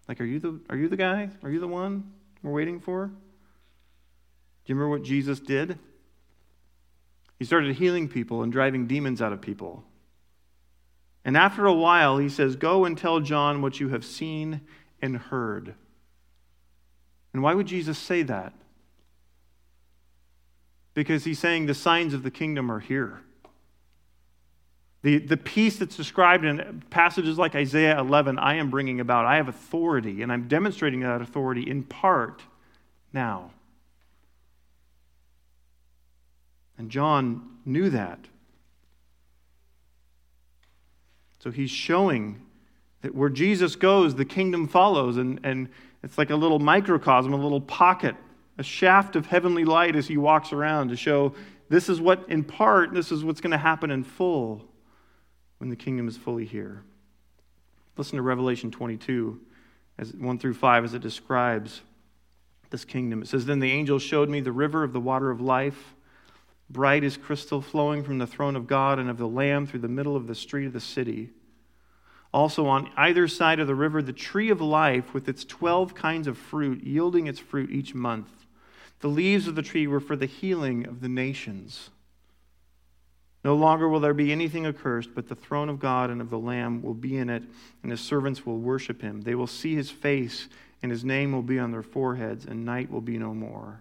Like, 0.08 0.20
are 0.20 0.24
you 0.24 0.40
the, 0.40 0.60
are 0.70 0.76
you 0.76 0.88
the 0.88 0.96
guy? 0.96 1.30
Are 1.42 1.50
you 1.50 1.60
the 1.60 1.68
one 1.68 2.12
we're 2.42 2.52
waiting 2.52 2.80
for? 2.80 3.06
Do 3.06 3.12
you 4.66 4.74
remember 4.74 4.96
what 4.96 5.04
Jesus 5.04 5.40
did? 5.40 5.78
He 7.38 7.44
started 7.44 7.76
healing 7.76 8.08
people 8.08 8.42
and 8.42 8.52
driving 8.52 8.86
demons 8.86 9.22
out 9.22 9.32
of 9.32 9.40
people. 9.40 9.84
And 11.24 11.36
after 11.36 11.66
a 11.66 11.72
while, 11.72 12.18
he 12.18 12.28
says, 12.28 12.56
Go 12.56 12.84
and 12.84 12.96
tell 12.96 13.20
John 13.20 13.62
what 13.62 13.78
you 13.78 13.90
have 13.90 14.04
seen 14.04 14.62
and 15.02 15.16
heard. 15.16 15.74
And 17.32 17.42
why 17.42 17.54
would 17.54 17.66
Jesus 17.66 17.98
say 17.98 18.22
that? 18.24 18.52
Because 20.94 21.24
he's 21.24 21.38
saying 21.38 21.66
the 21.66 21.74
signs 21.74 22.14
of 22.14 22.22
the 22.22 22.30
kingdom 22.30 22.70
are 22.70 22.80
here. 22.80 23.20
The, 25.02 25.18
the 25.18 25.36
peace 25.36 25.78
that's 25.78 25.96
described 25.96 26.44
in 26.44 26.82
passages 26.90 27.38
like 27.38 27.54
Isaiah 27.54 27.98
11, 27.98 28.38
I 28.38 28.56
am 28.56 28.68
bringing 28.68 29.00
about. 29.00 29.24
I 29.24 29.36
have 29.36 29.48
authority, 29.48 30.20
and 30.22 30.30
I'm 30.30 30.46
demonstrating 30.46 31.00
that 31.00 31.22
authority 31.22 31.62
in 31.62 31.84
part 31.84 32.42
now. 33.12 33.50
And 36.76 36.90
John 36.90 37.58
knew 37.64 37.88
that. 37.90 38.18
So 41.38 41.50
he's 41.50 41.70
showing 41.70 42.42
that 43.00 43.14
where 43.14 43.30
Jesus 43.30 43.76
goes, 43.76 44.14
the 44.14 44.26
kingdom 44.26 44.68
follows. 44.68 45.16
And, 45.16 45.40
and 45.42 45.70
it's 46.02 46.18
like 46.18 46.28
a 46.28 46.36
little 46.36 46.58
microcosm, 46.58 47.32
a 47.32 47.36
little 47.36 47.60
pocket, 47.60 48.14
a 48.58 48.62
shaft 48.62 49.16
of 49.16 49.26
heavenly 49.26 49.64
light 49.64 49.96
as 49.96 50.06
he 50.08 50.18
walks 50.18 50.52
around 50.52 50.88
to 50.88 50.96
show 50.96 51.34
this 51.70 51.88
is 51.88 52.00
what, 52.00 52.28
in 52.28 52.44
part, 52.44 52.92
this 52.92 53.10
is 53.10 53.24
what's 53.24 53.40
going 53.40 53.52
to 53.52 53.58
happen 53.58 53.90
in 53.90 54.04
full 54.04 54.69
when 55.60 55.68
the 55.68 55.76
kingdom 55.76 56.08
is 56.08 56.16
fully 56.16 56.46
here. 56.46 56.82
Listen 57.96 58.16
to 58.16 58.22
Revelation 58.22 58.70
22, 58.70 59.38
as 59.98 60.14
1 60.14 60.38
through 60.38 60.54
5, 60.54 60.84
as 60.84 60.94
it 60.94 61.02
describes 61.02 61.82
this 62.70 62.84
kingdom. 62.84 63.20
It 63.20 63.28
says, 63.28 63.44
Then 63.44 63.60
the 63.60 63.70
angel 63.70 63.98
showed 63.98 64.30
me 64.30 64.40
the 64.40 64.52
river 64.52 64.82
of 64.82 64.94
the 64.94 65.00
water 65.00 65.30
of 65.30 65.40
life 65.40 65.94
bright 66.70 67.04
as 67.04 67.16
crystal, 67.16 67.60
flowing 67.60 68.02
from 68.02 68.18
the 68.18 68.26
throne 68.26 68.56
of 68.56 68.66
God 68.66 68.98
and 68.98 69.10
of 69.10 69.18
the 69.18 69.28
Lamb 69.28 69.66
through 69.66 69.80
the 69.80 69.88
middle 69.88 70.16
of 70.16 70.26
the 70.26 70.34
street 70.34 70.66
of 70.66 70.72
the 70.72 70.80
city. 70.80 71.30
Also, 72.32 72.66
on 72.66 72.90
either 72.96 73.26
side 73.26 73.58
of 73.58 73.66
the 73.66 73.74
river, 73.74 74.00
the 74.00 74.12
tree 74.12 74.50
of 74.50 74.60
life 74.60 75.12
with 75.12 75.28
its 75.28 75.44
12 75.44 75.94
kinds 75.94 76.28
of 76.28 76.38
fruit, 76.38 76.84
yielding 76.84 77.26
its 77.26 77.40
fruit 77.40 77.70
each 77.70 77.92
month. 77.92 78.30
The 79.00 79.08
leaves 79.08 79.48
of 79.48 79.56
the 79.56 79.62
tree 79.62 79.86
were 79.88 80.00
for 80.00 80.14
the 80.14 80.26
healing 80.26 80.86
of 80.86 81.00
the 81.00 81.08
nations. 81.08 81.90
No 83.42 83.54
longer 83.54 83.88
will 83.88 84.00
there 84.00 84.14
be 84.14 84.32
anything 84.32 84.66
accursed, 84.66 85.10
but 85.14 85.28
the 85.28 85.34
throne 85.34 85.68
of 85.70 85.80
God 85.80 86.10
and 86.10 86.20
of 86.20 86.28
the 86.28 86.38
Lamb 86.38 86.82
will 86.82 86.94
be 86.94 87.16
in 87.16 87.30
it, 87.30 87.42
and 87.82 87.90
his 87.90 88.00
servants 88.00 88.44
will 88.44 88.58
worship 88.58 89.00
him. 89.00 89.22
They 89.22 89.34
will 89.34 89.46
see 89.46 89.74
his 89.74 89.90
face, 89.90 90.48
and 90.82 90.92
his 90.92 91.04
name 91.04 91.32
will 91.32 91.42
be 91.42 91.58
on 91.58 91.70
their 91.70 91.82
foreheads, 91.82 92.44
and 92.44 92.66
night 92.66 92.90
will 92.90 93.00
be 93.00 93.18
no 93.18 93.32
more. 93.32 93.80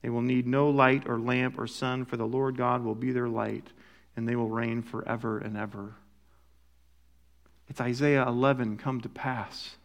They 0.00 0.08
will 0.08 0.22
need 0.22 0.46
no 0.46 0.70
light 0.70 1.06
or 1.06 1.18
lamp 1.18 1.58
or 1.58 1.66
sun, 1.66 2.06
for 2.06 2.16
the 2.16 2.26
Lord 2.26 2.56
God 2.56 2.82
will 2.82 2.94
be 2.94 3.12
their 3.12 3.28
light, 3.28 3.66
and 4.16 4.26
they 4.26 4.36
will 4.36 4.48
reign 4.48 4.82
forever 4.82 5.38
and 5.38 5.56
ever. 5.56 5.94
It's 7.68 7.80
Isaiah 7.80 8.26
11 8.26 8.78
come 8.78 9.00
to 9.02 9.08
pass. 9.08 9.76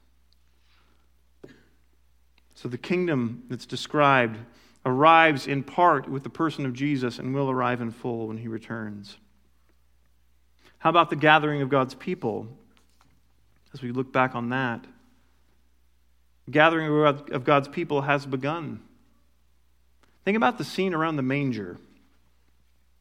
So 2.53 2.69
the 2.69 2.77
kingdom 2.77 3.43
that's 3.49 3.65
described 3.65 4.37
arrives 4.85 5.47
in 5.47 5.63
part 5.63 6.09
with 6.09 6.23
the 6.23 6.29
person 6.29 6.65
of 6.65 6.73
Jesus 6.73 7.19
and 7.19 7.33
will 7.33 7.49
arrive 7.49 7.81
in 7.81 7.91
full 7.91 8.27
when 8.27 8.37
he 8.37 8.47
returns. 8.47 9.17
How 10.79 10.89
about 10.89 11.09
the 11.09 11.15
gathering 11.15 11.61
of 11.61 11.69
God's 11.69 11.93
people? 11.93 12.47
As 13.73 13.81
we 13.81 13.91
look 13.91 14.11
back 14.11 14.35
on 14.35 14.49
that, 14.49 14.83
the 16.45 16.51
gathering 16.51 17.05
of 17.31 17.43
God's 17.43 17.67
people 17.67 18.01
has 18.01 18.25
begun. 18.25 18.81
Think 20.25 20.37
about 20.37 20.57
the 20.57 20.63
scene 20.63 20.93
around 20.93 21.15
the 21.15 21.21
manger. 21.21 21.77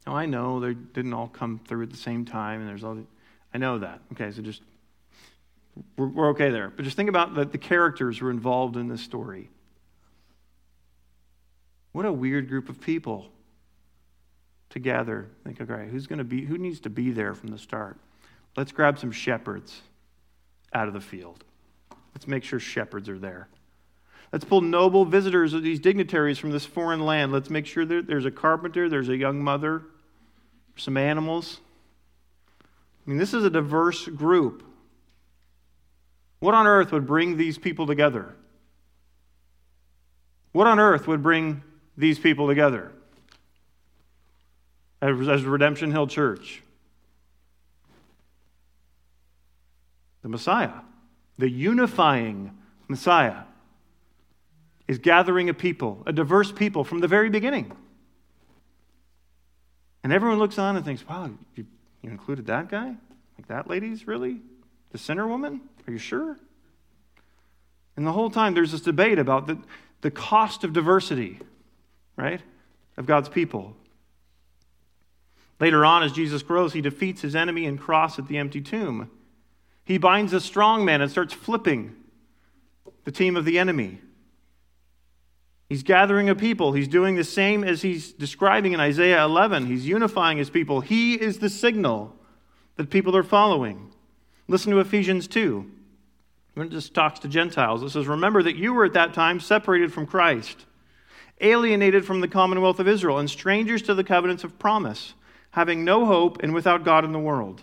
Now, 0.06 0.14
I 0.16 0.26
know 0.26 0.60
they 0.60 0.74
didn't 0.74 1.12
all 1.12 1.28
come 1.28 1.60
through 1.66 1.82
at 1.84 1.90
the 1.90 1.96
same 1.96 2.24
time, 2.24 2.60
and 2.60 2.68
there's 2.68 2.84
all. 2.84 2.94
The, 2.94 3.04
I 3.52 3.58
know 3.58 3.78
that. 3.78 4.00
Okay, 4.12 4.30
so 4.30 4.42
just 4.42 4.62
we're, 5.96 6.08
we're 6.08 6.28
okay 6.30 6.50
there. 6.50 6.70
But 6.70 6.84
just 6.84 6.96
think 6.96 7.08
about 7.08 7.34
the, 7.34 7.44
the 7.44 7.58
characters 7.58 8.18
who 8.18 8.26
are 8.26 8.30
involved 8.30 8.76
in 8.76 8.88
this 8.88 9.02
story. 9.02 9.50
What 11.92 12.06
a 12.06 12.12
weird 12.12 12.48
group 12.48 12.68
of 12.68 12.80
people 12.80 13.28
to 14.70 14.78
gather. 14.78 15.28
Think, 15.44 15.60
okay, 15.60 15.88
who's 15.90 16.06
going 16.06 16.18
to 16.18 16.24
be? 16.24 16.44
Who 16.44 16.58
needs 16.58 16.80
to 16.80 16.90
be 16.90 17.10
there 17.10 17.34
from 17.34 17.50
the 17.50 17.58
start? 17.58 17.98
Let's 18.56 18.72
grab 18.72 18.98
some 18.98 19.12
shepherds 19.12 19.80
out 20.72 20.88
of 20.88 20.94
the 20.94 21.00
field. 21.00 21.44
Let's 22.14 22.26
make 22.26 22.44
sure 22.44 22.60
shepherds 22.60 23.08
are 23.08 23.18
there. 23.18 23.48
Let's 24.32 24.44
pull 24.44 24.60
noble 24.60 25.04
visitors 25.04 25.54
of 25.54 25.62
these 25.62 25.80
dignitaries 25.80 26.38
from 26.38 26.52
this 26.52 26.64
foreign 26.64 27.00
land. 27.00 27.32
Let's 27.32 27.50
make 27.50 27.66
sure 27.66 27.84
that 27.84 28.06
there's 28.06 28.26
a 28.26 28.30
carpenter, 28.30 28.88
there's 28.88 29.08
a 29.08 29.16
young 29.16 29.42
mother, 29.42 29.82
some 30.76 30.96
animals. 30.96 31.58
I 32.60 33.10
mean, 33.10 33.18
this 33.18 33.34
is 33.34 33.44
a 33.44 33.50
diverse 33.50 34.06
group. 34.06 34.64
What 36.38 36.54
on 36.54 36.66
earth 36.66 36.92
would 36.92 37.06
bring 37.06 37.36
these 37.36 37.58
people 37.58 37.86
together? 37.86 38.34
What 40.52 40.66
on 40.66 40.78
earth 40.78 41.08
would 41.08 41.22
bring 41.22 41.62
these 42.00 42.18
people 42.18 42.48
together 42.48 42.90
as, 45.00 45.44
Redemption 45.44 45.90
Hill 45.90 46.06
Church? 46.06 46.62
The 50.22 50.28
Messiah, 50.28 50.72
the 51.38 51.48
unifying 51.48 52.56
Messiah 52.88 53.44
is 54.86 54.98
gathering 54.98 55.48
a 55.48 55.54
people, 55.54 56.02
a 56.04 56.12
diverse 56.12 56.52
people 56.52 56.84
from 56.84 56.98
the 56.98 57.08
very 57.08 57.30
beginning. 57.30 57.72
And 60.02 60.12
everyone 60.12 60.38
looks 60.38 60.58
on 60.58 60.76
and 60.76 60.84
thinks, 60.84 61.06
wow, 61.06 61.30
you, 61.54 61.66
you 62.02 62.10
included 62.10 62.46
that 62.46 62.68
guy? 62.68 62.96
Like 63.38 63.46
that 63.48 63.68
lady's 63.68 64.06
really? 64.06 64.40
The 64.90 64.98
sinner 64.98 65.26
woman? 65.26 65.60
Are 65.86 65.92
you 65.92 65.98
sure? 65.98 66.36
And 67.96 68.06
the 68.06 68.12
whole 68.12 68.30
time 68.30 68.54
there's 68.54 68.72
this 68.72 68.80
debate 68.80 69.18
about 69.18 69.46
the, 69.46 69.58
the 70.00 70.10
cost 70.10 70.64
of 70.64 70.72
diversity, 70.72 71.38
right, 72.20 72.40
of 72.96 73.06
God's 73.06 73.28
people. 73.28 73.76
Later 75.58 75.84
on, 75.84 76.02
as 76.02 76.12
Jesus 76.12 76.42
grows, 76.42 76.72
he 76.72 76.80
defeats 76.80 77.20
his 77.20 77.36
enemy 77.36 77.66
and 77.66 77.78
cross 77.78 78.18
at 78.18 78.28
the 78.28 78.38
empty 78.38 78.60
tomb. 78.60 79.10
He 79.84 79.98
binds 79.98 80.32
a 80.32 80.40
strong 80.40 80.84
man 80.84 81.00
and 81.00 81.10
starts 81.10 81.34
flipping 81.34 81.94
the 83.04 83.12
team 83.12 83.36
of 83.36 83.44
the 83.44 83.58
enemy. 83.58 84.00
He's 85.68 85.82
gathering 85.82 86.28
a 86.28 86.34
people. 86.34 86.72
He's 86.72 86.88
doing 86.88 87.14
the 87.14 87.24
same 87.24 87.62
as 87.62 87.82
he's 87.82 88.12
describing 88.12 88.72
in 88.72 88.80
Isaiah 88.80 89.24
11. 89.24 89.66
He's 89.66 89.86
unifying 89.86 90.38
his 90.38 90.50
people. 90.50 90.80
He 90.80 91.14
is 91.14 91.38
the 91.38 91.48
signal 91.48 92.16
that 92.76 92.90
people 92.90 93.16
are 93.16 93.22
following. 93.22 93.92
Listen 94.48 94.72
to 94.72 94.80
Ephesians 94.80 95.28
2. 95.28 95.70
When 96.54 96.66
It 96.66 96.70
just 96.70 96.92
talks 96.92 97.20
to 97.20 97.28
Gentiles. 97.28 97.82
It 97.82 97.90
says, 97.90 98.08
Remember 98.08 98.42
that 98.42 98.56
you 98.56 98.74
were 98.74 98.84
at 98.84 98.94
that 98.94 99.14
time 99.14 99.38
separated 99.38 99.92
from 99.92 100.06
Christ, 100.06 100.66
alienated 101.40 102.04
from 102.04 102.20
the 102.20 102.28
commonwealth 102.28 102.80
of 102.80 102.88
Israel, 102.88 103.18
and 103.18 103.28
strangers 103.28 103.82
to 103.82 103.94
the 103.94 104.04
covenants 104.04 104.44
of 104.44 104.58
promise, 104.58 105.14
having 105.52 105.84
no 105.84 106.06
hope 106.06 106.42
and 106.42 106.54
without 106.54 106.84
God 106.84 107.04
in 107.04 107.12
the 107.12 107.18
world. 107.18 107.62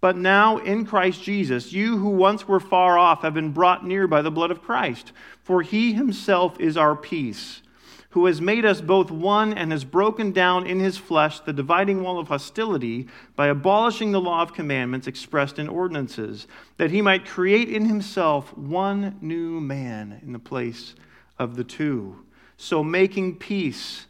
But 0.00 0.16
now 0.16 0.58
in 0.58 0.84
Christ 0.84 1.22
Jesus, 1.22 1.72
you 1.72 1.98
who 1.98 2.10
once 2.10 2.46
were 2.46 2.60
far 2.60 2.98
off 2.98 3.22
have 3.22 3.34
been 3.34 3.52
brought 3.52 3.86
near 3.86 4.06
by 4.06 4.22
the 4.22 4.30
blood 4.30 4.50
of 4.50 4.62
Christ. 4.62 5.12
For 5.42 5.62
he 5.62 5.94
himself 5.94 6.60
is 6.60 6.76
our 6.76 6.94
peace, 6.94 7.62
who 8.10 8.26
has 8.26 8.40
made 8.40 8.64
us 8.64 8.80
both 8.80 9.10
one 9.10 9.54
and 9.54 9.72
has 9.72 9.84
broken 9.84 10.32
down 10.32 10.66
in 10.66 10.80
his 10.80 10.98
flesh 10.98 11.40
the 11.40 11.52
dividing 11.52 12.02
wall 12.02 12.18
of 12.18 12.28
hostility 12.28 13.08
by 13.34 13.46
abolishing 13.46 14.12
the 14.12 14.20
law 14.20 14.42
of 14.42 14.54
commandments 14.54 15.06
expressed 15.06 15.58
in 15.58 15.68
ordinances, 15.68 16.46
that 16.76 16.90
he 16.90 17.00
might 17.00 17.26
create 17.26 17.68
in 17.68 17.86
himself 17.86 18.56
one 18.56 19.16
new 19.20 19.60
man 19.60 20.20
in 20.22 20.32
the 20.32 20.38
place 20.38 20.94
of 21.38 21.56
the 21.56 21.64
two, 21.64 22.24
so 22.56 22.82
making 22.82 23.36
peace 23.36 24.06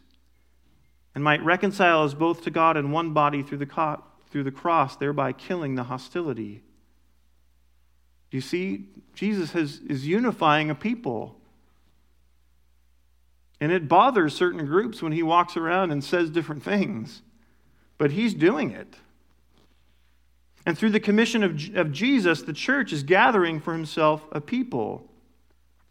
and 1.14 1.24
might 1.24 1.42
reconcile 1.42 2.02
us 2.02 2.14
both 2.14 2.42
to 2.42 2.50
God 2.50 2.76
in 2.76 2.90
one 2.90 3.12
body 3.12 3.42
through 3.42 3.58
the 3.58 3.98
through 4.30 4.44
the 4.44 4.50
cross, 4.50 4.96
thereby 4.96 5.32
killing 5.32 5.74
the 5.74 5.84
hostility. 5.84 6.62
Do 8.30 8.36
You 8.36 8.40
see, 8.40 8.86
Jesus 9.14 9.52
has, 9.52 9.78
is 9.78 10.06
unifying 10.06 10.68
a 10.68 10.74
people. 10.74 11.40
And 13.60 13.72
it 13.72 13.88
bothers 13.88 14.34
certain 14.34 14.66
groups 14.66 15.00
when 15.00 15.12
he 15.12 15.22
walks 15.22 15.56
around 15.56 15.90
and 15.90 16.04
says 16.04 16.28
different 16.28 16.62
things, 16.62 17.22
but 17.96 18.10
he's 18.10 18.34
doing 18.34 18.72
it. 18.72 18.96
And 20.66 20.76
through 20.76 20.90
the 20.90 21.00
commission 21.00 21.42
of, 21.42 21.76
of 21.76 21.92
Jesus, 21.92 22.42
the 22.42 22.52
church 22.52 22.92
is 22.92 23.04
gathering 23.04 23.60
for 23.60 23.72
himself 23.72 24.26
a 24.32 24.40
people. 24.40 25.05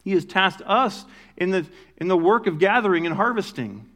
He 0.06 0.12
has 0.12 0.24
tasked 0.24 0.62
us 0.66 1.04
in 1.36 1.50
the, 1.50 1.66
in 1.98 2.08
the 2.08 2.16
work 2.16 2.46
of 2.46 2.60
gathering 2.60 3.08
and 3.08 3.16
harvesting. 3.16 3.90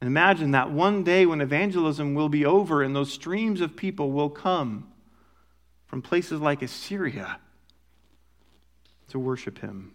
And 0.00 0.06
imagine 0.06 0.50
that 0.50 0.70
one 0.70 1.02
day 1.04 1.24
when 1.24 1.40
evangelism 1.40 2.14
will 2.14 2.28
be 2.28 2.44
over 2.44 2.82
and 2.82 2.94
those 2.94 3.10
streams 3.10 3.62
of 3.62 3.76
people 3.76 4.12
will 4.12 4.28
come 4.28 4.92
from 5.86 6.02
places 6.02 6.38
like 6.38 6.60
Assyria 6.60 7.38
to 9.08 9.18
worship 9.18 9.58
him. 9.58 9.92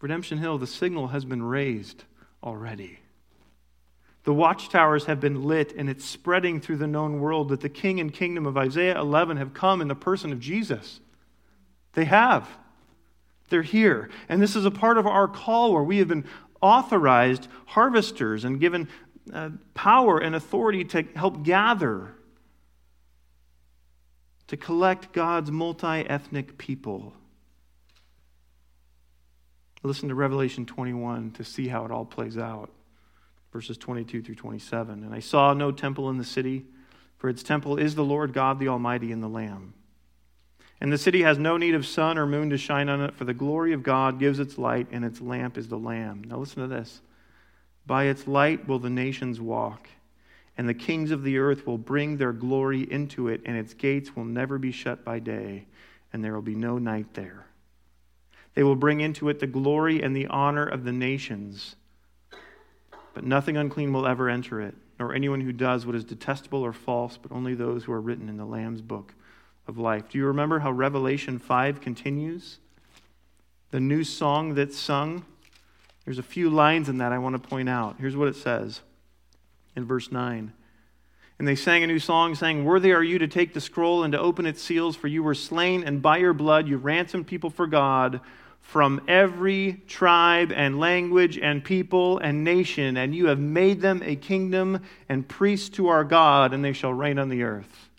Redemption 0.00 0.38
Hill, 0.38 0.56
the 0.56 0.66
signal 0.66 1.08
has 1.08 1.26
been 1.26 1.42
raised 1.42 2.04
already. 2.42 2.98
The 4.24 4.32
watchtowers 4.32 5.04
have 5.04 5.20
been 5.20 5.44
lit, 5.44 5.74
and 5.76 5.90
it's 5.90 6.04
spreading 6.04 6.62
through 6.62 6.78
the 6.78 6.86
known 6.86 7.20
world 7.20 7.50
that 7.50 7.60
the 7.60 7.68
king 7.68 8.00
and 8.00 8.12
kingdom 8.12 8.46
of 8.46 8.56
Isaiah 8.56 8.98
11 8.98 9.36
have 9.36 9.52
come 9.52 9.82
in 9.82 9.88
the 9.88 9.94
person 9.94 10.32
of 10.32 10.40
Jesus. 10.40 11.00
They 11.94 12.04
have. 12.06 12.48
They're 13.48 13.62
here. 13.62 14.08
And 14.28 14.40
this 14.40 14.56
is 14.56 14.64
a 14.64 14.70
part 14.70 14.98
of 14.98 15.06
our 15.06 15.28
call 15.28 15.72
where 15.72 15.82
we 15.82 15.98
have 15.98 16.08
been 16.08 16.24
authorized 16.60 17.48
harvesters 17.66 18.44
and 18.44 18.58
given 18.58 18.88
uh, 19.32 19.50
power 19.74 20.18
and 20.18 20.34
authority 20.34 20.84
to 20.84 21.02
help 21.14 21.42
gather, 21.42 22.14
to 24.46 24.56
collect 24.56 25.12
God's 25.12 25.50
multi 25.50 25.86
ethnic 25.86 26.56
people. 26.58 27.14
Listen 29.82 30.08
to 30.08 30.14
Revelation 30.14 30.64
21 30.64 31.32
to 31.32 31.44
see 31.44 31.68
how 31.68 31.84
it 31.84 31.90
all 31.90 32.04
plays 32.04 32.38
out. 32.38 32.70
Verses 33.52 33.76
22 33.76 34.22
through 34.22 34.34
27. 34.36 35.04
And 35.04 35.14
I 35.14 35.20
saw 35.20 35.52
no 35.52 35.72
temple 35.72 36.08
in 36.08 36.18
the 36.18 36.24
city, 36.24 36.64
for 37.18 37.28
its 37.28 37.42
temple 37.42 37.76
is 37.76 37.94
the 37.94 38.04
Lord 38.04 38.32
God, 38.32 38.58
the 38.58 38.68
Almighty, 38.68 39.12
and 39.12 39.22
the 39.22 39.28
Lamb. 39.28 39.74
And 40.82 40.92
the 40.92 40.98
city 40.98 41.22
has 41.22 41.38
no 41.38 41.56
need 41.56 41.76
of 41.76 41.86
sun 41.86 42.18
or 42.18 42.26
moon 42.26 42.50
to 42.50 42.58
shine 42.58 42.88
on 42.88 43.02
it, 43.02 43.14
for 43.14 43.24
the 43.24 43.32
glory 43.32 43.72
of 43.72 43.84
God 43.84 44.18
gives 44.18 44.40
its 44.40 44.58
light, 44.58 44.88
and 44.90 45.04
its 45.04 45.20
lamp 45.20 45.56
is 45.56 45.68
the 45.68 45.78
Lamb. 45.78 46.24
Now 46.26 46.38
listen 46.38 46.60
to 46.60 46.66
this. 46.66 47.02
By 47.86 48.06
its 48.06 48.26
light 48.26 48.66
will 48.66 48.80
the 48.80 48.90
nations 48.90 49.40
walk, 49.40 49.88
and 50.58 50.68
the 50.68 50.74
kings 50.74 51.12
of 51.12 51.22
the 51.22 51.38
earth 51.38 51.68
will 51.68 51.78
bring 51.78 52.16
their 52.16 52.32
glory 52.32 52.80
into 52.80 53.28
it, 53.28 53.42
and 53.46 53.56
its 53.56 53.74
gates 53.74 54.16
will 54.16 54.24
never 54.24 54.58
be 54.58 54.72
shut 54.72 55.04
by 55.04 55.20
day, 55.20 55.66
and 56.12 56.24
there 56.24 56.34
will 56.34 56.42
be 56.42 56.56
no 56.56 56.78
night 56.78 57.14
there. 57.14 57.46
They 58.54 58.64
will 58.64 58.74
bring 58.74 59.00
into 59.00 59.28
it 59.28 59.38
the 59.38 59.46
glory 59.46 60.02
and 60.02 60.16
the 60.16 60.26
honor 60.26 60.66
of 60.66 60.82
the 60.82 60.90
nations, 60.90 61.76
but 63.14 63.22
nothing 63.22 63.56
unclean 63.56 63.92
will 63.92 64.08
ever 64.08 64.28
enter 64.28 64.60
it, 64.60 64.74
nor 64.98 65.14
anyone 65.14 65.42
who 65.42 65.52
does 65.52 65.86
what 65.86 65.94
is 65.94 66.02
detestable 66.02 66.62
or 66.62 66.72
false, 66.72 67.16
but 67.16 67.30
only 67.30 67.54
those 67.54 67.84
who 67.84 67.92
are 67.92 68.00
written 68.00 68.28
in 68.28 68.36
the 68.36 68.44
Lamb's 68.44 68.82
book 68.82 69.14
of 69.66 69.78
life. 69.78 70.08
Do 70.08 70.18
you 70.18 70.26
remember 70.26 70.60
how 70.60 70.70
Revelation 70.70 71.38
5 71.38 71.80
continues? 71.80 72.58
The 73.70 73.80
new 73.80 74.04
song 74.04 74.54
that's 74.54 74.78
sung? 74.78 75.24
There's 76.04 76.18
a 76.18 76.22
few 76.22 76.50
lines 76.50 76.88
in 76.88 76.98
that 76.98 77.12
I 77.12 77.18
want 77.18 77.40
to 77.40 77.48
point 77.48 77.68
out. 77.68 77.96
Here's 77.98 78.16
what 78.16 78.28
it 78.28 78.36
says 78.36 78.80
in 79.76 79.84
verse 79.84 80.10
9. 80.10 80.52
And 81.38 81.48
they 81.48 81.54
sang 81.54 81.82
a 81.82 81.86
new 81.86 81.98
song, 81.98 82.34
saying, 82.34 82.64
Worthy 82.64 82.92
are 82.92 83.02
you 83.02 83.18
to 83.18 83.26
take 83.26 83.54
the 83.54 83.60
scroll 83.60 84.04
and 84.04 84.12
to 84.12 84.20
open 84.20 84.46
its 84.46 84.62
seals, 84.62 84.94
for 84.94 85.08
you 85.08 85.22
were 85.22 85.34
slain, 85.34 85.82
and 85.82 86.02
by 86.02 86.18
your 86.18 86.34
blood 86.34 86.68
you 86.68 86.76
ransomed 86.76 87.26
people 87.26 87.50
for 87.50 87.66
God 87.66 88.20
from 88.60 89.02
every 89.08 89.82
tribe 89.88 90.52
and 90.54 90.78
language 90.78 91.36
and 91.36 91.64
people 91.64 92.18
and 92.18 92.44
nation, 92.44 92.96
and 92.96 93.14
you 93.14 93.26
have 93.26 93.40
made 93.40 93.80
them 93.80 94.02
a 94.04 94.14
kingdom 94.14 94.80
and 95.08 95.26
priests 95.26 95.68
to 95.70 95.88
our 95.88 96.04
God, 96.04 96.54
and 96.54 96.64
they 96.64 96.72
shall 96.72 96.92
reign 96.92 97.18
on 97.18 97.28
the 97.28 97.42
earth. 97.42 97.90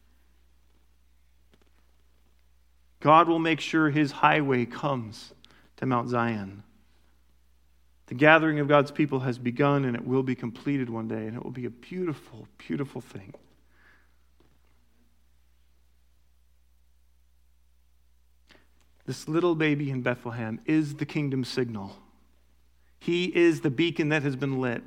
God 3.04 3.28
will 3.28 3.38
make 3.38 3.60
sure 3.60 3.90
his 3.90 4.14
highway 4.14 4.64
comes 4.66 5.34
to 5.76 5.86
Mount 5.86 6.08
Zion. 6.08 6.64
The 8.06 8.14
gathering 8.16 8.62
of 8.62 8.70
God's 8.70 8.92
people 8.92 9.20
has 9.20 9.38
begun 9.38 9.84
and 9.84 9.94
it 9.94 10.08
will 10.08 10.24
be 10.24 10.36
completed 10.36 10.90
one 10.90 11.10
day, 11.10 11.28
and 11.28 11.36
it 11.36 11.44
will 11.44 11.52
be 11.52 11.66
a 11.66 11.70
beautiful, 11.70 12.48
beautiful 12.58 13.02
thing. 13.02 13.34
This 19.06 19.28
little 19.28 19.56
baby 19.56 19.92
in 19.92 20.02
Bethlehem 20.02 20.62
is 20.66 20.96
the 20.96 21.06
kingdom 21.06 21.44
signal. 21.44 21.98
He 23.02 23.26
is 23.26 23.60
the 23.60 23.70
beacon 23.70 24.08
that 24.10 24.24
has 24.24 24.38
been 24.38 24.62
lit. 24.62 24.84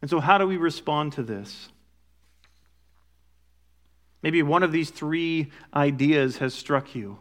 And 0.00 0.10
so, 0.10 0.18
how 0.18 0.36
do 0.36 0.48
we 0.48 0.56
respond 0.56 1.12
to 1.12 1.22
this? 1.22 1.68
Maybe 4.22 4.42
one 4.42 4.62
of 4.62 4.72
these 4.72 4.90
three 4.90 5.50
ideas 5.74 6.38
has 6.38 6.54
struck 6.54 6.94
you. 6.94 7.18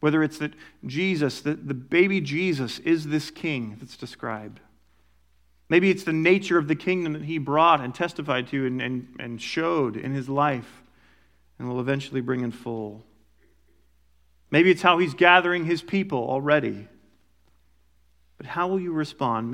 Whether 0.00 0.22
it's 0.22 0.38
that 0.38 0.54
Jesus, 0.86 1.40
the, 1.40 1.54
the 1.54 1.74
baby 1.74 2.20
Jesus, 2.20 2.78
is 2.80 3.06
this 3.06 3.30
king 3.30 3.76
that's 3.80 3.96
described. 3.96 4.60
Maybe 5.68 5.90
it's 5.90 6.04
the 6.04 6.12
nature 6.12 6.58
of 6.58 6.68
the 6.68 6.74
kingdom 6.74 7.14
that 7.14 7.22
he 7.22 7.38
brought 7.38 7.80
and 7.80 7.94
testified 7.94 8.48
to 8.48 8.66
and, 8.66 8.82
and, 8.82 9.08
and 9.18 9.40
showed 9.40 9.96
in 9.96 10.12
his 10.12 10.28
life 10.28 10.82
and 11.58 11.68
will 11.68 11.80
eventually 11.80 12.20
bring 12.20 12.40
in 12.40 12.52
full. 12.52 13.04
Maybe 14.50 14.70
it's 14.70 14.82
how 14.82 14.98
he's 14.98 15.14
gathering 15.14 15.64
his 15.64 15.82
people 15.82 16.18
already. 16.18 16.88
But 18.36 18.46
how 18.46 18.68
will 18.68 18.80
you 18.80 18.92
respond? 18.92 19.50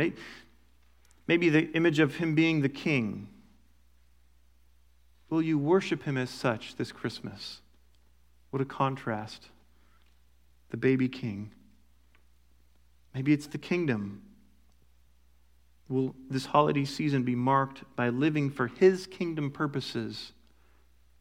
Maybe 1.26 1.50
the 1.50 1.70
image 1.72 1.98
of 1.98 2.16
him 2.16 2.34
being 2.34 2.62
the 2.62 2.68
king 2.68 3.28
Will 5.30 5.42
you 5.42 5.58
worship 5.58 6.04
him 6.04 6.16
as 6.16 6.30
such 6.30 6.76
this 6.76 6.92
Christmas? 6.92 7.60
What 8.50 8.62
a 8.62 8.64
contrast. 8.64 9.48
The 10.70 10.76
baby 10.76 11.08
king. 11.08 11.50
Maybe 13.14 13.32
it's 13.32 13.46
the 13.46 13.58
kingdom. 13.58 14.22
Will 15.88 16.14
this 16.28 16.46
holiday 16.46 16.84
season 16.84 17.22
be 17.22 17.34
marked 17.34 17.82
by 17.96 18.10
living 18.10 18.50
for 18.50 18.66
his 18.66 19.06
kingdom 19.06 19.50
purposes 19.50 20.32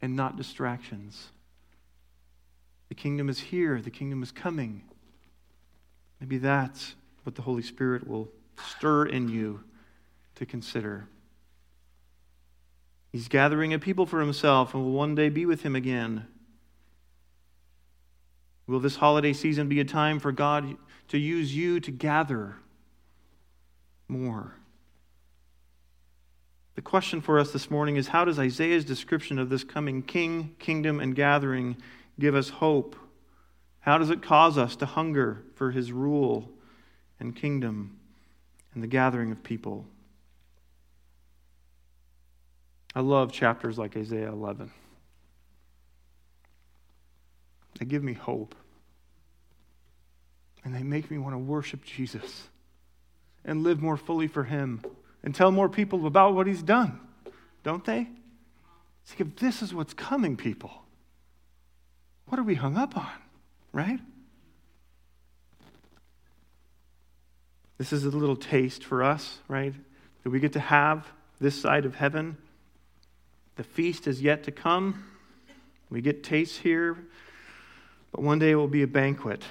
and 0.01 0.16
not 0.16 0.36
distractions? 0.36 1.30
The 2.89 2.95
kingdom 2.95 3.30
is 3.30 3.39
here, 3.39 3.82
the 3.82 3.89
kingdom 3.89 4.24
is 4.24 4.32
coming. 4.32 4.84
Maybe 6.20 6.38
that's 6.38 6.95
what 7.24 7.36
the 7.36 7.41
Holy 7.41 7.62
Spirit 7.62 8.08
will 8.08 8.30
stir 8.66 9.05
in 9.05 9.30
you 9.30 9.64
to 10.36 10.45
consider. 10.45 11.08
He's 13.18 13.30
gathering 13.30 13.74
a 13.74 13.80
people 13.80 14.05
for 14.05 14.20
himself 14.20 14.76
and 14.76 14.84
will 14.84 14.91
one 14.91 15.15
day 15.15 15.30
be 15.30 15.47
with 15.47 15.63
him 15.63 15.76
again. 15.76 16.28
Will 18.68 18.80
this 18.80 18.97
holiday 18.97 19.34
season 19.34 19.68
be 19.68 19.80
a 19.80 19.86
time 19.86 20.20
for 20.20 20.32
God 20.32 20.78
to 21.07 21.18
use 21.18 21.55
you 21.55 21.80
to 21.80 21.89
gather 21.89 22.57
more? 24.07 24.53
The 26.76 26.84
question 26.84 27.20
for 27.20 27.39
us 27.39 27.51
this 27.51 27.72
morning 27.72 27.95
is 27.95 28.09
how 28.09 28.24
does 28.24 28.38
Isaiah's 28.38 28.86
description 28.86 29.39
of 29.39 29.49
this 29.49 29.63
coming 29.63 30.03
king, 30.03 30.55
kingdom, 30.59 30.99
and 30.99 31.15
gathering 31.15 31.78
give 32.20 32.36
us 32.36 32.49
hope? 32.49 32.95
How 33.80 33.97
does 33.97 34.11
it 34.11 34.22
cause 34.22 34.59
us 34.59 34.76
to 34.76 34.86
hunger 34.86 35.41
for 35.55 35.72
his 35.72 35.91
rule 35.91 36.51
and 37.20 37.36
kingdom 37.36 37.97
and 38.76 38.84
the 38.84 38.88
gathering 38.88 39.32
of 39.32 39.41
people? 39.41 39.88
I 42.96 43.02
love 43.02 43.32
chapters 43.32 43.78
like 43.78 43.96
Isaiah 43.96 44.30
11. 44.30 44.72
They 47.80 47.86
give 47.86 48.04
me 48.04 48.14
hope. 48.14 48.56
And 50.64 50.74
they 50.76 50.84
make 50.84 51.10
me 51.10 51.18
want 51.18 51.34
to 51.34 51.40
worship 51.40 51.84
Jesus 51.86 52.48
and 53.46 53.64
live 53.64 53.82
more 53.82 53.98
fully 53.98 54.28
for 54.28 54.44
Him 54.44 54.82
and 55.24 55.34
tell 55.34 55.52
more 55.52 55.70
people 55.70 56.06
about 56.06 56.34
what 56.34 56.48
He's 56.48 56.64
done. 56.64 57.00
Don't 57.64 57.86
they? 57.86 58.08
Like, 59.10 59.22
if 59.22 59.36
this 59.38 59.62
is 59.62 59.74
what's 59.74 59.94
coming, 59.94 60.36
people, 60.36 60.72
what 62.28 62.40
are 62.40 62.44
we 62.44 62.56
hung 62.56 62.76
up 62.76 62.98
on, 62.98 63.08
right? 63.72 64.00
This 67.78 67.94
is 67.94 68.04
a 68.04 68.10
little 68.10 68.36
taste 68.36 68.84
for 68.84 69.04
us, 69.04 69.38
right? 69.48 69.74
That 70.24 70.30
we 70.30 70.40
get 70.40 70.54
to 70.54 70.60
have 70.60 71.08
this 71.40 71.60
side 71.60 71.86
of 71.86 71.96
heaven. 71.96 72.38
The 73.58 73.64
feast 73.64 74.05
is 74.05 74.22
yet 74.22 74.43
to 74.43 74.51
come. 74.51 75.03
We 75.89 76.01
get 76.01 76.24
tastes 76.24 76.58
here, 76.58 76.95
but 78.12 78.22
one 78.22 78.38
day 78.38 78.51
it 78.51 78.55
will 78.55 78.68
be 78.68 78.84
a 78.84 78.88
banquet. 78.88 79.43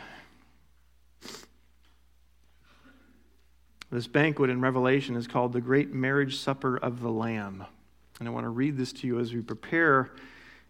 This 3.90 4.06
banquet 4.06 4.48
in 4.48 4.60
Revelation 4.60 5.16
is 5.16 5.26
called 5.26 5.52
the 5.52 5.60
Great 5.60 5.92
Marriage 5.92 6.38
Supper 6.38 6.76
of 6.76 7.00
the 7.00 7.10
Lamb. 7.10 7.64
And 8.20 8.28
I 8.28 8.30
want 8.30 8.44
to 8.44 8.50
read 8.50 8.76
this 8.76 8.92
to 8.94 9.08
you 9.08 9.18
as 9.18 9.32
we 9.32 9.40
prepare 9.40 10.12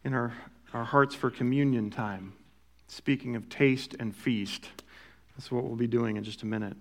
in 0.03 0.15
our, 0.15 0.33
our 0.73 0.85
hearts 0.85 1.15
for 1.15 1.31
communion 1.31 1.91
time. 1.91 2.33
Speaking 2.89 3.37
of 3.37 3.51
taste 3.51 3.95
and 4.01 4.17
feast, 4.17 4.69
that's 5.37 5.53
what 5.53 5.65
we'll 5.65 5.77
be 5.77 5.87
doing 5.87 6.17
in 6.17 6.25
just 6.25 6.43
a 6.43 6.47
minute. 6.47 6.77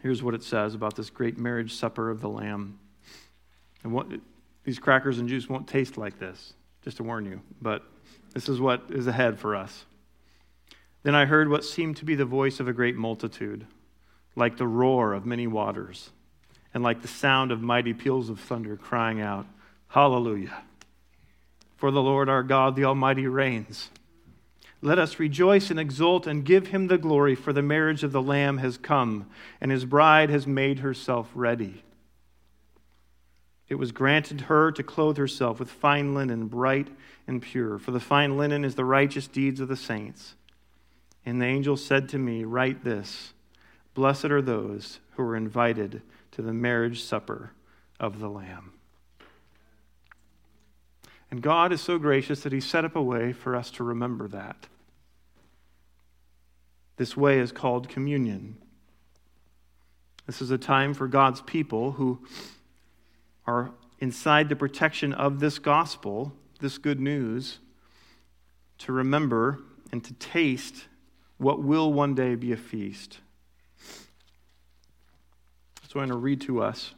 Here's 0.00 0.22
what 0.22 0.34
it 0.34 0.44
says 0.44 0.74
about 0.74 0.94
this 0.94 1.10
great 1.10 1.38
marriage 1.38 1.74
supper 1.74 2.08
of 2.08 2.20
the 2.20 2.28
Lamb. 2.28 2.78
And 3.82 3.92
what, 3.92 4.06
these 4.66 4.80
crackers 4.80 5.20
and 5.20 5.28
juice 5.28 5.48
won't 5.48 5.68
taste 5.68 5.96
like 5.96 6.18
this, 6.18 6.52
just 6.82 6.96
to 6.96 7.04
warn 7.04 7.24
you. 7.24 7.40
But 7.62 7.84
this 8.34 8.48
is 8.48 8.60
what 8.60 8.82
is 8.90 9.06
ahead 9.06 9.38
for 9.38 9.54
us. 9.54 9.86
Then 11.04 11.14
I 11.14 11.24
heard 11.24 11.48
what 11.48 11.64
seemed 11.64 11.96
to 11.98 12.04
be 12.04 12.16
the 12.16 12.24
voice 12.24 12.58
of 12.58 12.66
a 12.66 12.72
great 12.72 12.96
multitude, 12.96 13.64
like 14.34 14.56
the 14.56 14.66
roar 14.66 15.12
of 15.12 15.24
many 15.24 15.46
waters, 15.46 16.10
and 16.74 16.82
like 16.82 17.00
the 17.00 17.08
sound 17.08 17.52
of 17.52 17.62
mighty 17.62 17.94
peals 17.94 18.28
of 18.28 18.40
thunder, 18.40 18.76
crying 18.76 19.20
out, 19.20 19.46
Hallelujah! 19.86 20.64
For 21.76 21.92
the 21.92 22.02
Lord 22.02 22.28
our 22.28 22.42
God, 22.42 22.74
the 22.74 22.84
Almighty, 22.84 23.28
reigns. 23.28 23.90
Let 24.82 24.98
us 24.98 25.20
rejoice 25.20 25.70
and 25.70 25.78
exult 25.78 26.26
and 26.26 26.44
give 26.44 26.68
him 26.68 26.88
the 26.88 26.98
glory, 26.98 27.36
for 27.36 27.52
the 27.52 27.62
marriage 27.62 28.02
of 28.02 28.10
the 28.10 28.20
Lamb 28.20 28.58
has 28.58 28.78
come, 28.78 29.30
and 29.60 29.70
his 29.70 29.84
bride 29.84 30.28
has 30.28 30.44
made 30.44 30.80
herself 30.80 31.30
ready. 31.36 31.84
It 33.68 33.76
was 33.76 33.92
granted 33.92 34.42
her 34.42 34.70
to 34.72 34.82
clothe 34.82 35.16
herself 35.16 35.58
with 35.58 35.70
fine 35.70 36.14
linen, 36.14 36.46
bright 36.46 36.88
and 37.26 37.42
pure, 37.42 37.78
for 37.78 37.90
the 37.90 38.00
fine 38.00 38.36
linen 38.36 38.64
is 38.64 38.76
the 38.76 38.84
righteous 38.84 39.26
deeds 39.26 39.60
of 39.60 39.68
the 39.68 39.76
saints. 39.76 40.34
And 41.24 41.42
the 41.42 41.46
angel 41.46 41.76
said 41.76 42.08
to 42.10 42.18
me, 42.18 42.44
Write 42.44 42.84
this 42.84 43.32
Blessed 43.94 44.26
are 44.26 44.42
those 44.42 45.00
who 45.12 45.22
are 45.22 45.36
invited 45.36 46.02
to 46.32 46.42
the 46.42 46.52
marriage 46.52 47.02
supper 47.02 47.52
of 47.98 48.20
the 48.20 48.28
Lamb. 48.28 48.72
And 51.30 51.42
God 51.42 51.72
is 51.72 51.80
so 51.80 51.98
gracious 51.98 52.42
that 52.42 52.52
He 52.52 52.60
set 52.60 52.84
up 52.84 52.94
a 52.94 53.02
way 53.02 53.32
for 53.32 53.56
us 53.56 53.70
to 53.72 53.84
remember 53.84 54.28
that. 54.28 54.68
This 56.98 57.16
way 57.16 57.40
is 57.40 57.52
called 57.52 57.88
communion. 57.88 58.56
This 60.26 60.40
is 60.40 60.50
a 60.50 60.58
time 60.58 60.94
for 60.94 61.08
God's 61.08 61.40
people 61.40 61.92
who 61.92 62.20
are 63.46 63.70
inside 63.98 64.48
the 64.48 64.56
protection 64.56 65.12
of 65.12 65.40
this 65.40 65.58
gospel, 65.58 66.32
this 66.60 66.78
good 66.78 67.00
news, 67.00 67.58
to 68.78 68.92
remember 68.92 69.60
and 69.92 70.02
to 70.04 70.12
taste 70.14 70.86
what 71.38 71.62
will 71.62 71.92
one 71.92 72.14
day 72.14 72.34
be 72.34 72.52
a 72.52 72.56
feast. 72.56 73.18
So 75.88 76.00
I'm 76.00 76.08
going 76.08 76.10
to 76.10 76.16
read 76.16 76.40
to 76.42 76.62
us 76.62 76.92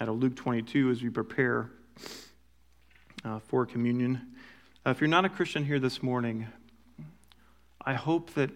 out 0.00 0.08
of 0.08 0.18
Luke 0.18 0.36
22 0.36 0.90
as 0.90 1.02
we 1.02 1.10
prepare 1.10 1.70
uh, 3.24 3.40
for 3.40 3.66
communion. 3.66 4.34
Uh, 4.86 4.90
if 4.90 5.00
you're 5.00 5.08
not 5.08 5.24
a 5.24 5.28
Christian 5.28 5.64
here 5.64 5.80
this 5.80 6.02
morning, 6.02 6.46
I 7.84 7.94
hope 7.94 8.32
that, 8.34 8.50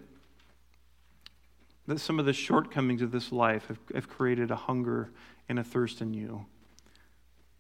that 1.86 1.98
some 1.98 2.18
of 2.18 2.26
the 2.26 2.32
shortcomings 2.32 3.02
of 3.02 3.10
this 3.10 3.32
life 3.32 3.66
have, 3.66 3.78
have 3.94 4.08
created 4.08 4.50
a 4.50 4.56
hunger 4.56 5.10
and 5.48 5.58
a 5.58 5.64
thirst 5.64 6.00
in 6.00 6.14
you 6.14 6.46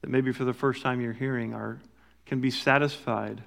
that 0.00 0.10
maybe 0.10 0.32
for 0.32 0.44
the 0.44 0.52
first 0.52 0.82
time 0.82 1.00
you're 1.00 1.12
hearing 1.12 1.54
are, 1.54 1.78
can 2.26 2.40
be 2.40 2.50
satisfied 2.50 3.42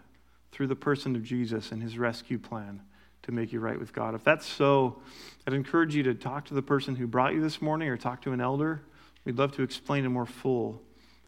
through 0.52 0.68
the 0.68 0.76
person 0.76 1.16
of 1.16 1.24
Jesus 1.24 1.72
and 1.72 1.82
his 1.82 1.98
rescue 1.98 2.38
plan 2.38 2.82
to 3.24 3.32
make 3.32 3.52
you 3.52 3.60
right 3.60 3.80
with 3.80 3.94
God. 3.94 4.14
If 4.16 4.24
that's 4.24 4.46
so, 4.46 5.02
I'd 5.48 5.54
encourage 5.54 5.96
you 5.96 6.04
to 6.04 6.14
talk 6.14 6.46
to 6.46 6.54
the 6.54 6.62
person 6.62 6.96
who 6.96 7.08
brought 7.08 7.34
you 7.34 7.42
this 7.42 7.62
morning 7.62 7.90
or 7.90 7.98
talk 7.98 8.22
to 8.24 8.34
an 8.34 8.42
elder. 8.42 8.82
We'd 9.26 9.38
love 9.38 9.54
to 9.54 9.64
explain 9.64 10.06
in 10.06 10.12
more 10.12 10.26
full 10.26 10.82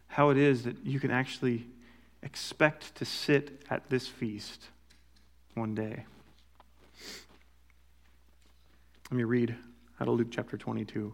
how 0.07 0.30
it 0.30 0.38
is 0.38 0.63
that 0.63 0.86
you 0.86 0.99
can 0.99 1.11
actually 1.11 1.65
expect 2.21 2.95
to 2.95 3.05
sit 3.05 3.63
at 3.69 3.89
this 3.89 4.07
feast 4.07 4.67
one 5.53 5.73
day. 5.73 6.05
Let 9.09 9.17
me 9.17 9.23
read 9.23 9.55
out 9.99 10.07
of 10.07 10.15
Luke 10.15 10.28
chapter 10.32 10.57
22. 10.57 11.13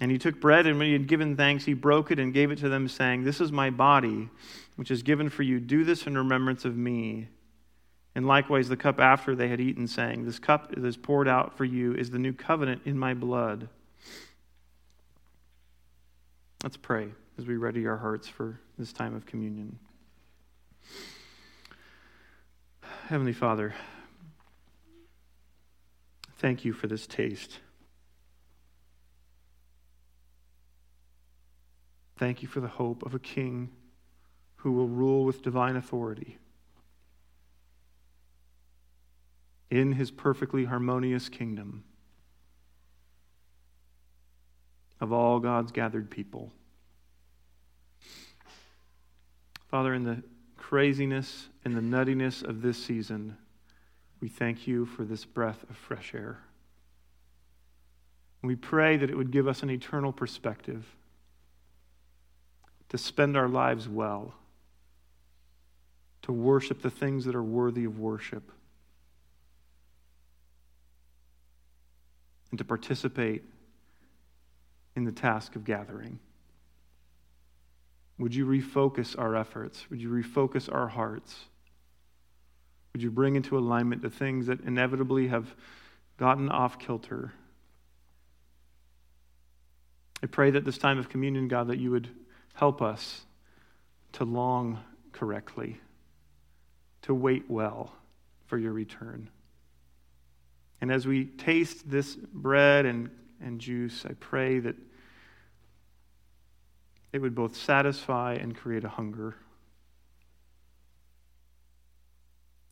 And 0.00 0.10
he 0.10 0.18
took 0.18 0.40
bread, 0.40 0.66
and 0.66 0.78
when 0.78 0.86
he 0.86 0.92
had 0.92 1.08
given 1.08 1.36
thanks, 1.36 1.64
he 1.64 1.74
broke 1.74 2.10
it 2.10 2.18
and 2.18 2.32
gave 2.32 2.50
it 2.52 2.58
to 2.58 2.68
them, 2.68 2.88
saying, 2.88 3.24
This 3.24 3.40
is 3.40 3.50
my 3.50 3.70
body, 3.70 4.28
which 4.76 4.90
is 4.90 5.02
given 5.02 5.28
for 5.28 5.42
you. 5.42 5.58
Do 5.58 5.84
this 5.84 6.06
in 6.06 6.16
remembrance 6.16 6.64
of 6.64 6.76
me. 6.76 7.28
And 8.14 8.26
likewise, 8.26 8.68
the 8.68 8.76
cup 8.76 9.00
after 9.00 9.34
they 9.34 9.48
had 9.48 9.60
eaten, 9.60 9.88
saying, 9.88 10.24
This 10.24 10.38
cup 10.38 10.70
that 10.70 10.84
is 10.84 10.96
poured 10.96 11.26
out 11.26 11.56
for 11.56 11.64
you 11.64 11.94
is 11.94 12.10
the 12.10 12.18
new 12.18 12.32
covenant 12.32 12.82
in 12.84 12.96
my 12.96 13.14
blood. 13.14 13.68
Let's 16.62 16.76
pray 16.76 17.08
as 17.36 17.46
we 17.46 17.56
ready 17.56 17.86
our 17.86 17.96
hearts 17.96 18.28
for 18.28 18.60
this 18.78 18.92
time 18.92 19.14
of 19.14 19.26
communion. 19.26 19.78
Heavenly 23.08 23.32
Father, 23.32 23.74
thank 26.38 26.64
you 26.64 26.72
for 26.72 26.88
this 26.88 27.06
taste. 27.06 27.60
Thank 32.18 32.42
you 32.42 32.48
for 32.48 32.58
the 32.58 32.68
hope 32.68 33.06
of 33.06 33.14
a 33.14 33.20
king 33.20 33.70
who 34.56 34.72
will 34.72 34.88
rule 34.88 35.24
with 35.24 35.40
divine 35.40 35.76
authority. 35.76 36.38
In 39.70 39.92
his 39.92 40.10
perfectly 40.10 40.64
harmonious 40.64 41.28
kingdom 41.28 41.84
of 45.00 45.12
all 45.12 45.38
God's 45.38 45.70
gathered 45.70 46.10
people. 46.10 46.50
Father, 49.70 49.94
in 49.94 50.02
the 50.02 50.24
craziness 50.56 51.48
and 51.64 51.76
the 51.76 51.80
nuttiness 51.80 52.42
of 52.42 52.62
this 52.62 52.82
season, 52.82 53.36
we 54.20 54.28
thank 54.28 54.66
you 54.66 54.86
for 54.86 55.04
this 55.04 55.24
breath 55.24 55.62
of 55.70 55.76
fresh 55.76 56.12
air. 56.14 56.40
we 58.42 58.56
pray 58.56 58.96
that 58.96 59.10
it 59.10 59.16
would 59.16 59.30
give 59.30 59.46
us 59.46 59.62
an 59.62 59.70
eternal 59.70 60.10
perspective 60.10 60.96
to 62.88 62.98
spend 62.98 63.36
our 63.36 63.48
lives 63.48 63.88
well, 63.88 64.34
to 66.22 66.32
worship 66.32 66.82
the 66.82 66.90
things 66.90 67.24
that 67.24 67.34
are 67.34 67.42
worthy 67.42 67.84
of 67.84 67.98
worship, 67.98 68.50
and 72.50 72.58
to 72.58 72.64
participate 72.64 73.44
in 74.96 75.04
the 75.04 75.12
task 75.12 75.54
of 75.54 75.64
gathering. 75.64 76.18
Would 78.18 78.34
you 78.34 78.46
refocus 78.46 79.16
our 79.18 79.36
efforts? 79.36 79.88
Would 79.90 80.00
you 80.00 80.10
refocus 80.10 80.72
our 80.72 80.88
hearts? 80.88 81.44
Would 82.92 83.02
you 83.02 83.10
bring 83.10 83.36
into 83.36 83.56
alignment 83.56 84.02
the 84.02 84.10
things 84.10 84.46
that 84.46 84.60
inevitably 84.62 85.28
have 85.28 85.54
gotten 86.16 86.48
off 86.48 86.78
kilter? 86.78 87.32
I 90.20 90.26
pray 90.26 90.50
that 90.50 90.64
this 90.64 90.78
time 90.78 90.98
of 90.98 91.08
communion, 91.08 91.46
God, 91.46 91.68
that 91.68 91.78
you 91.78 91.92
would 91.92 92.08
help 92.58 92.82
us 92.82 93.24
to 94.10 94.24
long 94.24 94.80
correctly, 95.12 95.80
to 97.02 97.14
wait 97.14 97.48
well 97.48 97.92
for 98.46 98.58
your 98.58 98.72
return. 98.72 99.30
And 100.80 100.90
as 100.90 101.06
we 101.06 101.26
taste 101.26 101.88
this 101.88 102.16
bread 102.16 102.84
and, 102.84 103.10
and 103.40 103.60
juice, 103.60 104.04
I 104.04 104.14
pray 104.14 104.58
that 104.58 104.74
it 107.12 107.20
would 107.20 107.36
both 107.36 107.54
satisfy 107.54 108.34
and 108.34 108.56
create 108.56 108.82
a 108.82 108.88
hunger. 108.88 109.36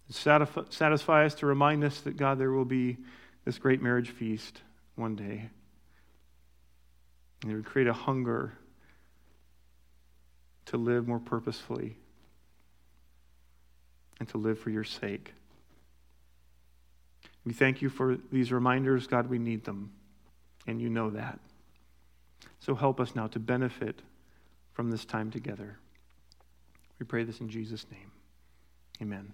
Satisfy 0.09 1.26
us 1.26 1.34
to 1.37 1.47
remind 1.47 1.84
us 1.84 2.01
that, 2.01 2.16
God, 2.16 2.41
there 2.41 2.51
will 2.51 2.64
be 2.64 2.97
this 3.45 3.59
great 3.59 3.80
marriage 3.80 4.11
feast 4.11 4.62
one 4.97 5.14
day. 5.14 5.49
And 7.43 7.53
it 7.53 7.55
would 7.55 7.66
create 7.66 7.87
a 7.87 7.93
hunger 7.93 8.53
to 10.67 10.77
live 10.77 11.07
more 11.07 11.19
purposefully 11.19 11.97
and 14.19 14.29
to 14.29 14.39
live 14.39 14.59
for 14.59 14.71
your 14.71 14.85
sake. 14.85 15.33
We 17.45 17.53
thank 17.53 17.81
you 17.81 17.89
for 17.89 18.19
these 18.33 18.51
reminders. 18.51 19.07
God, 19.07 19.29
we 19.29 19.39
need 19.39 19.64
them, 19.64 19.93
and 20.67 20.81
you 20.81 20.89
know 20.89 21.11
that. 21.11 21.39
So 22.59 22.75
help 22.75 23.01
us 23.01 23.14
now 23.14 23.29
to 23.29 23.39
benefit 23.39 24.03
from 24.73 24.91
this 24.91 25.05
time 25.05 25.31
together. 25.31 25.79
We 26.99 27.07
pray 27.07 27.25
this 27.25 27.41
in 27.41 27.49
Jesus' 27.49 27.87
name. 27.91 28.11
Amen. 29.01 29.33